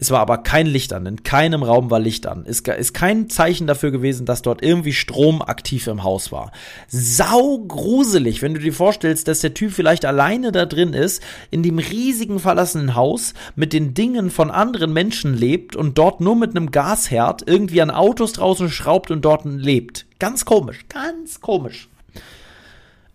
[0.02, 2.46] Es war aber kein Licht an, in keinem Raum war Licht an.
[2.48, 6.54] Es ist kein Zeichen dafür gewesen, dass dort irgendwie Strom aktiv im Haus war.
[6.88, 11.22] Sau gruselig, wenn du dir vorstellst, dass der Typ vielleicht alleine da drin ist,
[11.52, 16.38] in dem riesigen verlassenen Haus mit den Dingen von anderen Menschen lebt und dort nur
[16.38, 20.06] mit einem Gasherd irgendwie an Autos draußen schraubt und dort lebt.
[20.18, 21.90] Ganz komisch, ganz komisch.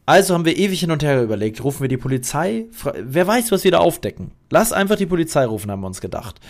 [0.04, 2.66] Also haben wir ewig hin und her überlegt, rufen wir die Polizei?
[3.00, 4.32] Wer weiß, was wir da aufdecken?
[4.50, 6.40] Lass einfach die Polizei rufen, haben wir uns gedacht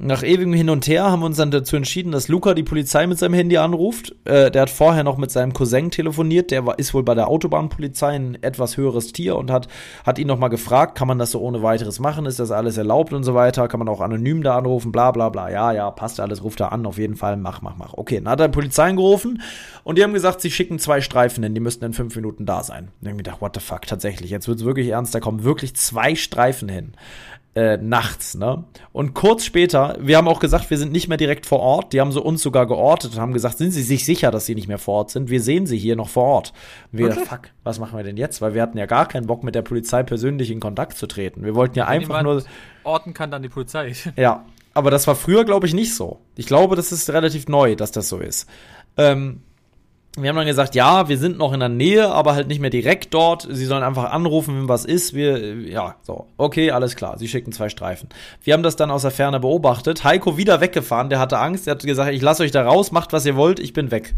[0.00, 3.08] nach ewigem Hin und Her haben wir uns dann dazu entschieden, dass Luca die Polizei
[3.08, 4.14] mit seinem Handy anruft.
[4.24, 6.52] Äh, der hat vorher noch mit seinem Cousin telefoniert.
[6.52, 9.66] Der war, ist wohl bei der Autobahnpolizei ein etwas höheres Tier und hat,
[10.06, 12.26] hat ihn nochmal gefragt, kann man das so ohne weiteres machen?
[12.26, 13.66] Ist das alles erlaubt und so weiter?
[13.66, 14.92] Kann man auch anonym da anrufen?
[14.92, 15.50] Bla, bla, bla.
[15.50, 17.36] Ja, ja, passt alles, ruft er an, auf jeden Fall.
[17.36, 17.94] Mach, mach, mach.
[17.94, 19.42] Okay, dann hat er die Polizei angerufen
[19.82, 21.54] und die haben gesagt, sie schicken zwei Streifen hin.
[21.54, 22.92] Die müssten in fünf Minuten da sein.
[23.00, 24.30] Dann habe ich gedacht, what the fuck, tatsächlich.
[24.30, 25.12] Jetzt wird es wirklich ernst.
[25.12, 26.92] Da kommen wirklich zwei Streifen hin
[27.54, 28.64] äh, nachts, ne?
[28.92, 31.92] Und kurz später, wir haben auch gesagt, wir sind nicht mehr direkt vor Ort.
[31.92, 34.54] Die haben so uns sogar geortet und haben gesagt, sind Sie sich sicher, dass Sie
[34.54, 35.30] nicht mehr vor Ort sind?
[35.30, 36.52] Wir sehen Sie hier noch vor Ort.
[36.92, 37.24] Und wir, okay.
[37.24, 38.40] fuck, was machen wir denn jetzt?
[38.40, 41.44] Weil wir hatten ja gar keinen Bock, mit der Polizei persönlich in Kontakt zu treten.
[41.44, 42.44] Wir wollten ja Wenn einfach nur.
[42.84, 43.92] Orten kann dann die Polizei.
[44.16, 44.44] Ja,
[44.74, 46.20] aber das war früher, glaube ich, nicht so.
[46.36, 48.48] Ich glaube, das ist relativ neu, dass das so ist.
[48.96, 49.42] Ähm,
[50.22, 52.70] wir haben dann gesagt, ja, wir sind noch in der Nähe, aber halt nicht mehr
[52.70, 53.46] direkt dort.
[53.50, 55.14] Sie sollen einfach anrufen, wenn was ist.
[55.14, 57.18] Wir, ja, so, okay, alles klar.
[57.18, 58.08] Sie schicken zwei Streifen.
[58.42, 60.04] Wir haben das dann aus der Ferne beobachtet.
[60.04, 61.66] Heiko wieder weggefahren, der hatte Angst.
[61.66, 64.14] Der hat gesagt, ich lasse euch da raus, macht was ihr wollt, ich bin weg.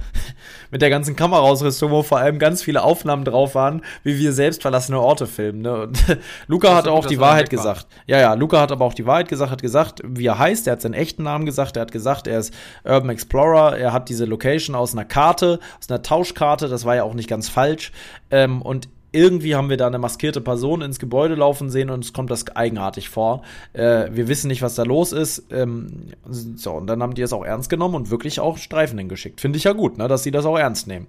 [0.71, 4.63] Mit der ganzen Kameraausrüstung, wo vor allem ganz viele Aufnahmen drauf waren, wie wir selbst
[4.63, 5.63] verlassene Orte filmen.
[5.63, 5.83] Ne?
[5.83, 6.05] Und
[6.47, 7.87] Luca hat auch die Wahrheit gesagt.
[8.07, 10.67] Ja, ja, Luca hat aber auch die Wahrheit gesagt, hat gesagt, wie er heißt.
[10.67, 11.77] Er hat seinen echten Namen gesagt.
[11.77, 12.55] Er hat gesagt, er ist
[12.85, 13.77] Urban Explorer.
[13.77, 17.29] Er hat diese Location aus einer Karte, aus einer Tauschkarte, das war ja auch nicht
[17.29, 17.93] ganz falsch.
[18.31, 22.13] Ähm, und irgendwie haben wir da eine maskierte Person ins Gebäude laufen sehen und es
[22.13, 23.43] kommt das eigenartig vor.
[23.73, 25.45] Äh, wir wissen nicht, was da los ist.
[25.51, 29.41] Ähm, so, und dann haben die es auch ernst genommen und wirklich auch Streifen hingeschickt.
[29.41, 31.09] Finde ich ja gut, ne, dass sie das auch ernst nehmen.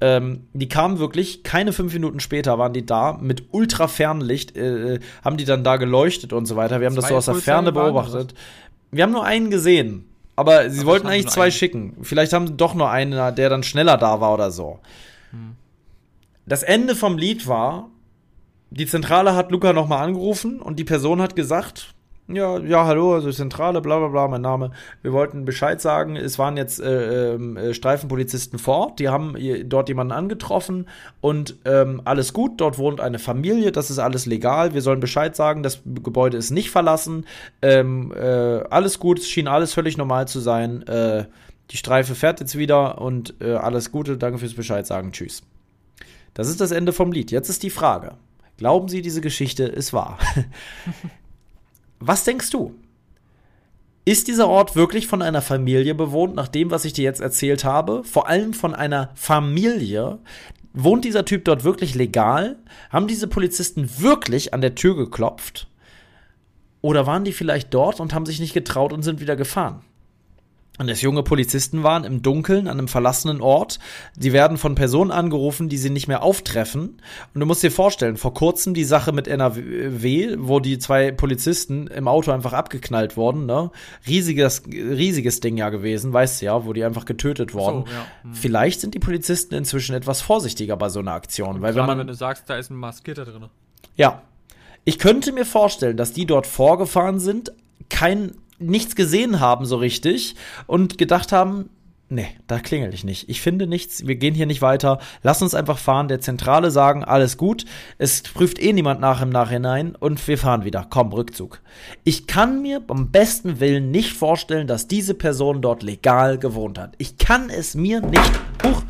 [0.00, 5.36] Ähm, die kamen wirklich, keine fünf Minuten später waren die da, mit Ultrafernlicht, äh, haben
[5.36, 6.80] die dann da geleuchtet und so weiter.
[6.80, 8.34] Wir haben Zwei das so aus der Ferne beobachtet.
[8.90, 10.06] Wir haben nur einen gesehen.
[10.36, 11.52] Aber sie Aber wollten eigentlich zwei einen.
[11.52, 11.96] schicken.
[12.02, 14.80] Vielleicht haben sie doch nur einen, der dann schneller da war oder so.
[15.30, 15.56] Hm.
[16.46, 17.90] Das Ende vom Lied war,
[18.70, 21.94] die Zentrale hat Luca nochmal angerufen und die Person hat gesagt,
[22.26, 24.70] ja, ja, hallo, also Zentrale, bla bla bla, mein Name.
[25.02, 29.36] Wir wollten Bescheid sagen, es waren jetzt äh, ähm, äh, Streifenpolizisten vor Ort, die haben
[29.68, 30.88] dort jemanden angetroffen
[31.20, 35.36] und ähm, alles gut, dort wohnt eine Familie, das ist alles legal, wir sollen Bescheid
[35.36, 37.26] sagen, das Gebäude ist nicht verlassen,
[37.60, 41.26] ähm, äh, alles gut, es schien alles völlig normal zu sein, äh,
[41.70, 45.42] die Streife fährt jetzt wieder und äh, alles Gute, danke fürs Bescheid sagen, tschüss.
[46.34, 47.30] Das ist das Ende vom Lied.
[47.30, 48.16] Jetzt ist die Frage,
[48.56, 50.18] Glauben Sie, diese Geschichte ist wahr.
[51.98, 52.74] Was denkst du?
[54.04, 57.64] Ist dieser Ort wirklich von einer Familie bewohnt, nach dem, was ich dir jetzt erzählt
[57.64, 58.04] habe?
[58.04, 60.18] Vor allem von einer Familie.
[60.74, 62.58] Wohnt dieser Typ dort wirklich legal?
[62.90, 65.68] Haben diese Polizisten wirklich an der Tür geklopft?
[66.82, 69.80] Oder waren die vielleicht dort und haben sich nicht getraut und sind wieder gefahren?
[70.76, 73.78] Und es junge Polizisten waren im Dunkeln an einem verlassenen Ort.
[74.16, 77.00] Die werden von Personen angerufen, die sie nicht mehr auftreffen.
[77.32, 81.86] Und du musst dir vorstellen, vor kurzem die Sache mit NRW, wo die zwei Polizisten
[81.86, 83.70] im Auto einfach abgeknallt wurden, ne?
[84.08, 87.84] Riesiges, riesiges Ding ja gewesen, weißt du ja, wo die einfach getötet wurden.
[87.86, 88.06] So, ja.
[88.22, 88.34] hm.
[88.34, 91.62] Vielleicht sind die Polizisten inzwischen etwas vorsichtiger bei so einer Aktion.
[91.62, 93.44] weil wenn man, wenn du sagst, da ist ein Maskierter drin.
[93.94, 94.22] Ja.
[94.84, 97.52] Ich könnte mir vorstellen, dass die dort vorgefahren sind,
[97.88, 98.32] kein
[98.66, 100.34] nichts gesehen haben so richtig
[100.66, 101.70] und gedacht haben,
[102.08, 103.28] nee, da klingel ich nicht.
[103.28, 105.00] Ich finde nichts, wir gehen hier nicht weiter.
[105.22, 107.64] Lass uns einfach fahren, der Zentrale sagen, alles gut.
[107.98, 110.86] Es prüft eh niemand nach im Nachhinein und wir fahren wieder.
[110.88, 111.60] Komm, Rückzug.
[112.04, 116.94] Ich kann mir beim besten Willen nicht vorstellen, dass diese Person dort legal gewohnt hat.
[116.98, 118.32] Ich kann es mir nicht,
[118.64, 118.82] huch,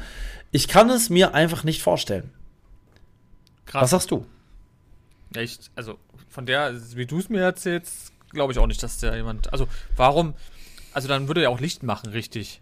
[0.50, 2.30] ich kann es mir einfach nicht vorstellen.
[3.66, 3.82] Krass.
[3.82, 4.26] Was sagst du?
[5.34, 5.98] Echt, also
[6.28, 9.53] von der, wie du es mir erzählst, glaube ich auch nicht, dass der jemand.
[9.53, 9.66] Also,
[9.97, 10.35] warum.
[10.93, 12.61] Also, dann würde er auch Licht machen, richtig.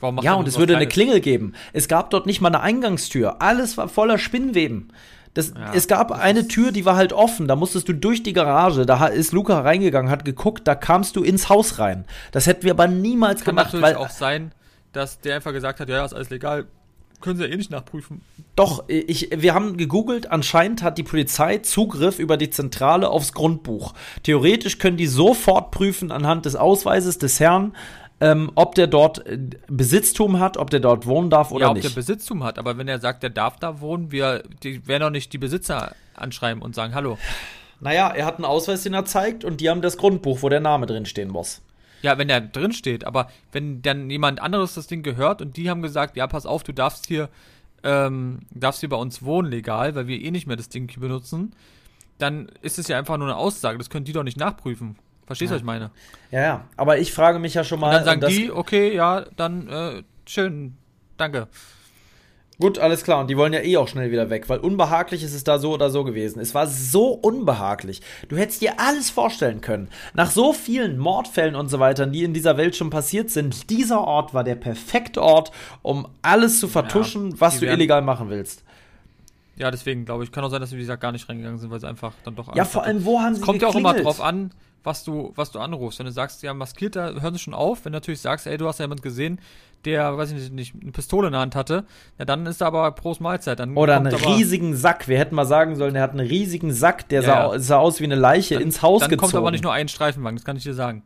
[0.00, 1.54] Warum macht ja, und es würde eine Klingel geben.
[1.72, 3.40] Es gab dort nicht mal eine Eingangstür.
[3.40, 4.92] Alles war voller Spinnweben.
[5.34, 7.48] Das, ja, es gab eine Tür, die war halt offen.
[7.48, 8.84] Da musstest du durch die Garage.
[8.84, 10.68] Da ist Luca reingegangen, hat geguckt.
[10.68, 12.04] Da kamst du ins Haus rein.
[12.32, 13.70] Das hätten wir aber niemals Kann gemacht.
[13.70, 14.52] Kann natürlich auch sein,
[14.92, 16.66] dass der einfach gesagt hat: Ja, ja, ist alles legal
[17.22, 18.20] können sie ja eh nicht nachprüfen.
[18.56, 23.94] Doch, ich, wir haben gegoogelt, anscheinend hat die Polizei Zugriff über die Zentrale aufs Grundbuch.
[24.22, 27.74] Theoretisch können die sofort prüfen anhand des Ausweises des Herrn,
[28.20, 31.76] ähm, ob der dort äh, Besitztum hat, ob der dort wohnen darf oder ja, ob
[31.76, 31.86] nicht.
[31.86, 35.02] ob der Besitztum hat, aber wenn er sagt, der darf da wohnen, wir die werden
[35.02, 37.18] doch nicht die Besitzer anschreiben und sagen, hallo.
[37.80, 40.60] Naja, er hat einen Ausweis, den er zeigt und die haben das Grundbuch, wo der
[40.60, 41.62] Name drin stehen muss.
[42.02, 45.70] Ja, wenn der drin steht, aber wenn dann jemand anderes das Ding gehört und die
[45.70, 47.28] haben gesagt, ja, pass auf, du darfst hier,
[47.84, 51.54] ähm, darfst hier bei uns wohnen legal, weil wir eh nicht mehr das Ding benutzen,
[52.18, 53.78] dann ist es ja einfach nur eine Aussage.
[53.78, 54.96] Das können die doch nicht nachprüfen.
[55.26, 55.56] Verstehst du, ja.
[55.56, 55.90] was ich meine?
[56.30, 56.64] Ja, ja.
[56.76, 57.88] Aber ich frage mich ja schon mal.
[57.88, 60.76] Und dann sagen die, okay, ja, dann äh, schön,
[61.16, 61.48] danke.
[62.62, 63.18] Gut, alles klar.
[63.18, 65.72] Und die wollen ja eh auch schnell wieder weg, weil unbehaglich ist es da so
[65.72, 66.38] oder so gewesen.
[66.38, 68.02] Es war so unbehaglich.
[68.28, 69.88] Du hättest dir alles vorstellen können.
[70.14, 74.02] Nach so vielen Mordfällen und so weiter, die in dieser Welt schon passiert sind, dieser
[74.02, 75.50] Ort war der perfekte Ort,
[75.82, 78.62] um alles zu vertuschen, ja, was du illegal machen willst.
[79.56, 81.68] Ja, deswegen glaube ich, kann auch sein, dass sie, wie gesagt, gar nicht reingegangen sind,
[81.72, 82.54] weil sie einfach dann doch.
[82.54, 84.52] Ja, vor allem, wo haben sie Es kommt ja auch immer drauf an,
[84.84, 85.98] was du, was du anrufst.
[85.98, 87.84] Wenn du sagst, ja, maskiert, da hören sie schon auf.
[87.84, 89.40] Wenn du natürlich sagst, ey, du hast ja jemand gesehen,
[89.84, 91.84] der, weiß ich nicht, eine Pistole in der Hand hatte,
[92.18, 93.58] ja, dann ist da aber Prost Mahlzeit.
[93.58, 95.08] Dann Oder einen riesigen Sack.
[95.08, 98.00] Wir hätten mal sagen sollen, er hat einen riesigen Sack, der ja, sah, sah, aus
[98.00, 99.20] wie eine Leiche dann, ins Haus dann gezogen.
[99.20, 101.04] Dann kommt aber nicht nur ein Streifenwagen, das kann ich dir sagen.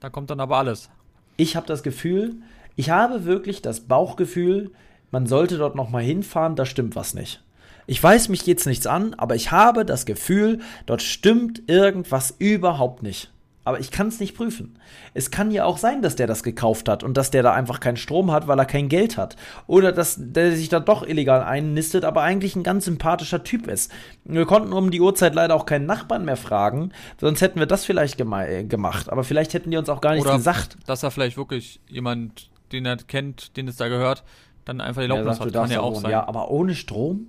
[0.00, 0.90] Da kommt dann aber alles.
[1.36, 2.34] Ich habe das Gefühl,
[2.76, 4.72] ich habe wirklich das Bauchgefühl,
[5.10, 7.42] man sollte dort noch mal hinfahren, da stimmt was nicht.
[7.86, 13.02] Ich weiß, mich geht's nichts an, aber ich habe das Gefühl, dort stimmt irgendwas überhaupt
[13.02, 13.32] nicht.
[13.64, 14.76] Aber ich kann es nicht prüfen.
[15.14, 17.78] Es kann ja auch sein, dass der das gekauft hat und dass der da einfach
[17.78, 19.36] keinen Strom hat, weil er kein Geld hat.
[19.68, 23.92] Oder dass der sich da doch illegal einnistet, aber eigentlich ein ganz sympathischer Typ ist.
[24.24, 27.84] Wir konnten um die Uhrzeit leider auch keinen Nachbarn mehr fragen, sonst hätten wir das
[27.84, 29.10] vielleicht äh, gemacht.
[29.10, 30.76] Aber vielleicht hätten die uns auch gar nichts Oder gesagt.
[30.86, 34.24] Dass er vielleicht wirklich jemand, den er kennt, den es da gehört,
[34.64, 35.52] dann einfach die Erlaubnis hat.
[35.52, 36.10] Kann ja auch sein.
[36.10, 37.28] Ja, aber ohne Strom?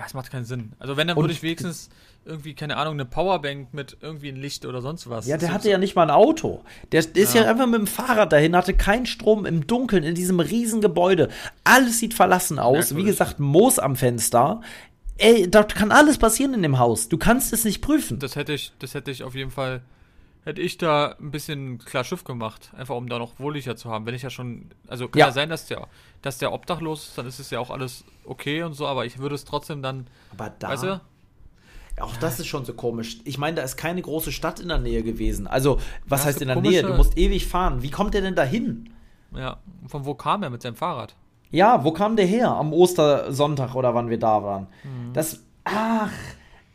[0.00, 0.72] Ja, es macht keinen Sinn.
[0.78, 1.90] Also wenn, dann würde ich wenigstens
[2.24, 5.26] irgendwie, keine Ahnung, eine Powerbank mit irgendwie ein Licht oder sonst was.
[5.26, 5.68] Ja, der hatte so.
[5.68, 6.64] ja nicht mal ein Auto.
[6.90, 7.42] Der ist ja.
[7.42, 7.50] ja.
[7.50, 11.28] einfach mit dem Fahrrad dahin, hatte keinen Strom im Dunkeln in diesem riesen Gebäude.
[11.64, 12.96] Alles sieht verlassen aus.
[12.96, 14.62] Wie gesagt, Moos am Fenster.
[15.18, 17.10] Ey, da kann alles passieren in dem Haus.
[17.10, 18.18] Du kannst es nicht prüfen.
[18.20, 19.82] Das hätte ich, das hätte ich auf jeden Fall,
[20.44, 22.70] hätte ich da ein bisschen klar Schiff gemacht.
[22.76, 24.06] Einfach um da noch wohliger zu haben.
[24.06, 25.86] Wenn ich ja schon, also kann ja, ja sein, dass der,
[26.22, 29.18] dass der obdachlos ist, dann ist es ja auch alles okay und so, aber ich
[29.18, 31.00] würde es trotzdem dann, aber da, weißt du,
[32.00, 33.18] auch das ist schon so komisch.
[33.24, 35.46] Ich meine, da ist keine große Stadt in der Nähe gewesen.
[35.46, 36.82] Also, was ja, heißt in der Nähe?
[36.82, 37.82] Du musst ewig fahren.
[37.82, 38.90] Wie kommt der denn da hin?
[39.34, 41.14] Ja, von wo kam er mit seinem Fahrrad?
[41.50, 42.48] Ja, wo kam der her?
[42.48, 44.68] Am Ostersonntag oder wann wir da waren.
[44.84, 45.12] Mhm.
[45.12, 45.42] Das.
[45.64, 46.10] Ach,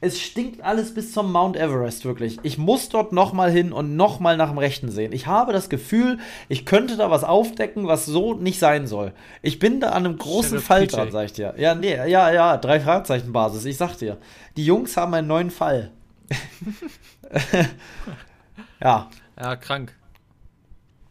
[0.05, 2.37] es stinkt alles bis zum Mount Everest, wirklich.
[2.43, 5.11] Ich muss dort nochmal hin und nochmal nach dem Rechten sehen.
[5.13, 9.13] Ich habe das Gefühl, ich könnte da was aufdecken, was so nicht sein soll.
[9.41, 11.55] Ich bin da an einem großen Fall dran, sag ich dir.
[11.57, 14.17] Ja, nee, ja, ja, drei Fragezeichen Basis, ich sag dir.
[14.57, 15.91] Die Jungs haben einen neuen Fall.
[18.79, 19.09] ja.
[19.39, 19.93] Ja, krank.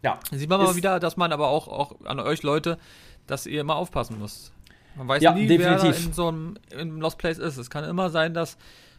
[0.02, 0.20] Ja.
[0.30, 2.78] Sieht man mal wieder, dass man aber auch, auch an euch Leute,
[3.26, 4.52] dass ihr immer aufpassen müsst.
[4.96, 6.06] Man weiß Ja, nie, wer definitiv.
[6.06, 7.56] in so einem in Lost Place ist.
[7.56, 8.56] Es kann immer sein, dass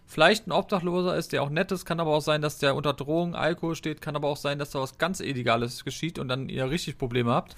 [0.07, 2.93] vielleicht ein Obdachloser ist, der auch nett ist, kann aber auch sein, dass der unter
[2.93, 6.49] Drogen, Alkohol steht, kann aber auch sein, dass da was ganz Illegales geschieht und dann
[6.49, 7.55] ihr richtig Probleme habt.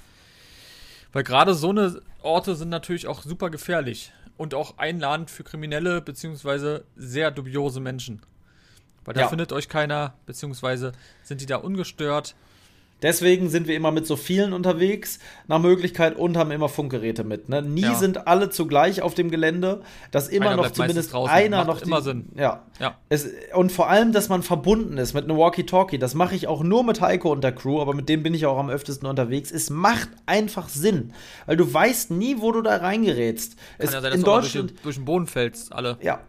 [1.13, 6.01] Weil gerade so eine Orte sind natürlich auch super gefährlich und auch einladend für Kriminelle
[6.01, 8.21] beziehungsweise sehr dubiose Menschen.
[9.05, 9.27] Weil da Ja.
[9.29, 10.91] findet euch keiner, beziehungsweise
[11.23, 12.35] sind die da ungestört.
[13.03, 17.47] Deswegen sind wir immer mit so vielen unterwegs, nach Möglichkeit, und haben immer Funkgeräte mit.
[17.47, 17.61] Ne?
[17.61, 17.95] Nie Ja.
[17.95, 21.97] sind alle zugleich auf dem Gelände, dass immer Einer noch zumindest einer Macht noch immer
[21.99, 22.29] die, Sinn.
[22.35, 22.63] Ja.
[22.79, 22.97] Ja.
[23.09, 25.99] Es, und vor allem, dass man verbunden ist mit einem Walkie-Talkie.
[25.99, 28.45] Das mache ich auch nur mit Heiko und der Crew, aber mit dem bin ich
[28.47, 29.51] auch am öftesten unterwegs.
[29.51, 31.13] Es macht einfach Sinn,
[31.45, 33.57] weil du weißt nie, wo du da reingerätst.
[33.57, 35.97] Kann Es, ja sein, dass in du durch, Deutschland, den- durch den Boden fällst, alle.
[36.01, 36.19] ja.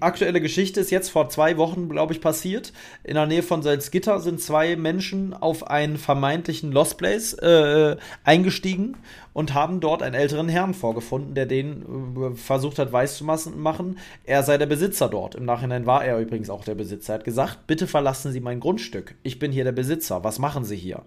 [0.00, 2.72] Aktuelle Geschichte ist jetzt vor zwei Wochen, glaube ich, passiert.
[3.04, 8.96] In der Nähe von Salzgitter sind zwei Menschen auf einen vermeintlichen Lost Place äh, eingestiegen
[9.32, 13.98] und haben dort einen älteren Herrn vorgefunden, der den äh, versucht hat, weiß zu machen.
[14.24, 15.34] Er sei der Besitzer dort.
[15.34, 17.14] Im Nachhinein war er übrigens auch der Besitzer.
[17.14, 19.14] Er hat gesagt, bitte verlassen Sie mein Grundstück.
[19.22, 20.24] Ich bin hier der Besitzer.
[20.24, 21.02] Was machen Sie hier?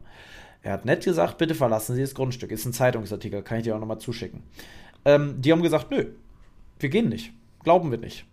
[0.62, 2.52] Er hat nett gesagt, bitte verlassen Sie das Grundstück.
[2.52, 4.44] Ist ein Zeitungsartikel, kann ich dir auch nochmal zuschicken.
[5.06, 6.06] Ähm, die haben gesagt, nö,
[6.80, 7.32] wir gehen nicht.
[7.64, 8.26] Glauben wir nicht.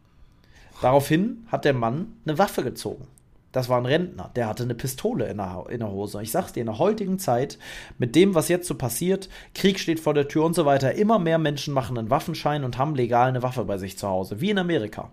[0.82, 3.06] Daraufhin hat der Mann eine Waffe gezogen.
[3.52, 6.22] Das war ein Rentner, der hatte eine Pistole in der, in der Hose.
[6.22, 7.58] Ich sag's dir, in der heutigen Zeit,
[7.98, 11.18] mit dem, was jetzt so passiert, Krieg steht vor der Tür und so weiter, immer
[11.18, 14.50] mehr Menschen machen einen Waffenschein und haben legal eine Waffe bei sich zu Hause, wie
[14.50, 15.10] in Amerika.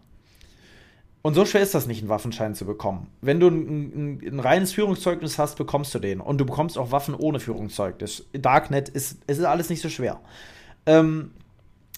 [1.21, 3.07] Und so schwer ist das nicht, einen Waffenschein zu bekommen.
[3.21, 6.21] Wenn du ein, ein, ein reines Führungszeugnis hast, bekommst du den.
[6.21, 8.25] Und du bekommst auch Waffen ohne Führungszeugnis.
[8.31, 10.21] Darknet ist, es ist alles nicht so schwer.
[10.85, 11.31] Ähm,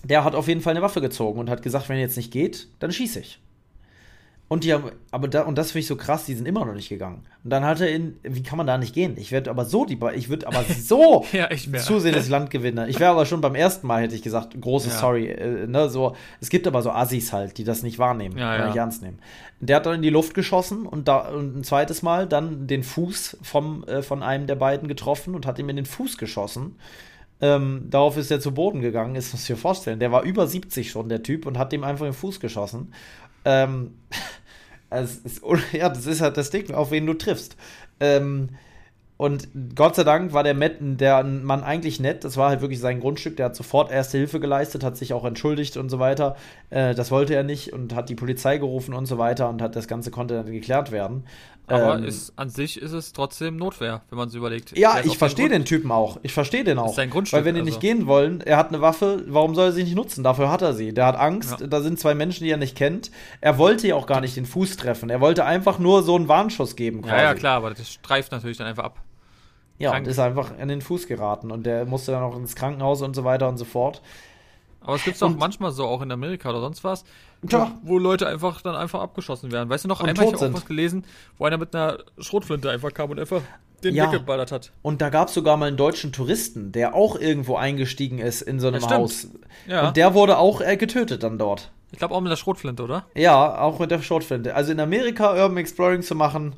[0.03, 2.67] der hat auf jeden Fall eine Waffe gezogen und hat gesagt, wenn jetzt nicht geht,
[2.79, 3.39] dann schieße ich.
[4.51, 6.73] Und die haben, aber da, und das finde ich so krass, die sind immer noch
[6.73, 7.23] nicht gegangen.
[7.41, 9.15] Und dann hat er in, wie kann man da nicht gehen?
[9.15, 12.89] Ich werde aber so die, ich würde aber so Ja, ich zusehen, das Land gewinne.
[12.89, 14.99] Ich wäre aber schon beim ersten Mal, hätte ich gesagt, großes Ja.
[14.99, 18.57] Sorry, äh, ne, so, es gibt aber so Assis halt, die das nicht wahrnehmen, Ja,
[18.57, 18.65] ja.
[18.67, 19.19] nicht ernst nehmen.
[19.61, 22.83] Der hat dann in die Luft geschossen und da, und ein zweites Mal dann den
[22.83, 26.75] Fuß vom, äh, von einem der beiden getroffen und hat ihm in den Fuß geschossen.
[27.43, 29.99] Ähm, darauf ist er zu Boden gegangen, ist muss ich dir vorstellen.
[29.99, 32.93] Der war über 70 schon, der Typ, und hat ihm einfach in den Fuß geschossen.
[33.45, 33.95] Ähm,
[34.89, 35.41] es ist,
[35.71, 37.55] ja, das ist halt das Ding, auf wen du triffst.
[37.99, 38.49] Ähm,
[39.21, 42.23] und Gott sei Dank war der, Met, der Mann eigentlich nett.
[42.23, 43.37] Das war halt wirklich sein Grundstück.
[43.37, 46.35] Der hat sofort Erste Hilfe geleistet, hat sich auch entschuldigt und so weiter.
[46.71, 49.75] Äh, das wollte er nicht und hat die Polizei gerufen und so weiter und hat
[49.75, 51.25] das Ganze konnte dann geklärt werden.
[51.67, 54.77] Aber Ähm, ist, an sich ist es trotzdem Notwehr, wenn man es überlegt.
[54.77, 56.17] ja, ist ich verstehe den Typen auch.
[56.21, 56.93] Ich verstehe den auch.
[56.93, 57.69] sein Grundstück, Weil wenn die also.
[57.69, 60.23] nicht gehen wollen, er hat eine Waffe, warum soll er sie nicht nutzen?
[60.23, 60.93] Dafür hat er sie.
[60.93, 61.67] Der hat Angst, Ja.
[61.67, 63.09] da sind zwei Menschen, die er nicht kennt.
[63.39, 65.09] Er wollte ja auch gar nicht den Fuß treffen.
[65.09, 67.01] Er wollte einfach nur so einen Warnschuss geben.
[67.03, 67.13] Grund.
[67.13, 68.99] Ja, ja, klar, aber das streift natürlich dann einfach ab.
[69.77, 70.05] Ja, Krank.
[70.05, 71.51] und ist einfach an den Fuß geraten.
[71.51, 74.01] Und der musste dann auch ins Krankenhaus und so weiter und so fort.
[74.81, 77.03] Aber es gibt es auch manchmal so, auch in Amerika oder sonst was,
[77.47, 77.71] Tja.
[77.83, 79.69] wo, wo Leute einfach dann einfach abgeschossen werden.
[79.69, 81.05] Weißt du noch, Und einmal ich habe auch was gelesen,
[81.37, 83.41] wo einer mit einer Schrotflinte einfach kam und einfach
[83.83, 84.11] den Ja.
[84.11, 84.71] weggeballert hat.
[84.83, 88.59] Und da gab es sogar mal einen deutschen Touristen, der auch irgendwo eingestiegen ist in
[88.59, 88.89] so einem Ja.
[88.91, 89.27] Haus.
[89.67, 89.87] Ja.
[89.87, 91.71] Und der wurde auch äh, getötet dann dort.
[91.91, 93.05] Ich glaube auch mit der Schrotflinte, oder?
[93.15, 94.55] Ja, auch mit der Schrotflinte.
[94.55, 96.53] Also in Amerika Urban Exploring zu machen,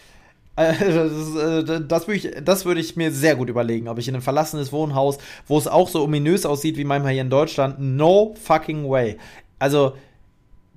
[0.56, 4.06] äh, das, äh, das, würde ich, das würde ich mir sehr gut überlegen, ob ich
[4.08, 7.80] in ein verlassenes Wohnhaus, wo es auch so ominös aussieht wie manchmal hier in Deutschland,
[7.80, 9.18] no fucking way.
[9.58, 9.94] Also,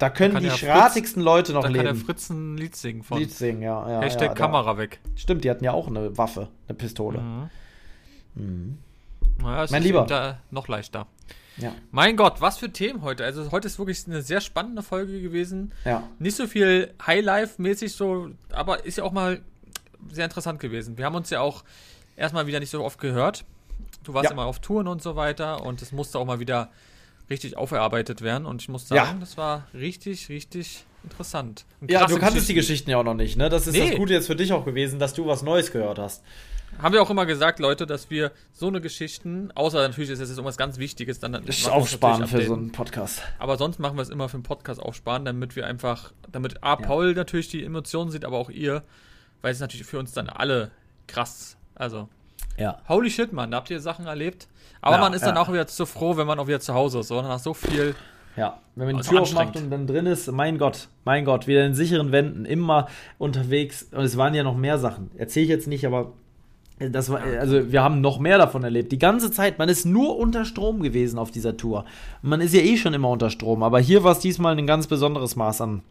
[0.04, 2.06] da können kann die ja Fritz- schratigsten Leute noch da kann der leben.
[2.06, 3.90] Fritz ein Lied singen von Lied singen, ja.
[3.90, 5.00] ja Hashtag ja, Kamera weg.
[5.04, 5.10] Da.
[5.16, 7.20] Stimmt, die hatten ja auch eine Waffe, eine Pistole.
[8.36, 8.78] Mhm.
[9.42, 10.06] Naja, es Mein ist Lieber.
[10.06, 11.08] Da noch leichter.
[11.58, 13.24] Ja, Mein Gott, was für Themen heute.
[13.24, 15.72] Also heute ist wirklich eine sehr spannende Folge gewesen.
[15.86, 16.04] ja.
[16.18, 19.40] Nicht so viel Highlife-mäßig so, aber ist ja auch mal
[20.12, 20.98] sehr interessant gewesen.
[20.98, 21.64] Wir haben uns ja auch
[22.18, 23.46] erstmal wieder nicht so oft gehört.
[24.04, 24.32] Du warst Ja.
[24.32, 26.70] immer auf Touren und so weiter und es musste auch mal wieder
[27.30, 29.06] richtig auferarbeitet werden und ich muss Ja.
[29.06, 31.66] sagen, das war richtig, richtig interessant.
[31.88, 32.90] Ja, du kanntest die Geschichten.
[32.90, 33.50] Ja auch noch nicht, ne?
[33.50, 33.90] Das ist Nee.
[33.90, 36.24] das Gute jetzt für dich auch gewesen, dass du was Neues gehört hast.
[36.82, 40.30] Haben wir auch immer gesagt, Leute, dass wir so eine Geschichten, außer natürlich ist es
[40.30, 43.22] jetzt irgendwas ganz Wichtiges, dann Das ist aufsparen für so einen Podcast.
[43.38, 46.76] Aber sonst machen wir es immer für einen Podcast aufsparen, damit wir einfach, damit A,
[46.76, 48.82] Paul natürlich die Emotionen sieht, aber auch ihr,
[49.42, 50.72] weil es natürlich für uns dann alle
[51.08, 51.58] krass.
[51.76, 52.10] Also,
[52.58, 52.78] Ja.
[52.88, 54.48] holy shit, Mann, da habt ihr Sachen erlebt.
[54.82, 55.42] Aber Ja, man ist dann ja.
[55.42, 57.24] auch wieder so froh, wenn man auch wieder zu Hause ist, oder?
[57.28, 57.96] Nach so viel.
[58.36, 61.48] Ja, wenn man die Also Tür aufmacht und dann drin ist, mein Gott, mein Gott,
[61.48, 63.88] wieder in sicheren Wänden, immer unterwegs.
[63.92, 65.12] Und es waren ja noch mehr Sachen.
[65.18, 66.14] Erzähle ich jetzt nicht, aber
[66.80, 68.92] das war, also wir haben noch mehr davon erlebt.
[68.92, 71.86] Die ganze Zeit, man ist nur unter Strom gewesen auf dieser Tour.
[72.22, 74.88] Man ist ja eh schon immer unter Strom, aber hier war es diesmal ein ganz
[74.88, 75.84] besonderes Maß an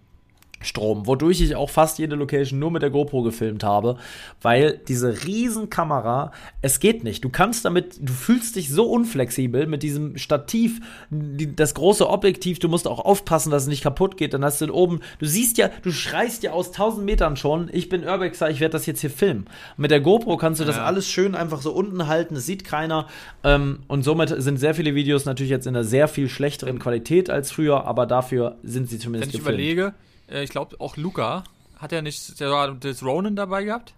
[0.63, 3.97] Strom, wodurch ich auch fast jede Location nur mit der GoPro gefilmt habe,
[4.41, 7.25] weil diese Riesenkamera, es geht nicht.
[7.25, 10.81] Du kannst damit, du fühlst dich so unflexibel mit diesem Stativ,
[11.11, 14.61] die, das große Objektiv, du musst auch aufpassen, dass es nicht kaputt geht, dann hast
[14.61, 18.51] du oben, du siehst ja, du schreist ja aus 1000 Metern schon, ich bin Urbexer,
[18.51, 19.47] ich werde das jetzt hier filmen.
[19.77, 20.85] Mit der GoPro kannst du das Ja.
[20.85, 23.07] alles schön einfach so unten halten, es sieht keiner
[23.45, 27.31] ähm, und somit sind sehr viele Videos natürlich jetzt in einer sehr viel schlechteren Qualität
[27.31, 31.45] als früher, aber dafür sind sie Wenn zumindest ich überlege, äh, ich glaube auch Luca,
[31.79, 33.95] hat er nicht der war das Ronin dabei gehabt?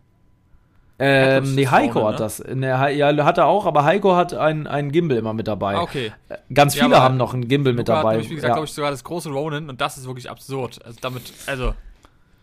[0.98, 2.24] Ähm, das nee, Heiko Ronin, hat ne?
[2.24, 2.44] das.
[2.55, 5.74] Ne, ja, hat er auch, aber Heiko hat ein, ein Gimbal immer mit dabei.
[5.77, 6.12] Ah, okay.
[6.52, 8.09] Ganz Ja, viele aber haben noch ein Gimbal mit Luca dabei.
[8.11, 8.55] hat nämlich, wie gesagt, ja.
[8.55, 10.85] glaube ich, sogar das große Ronin und das ist wirklich absurd.
[10.85, 11.74] Also damit, also,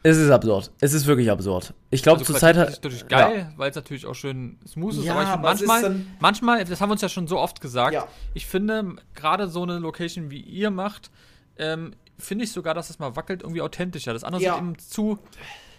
[0.03, 0.69] Es ist absurd.
[0.81, 1.73] Es ist wirklich absurd.
[1.91, 2.68] Ich glaube, also zur Zeit hat.
[2.69, 5.95] ist natürlich geil, weil es natürlich auch schön smooth ist, Ja, aber ich finde manchmal,
[6.19, 8.05] manchmal, das haben wir uns ja schon so oft gesagt, Ja.
[8.34, 11.09] ich finde, gerade so eine Location wie ihr macht,
[11.57, 14.14] ähm, finde ich sogar, dass es mal wackelt, irgendwie authentischer.
[14.14, 14.53] Das andere Ja.
[14.53, 15.19] sieht eben zu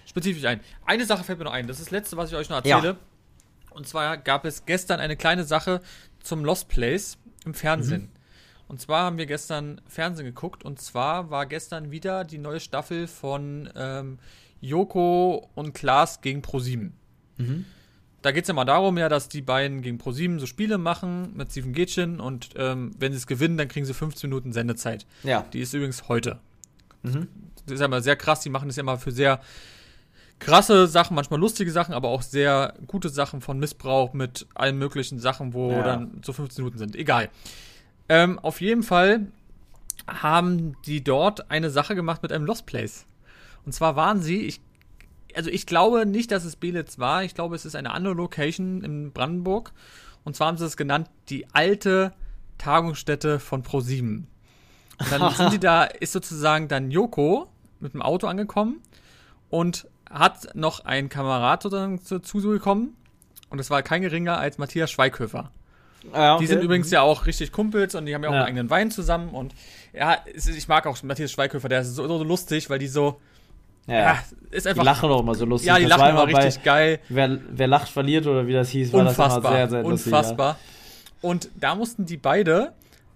[0.07, 0.61] spezifisch ein.
[0.85, 2.89] Eine Sache fällt mir noch ein, das ist das letzte, was ich euch noch erzähle.
[2.93, 2.97] Ja.
[3.71, 5.81] Und zwar gab es gestern eine kleine Sache
[6.23, 8.11] zum Lost Place im Fernsehen.
[8.69, 13.07] Und zwar haben wir gestern Fernsehen geguckt und zwar war gestern wieder die neue Staffel
[13.07, 14.19] von ähm,
[14.61, 16.95] Joko und Klaas gegen ProSieben.
[18.23, 21.33] Da geht es ja mal darum, ja, dass die beiden gegen ProSieben so Spiele machen
[21.37, 25.07] mit Steven Gätchen und ähm, wenn sie es gewinnen, dann kriegen sie 15 Minuten Sendezeit.
[25.25, 25.45] Ja.
[25.53, 26.39] Die ist übrigens heute.
[27.03, 27.27] Mhm.
[27.67, 29.41] Das ist ja immer sehr krass, die machen das ja immer für sehr
[30.39, 35.19] krasse Sachen, manchmal lustige Sachen, aber auch sehr gute Sachen von Missbrauch mit allen möglichen
[35.21, 35.83] Sachen, wo Ja.
[35.83, 36.97] dann so 15 Minuten sind.
[36.97, 37.29] Egal.
[38.09, 39.27] Ähm, auf jeden Fall
[40.09, 43.07] haben die dort eine Sache gemacht mit einem Lost Place.
[43.65, 44.61] Und zwar waren sie, ich,
[45.37, 48.83] also ich glaube nicht, dass es Belitz war, ich glaube, es ist eine andere Location
[48.83, 49.73] in Brandenburg.
[50.25, 52.13] Und zwar haben sie es genannt, die alte
[52.59, 54.25] Tagungsstätte von Pro7.
[54.99, 57.49] Und dann sind die da, ist sozusagen dann Joko
[57.81, 58.81] mit dem Auto angekommen
[59.51, 62.97] und hat noch ein Kamerad sozusagen dazu gekommen.
[63.51, 65.51] Und es war kein geringer als Matthias Schweighöfer.
[66.13, 68.41] Ja, Die sind übrigens ja auch richtig Kumpels und die haben ja auch Ja.
[68.41, 69.31] einen eigenen Wein zusammen.
[69.31, 69.55] Und
[69.93, 73.21] ja, ich mag auch Matthias Schweighöfer, der ist so, so lustig, weil die so,
[73.87, 73.95] Ja.
[73.95, 74.19] ja,
[74.51, 74.85] ist Die einfach.
[74.85, 75.67] lachen doch immer so lustig.
[75.69, 77.01] ja, die Das lachen immer bei richtig geil.
[77.09, 79.29] Wer, wer lacht, verliert oder wie das hieß, war Unfassbar.
[79.29, 80.13] das immer sehr, sehr lustig.
[80.13, 80.59] unfassbar.
[81.21, 82.73] Und da mussten die beide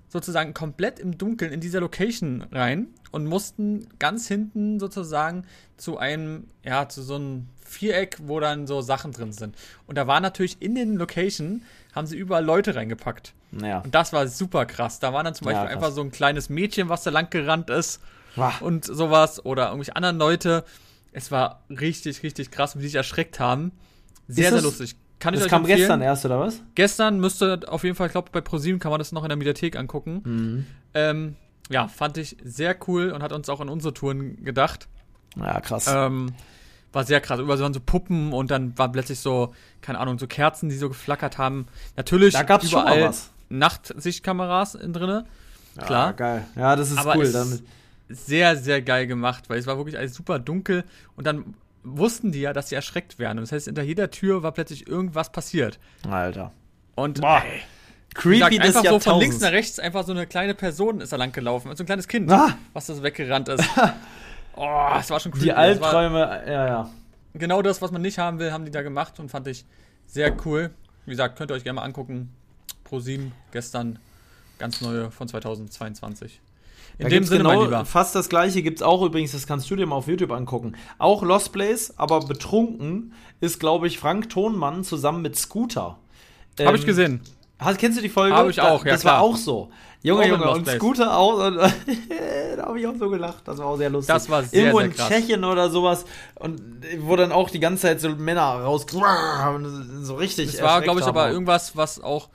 [0.08, 5.44] sozusagen komplett im Dunkeln in dieser Location rein und mussten ganz hinten sozusagen
[5.76, 9.56] zu einem, ja, zu so einem Viereck, wo dann so Sachen drin sind.
[9.86, 11.62] Und da war natürlich in den Location,
[11.94, 13.34] haben sie überall Leute reingepackt.
[13.60, 13.66] Ja.
[13.66, 13.78] ja.
[13.80, 15.00] Und das war super krass.
[15.00, 15.84] Da war dann zum Ja, Beispiel krass.
[15.84, 18.00] einfach so ein kleines Mädchen, was da lang gerannt ist
[18.36, 18.54] Wah.
[18.60, 20.64] und sowas oder irgendwelche anderen Leute.
[21.12, 23.72] Es war richtig, richtig krass, wie die sich erschreckt haben.
[24.28, 24.96] Sehr, sehr lustig.
[25.18, 25.78] Kann Das kam empfehlen.
[25.78, 26.62] gestern erst, oder was?
[26.74, 29.36] Gestern müsste auf jeden Fall, ich glaube, bei ProSieben kann man das noch in der
[29.36, 30.20] Mediathek angucken.
[30.24, 30.66] Mhm.
[30.92, 31.36] Ähm,
[31.70, 34.88] ja, fand ich sehr cool und hat uns auch an unsere Touren gedacht.
[35.36, 35.86] Ja, krass.
[35.88, 36.34] Ähm,
[36.92, 37.40] war sehr krass.
[37.40, 40.88] Überall waren so Puppen und dann waren plötzlich so, keine Ahnung, so Kerzen, die so
[40.88, 41.66] geflackert haben.
[41.96, 43.30] Natürlich da gab's überall was.
[43.48, 45.24] Nachtsichtkameras in drinne.
[45.76, 46.12] Ja, klar.
[46.12, 46.46] geil.
[46.56, 47.30] Ja, das ist Aber cool.
[47.32, 47.62] Damit.
[48.08, 50.84] Sehr, sehr geil gemacht, weil es war wirklich alles super dunkel
[51.16, 53.38] und dann wussten die ja, dass sie erschreckt werden.
[53.38, 55.78] Und das heißt, hinter jeder Tür war plötzlich irgendwas passiert.
[56.08, 56.52] Alter.
[56.94, 57.40] Und Boah.
[57.40, 57.64] Gesagt,
[58.14, 61.16] Creepy des einfach so von links nach rechts, einfach so eine kleine Person ist da
[61.16, 62.56] lang gelaufen, so ein kleines Kind, Ah.
[62.72, 63.62] was da so weggerannt ist.
[64.56, 65.44] oh, das war schon creepy.
[65.46, 66.90] Die war Albträume, ja, ja.
[67.34, 69.66] genau das, was man nicht haben will, haben die da gemacht und fand ich
[70.06, 70.70] sehr cool.
[71.04, 72.32] Wie gesagt, könnt ihr euch gerne mal angucken.
[72.84, 73.98] Pro 7 gestern
[74.58, 76.40] ganz neue von 2022.
[76.98, 79.86] In Da dem Sinne, genau fast das gleiche gibt's auch übrigens, das kannst du dir
[79.86, 80.72] mal auf YouTube angucken.
[80.98, 85.98] Auch Lost Place, aber betrunken ist, glaube ich, Frank Thonmann zusammen mit Scooter.
[86.58, 87.20] Habe Ähm, ich gesehen.
[87.58, 88.34] Hast, kennst du die Folge?
[88.34, 89.22] Hab ich auch, ja, Das war klar.
[89.22, 89.70] auch so.
[90.02, 90.76] Junge, Auch Junge, und Place.
[90.76, 91.46] Scooter auch.
[91.46, 91.56] Und,
[92.56, 93.42] da habe ich auch so gelacht.
[93.46, 94.14] Das war auch sehr lustig.
[94.14, 95.08] Das war sehr, Irgendwo sehr in krass.
[95.08, 96.04] Tschechien oder sowas.
[96.36, 96.60] Und
[97.00, 98.86] wo dann auch die ganze Zeit so Männer raus.
[100.02, 100.54] So richtig.
[100.54, 102.28] Es war, glaube ich, aber irgendwas, was auch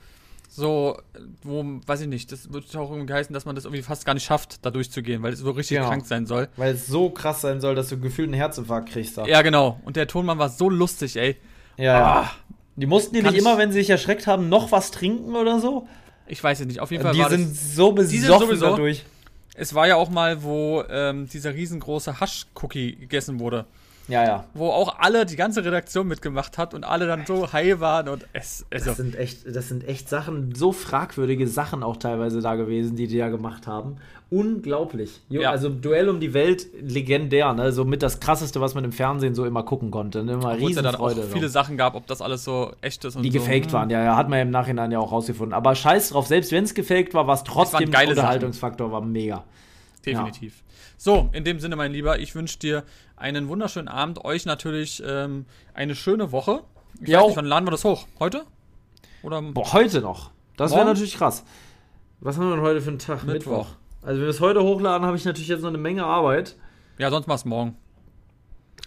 [0.54, 0.98] so,
[1.42, 4.12] wo, weiß ich nicht, das wird auch irgendwie heißen, dass man das irgendwie fast gar
[4.12, 5.88] nicht schafft, da durchzugehen, weil es so richtig Genau.
[5.88, 6.48] krank sein soll.
[6.56, 9.16] Weil es so krass sein soll, dass du gefühlt einen Herzinfarkt kriegst.
[9.16, 9.24] Da.
[9.26, 9.80] Ja, genau.
[9.86, 11.36] Und der Tonmann war so lustig, ey.
[11.78, 12.04] Ja.
[12.24, 12.30] Ah,
[12.76, 15.58] Die mussten die nicht ich- immer, wenn sie sich erschreckt haben, noch was trinken oder
[15.58, 15.88] so?
[16.26, 16.80] ich weiß es nicht.
[16.80, 19.04] Auf jeden Fall Die war sind das, so sind besoffen sowieso- dadurch.
[19.54, 23.64] es war ja auch mal, wo ähm, dieser riesengroße Hasch-Cookie gegessen wurde.
[24.08, 24.44] Ja, ja.
[24.54, 28.26] Wo auch alle, die ganze Redaktion mitgemacht hat und alle dann so high waren und
[28.32, 32.56] es, also, Das sind echt, das sind echt Sachen, so fragwürdige Sachen auch teilweise da
[32.56, 33.96] gewesen, die die da gemacht haben.
[34.30, 35.20] Unglaublich.
[35.28, 35.50] Jo, Ja.
[35.50, 37.70] Also Duell um die Welt, legendär, ne?
[37.70, 40.24] So mit das krasseste, was man im Fernsehen so immer gucken konnte.
[40.24, 40.32] Ne?
[40.32, 41.22] Immer es ja dann auch Riesenfreude.
[41.24, 41.52] viele so.
[41.52, 43.38] Sachen gab, ob das alles so echt ist und die so.
[43.38, 43.72] gefaked hm.
[43.72, 45.52] waren, ja, ja, hat man ja im Nachhinein ja auch rausgefunden.
[45.52, 49.44] Aber scheiß drauf, selbst wenn es gefaked war, war es trotzdem, Unterhaltungsfaktor war mega.
[50.04, 50.56] Definitiv.
[50.56, 50.72] Ja.
[50.96, 52.84] So, in dem Sinne, mein Lieber, ich wünsche dir
[53.22, 54.24] einen wunderschönen Abend.
[54.24, 56.64] Euch natürlich ähm, eine schöne Woche.
[57.00, 58.06] Ich ja, weiß nicht, wann laden wir das hoch?
[58.18, 58.44] Heute?
[59.22, 60.30] Oder Boah, heute noch.
[60.56, 61.44] Das wäre natürlich krass.
[62.20, 63.24] Was haben wir denn heute für einen Tag?
[63.24, 63.58] Mittwoch.
[63.58, 63.66] Mittwoch.
[64.02, 66.56] Also, wenn wir es heute hochladen, habe ich natürlich jetzt noch eine Menge Arbeit.
[66.98, 67.76] Ja, sonst mach's morgen.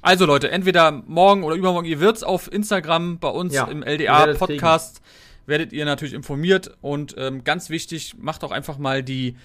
[0.01, 5.01] Also Leute, entweder morgen oder übermorgen, ihr wird's auf Instagram bei uns ja, im LDA-Podcast,
[5.47, 9.35] werdet ihr natürlich informiert und ähm, ganz wichtig, macht auch einfach mal die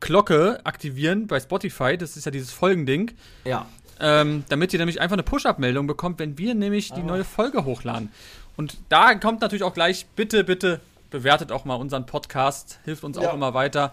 [0.00, 3.12] Glocke aktivieren bei Spotify, das ist ja dieses Folgending.
[3.44, 3.66] Ja.
[4.00, 7.04] Ähm, damit ihr nämlich einfach eine Push-Up-Meldung bekommt, wenn wir nämlich die ah.
[7.04, 8.10] neue Folge hochladen.
[8.56, 13.16] Und da kommt natürlich auch gleich, bitte, bitte bewertet auch mal unseren Podcast, hilft uns
[13.18, 13.28] ja.
[13.28, 13.92] auch immer weiter.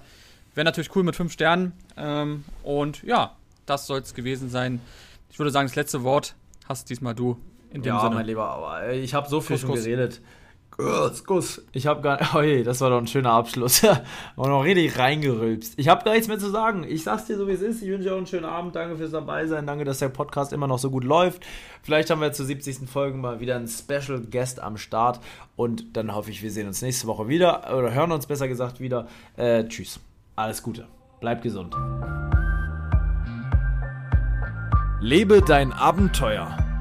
[0.55, 1.73] Wäre natürlich cool mit fünf Sternen.
[1.97, 3.35] Ähm, und ja,
[3.65, 4.81] das soll es gewesen sein.
[5.29, 6.35] Ich würde sagen, das letzte Wort
[6.67, 7.37] hast diesmal du.
[7.71, 8.15] In dem ja, Sinne.
[8.15, 9.83] mein Lieber, aber ich habe so viel Kuss, schon Kuss.
[9.83, 10.21] geredet.
[10.77, 11.63] Kuss.
[11.71, 13.83] Ich habe gar Oh das war doch ein schöner Abschluss.
[14.35, 15.73] Und noch richtig reingerülpst.
[15.77, 16.83] Ich habe gar nichts mehr zu sagen.
[16.87, 17.81] Ich sag's dir so, wie es ist.
[17.81, 18.75] Ich wünsche dir auch einen schönen Abend.
[18.75, 19.65] Danke fürs Dabeisein.
[19.65, 21.43] Danke, dass der Podcast immer noch so gut läuft.
[21.81, 22.87] Vielleicht haben wir zur 70.
[22.87, 25.19] Folge mal wieder einen Special Guest am Start.
[25.55, 27.75] Und dann hoffe ich, wir sehen uns nächste Woche wieder.
[27.75, 29.07] Oder hören uns besser gesagt wieder.
[29.35, 29.99] Äh, tschüss.
[30.35, 30.87] Alles Gute.
[31.19, 31.75] Bleib gesund.
[35.01, 36.66] Lebe dein Abenteuer.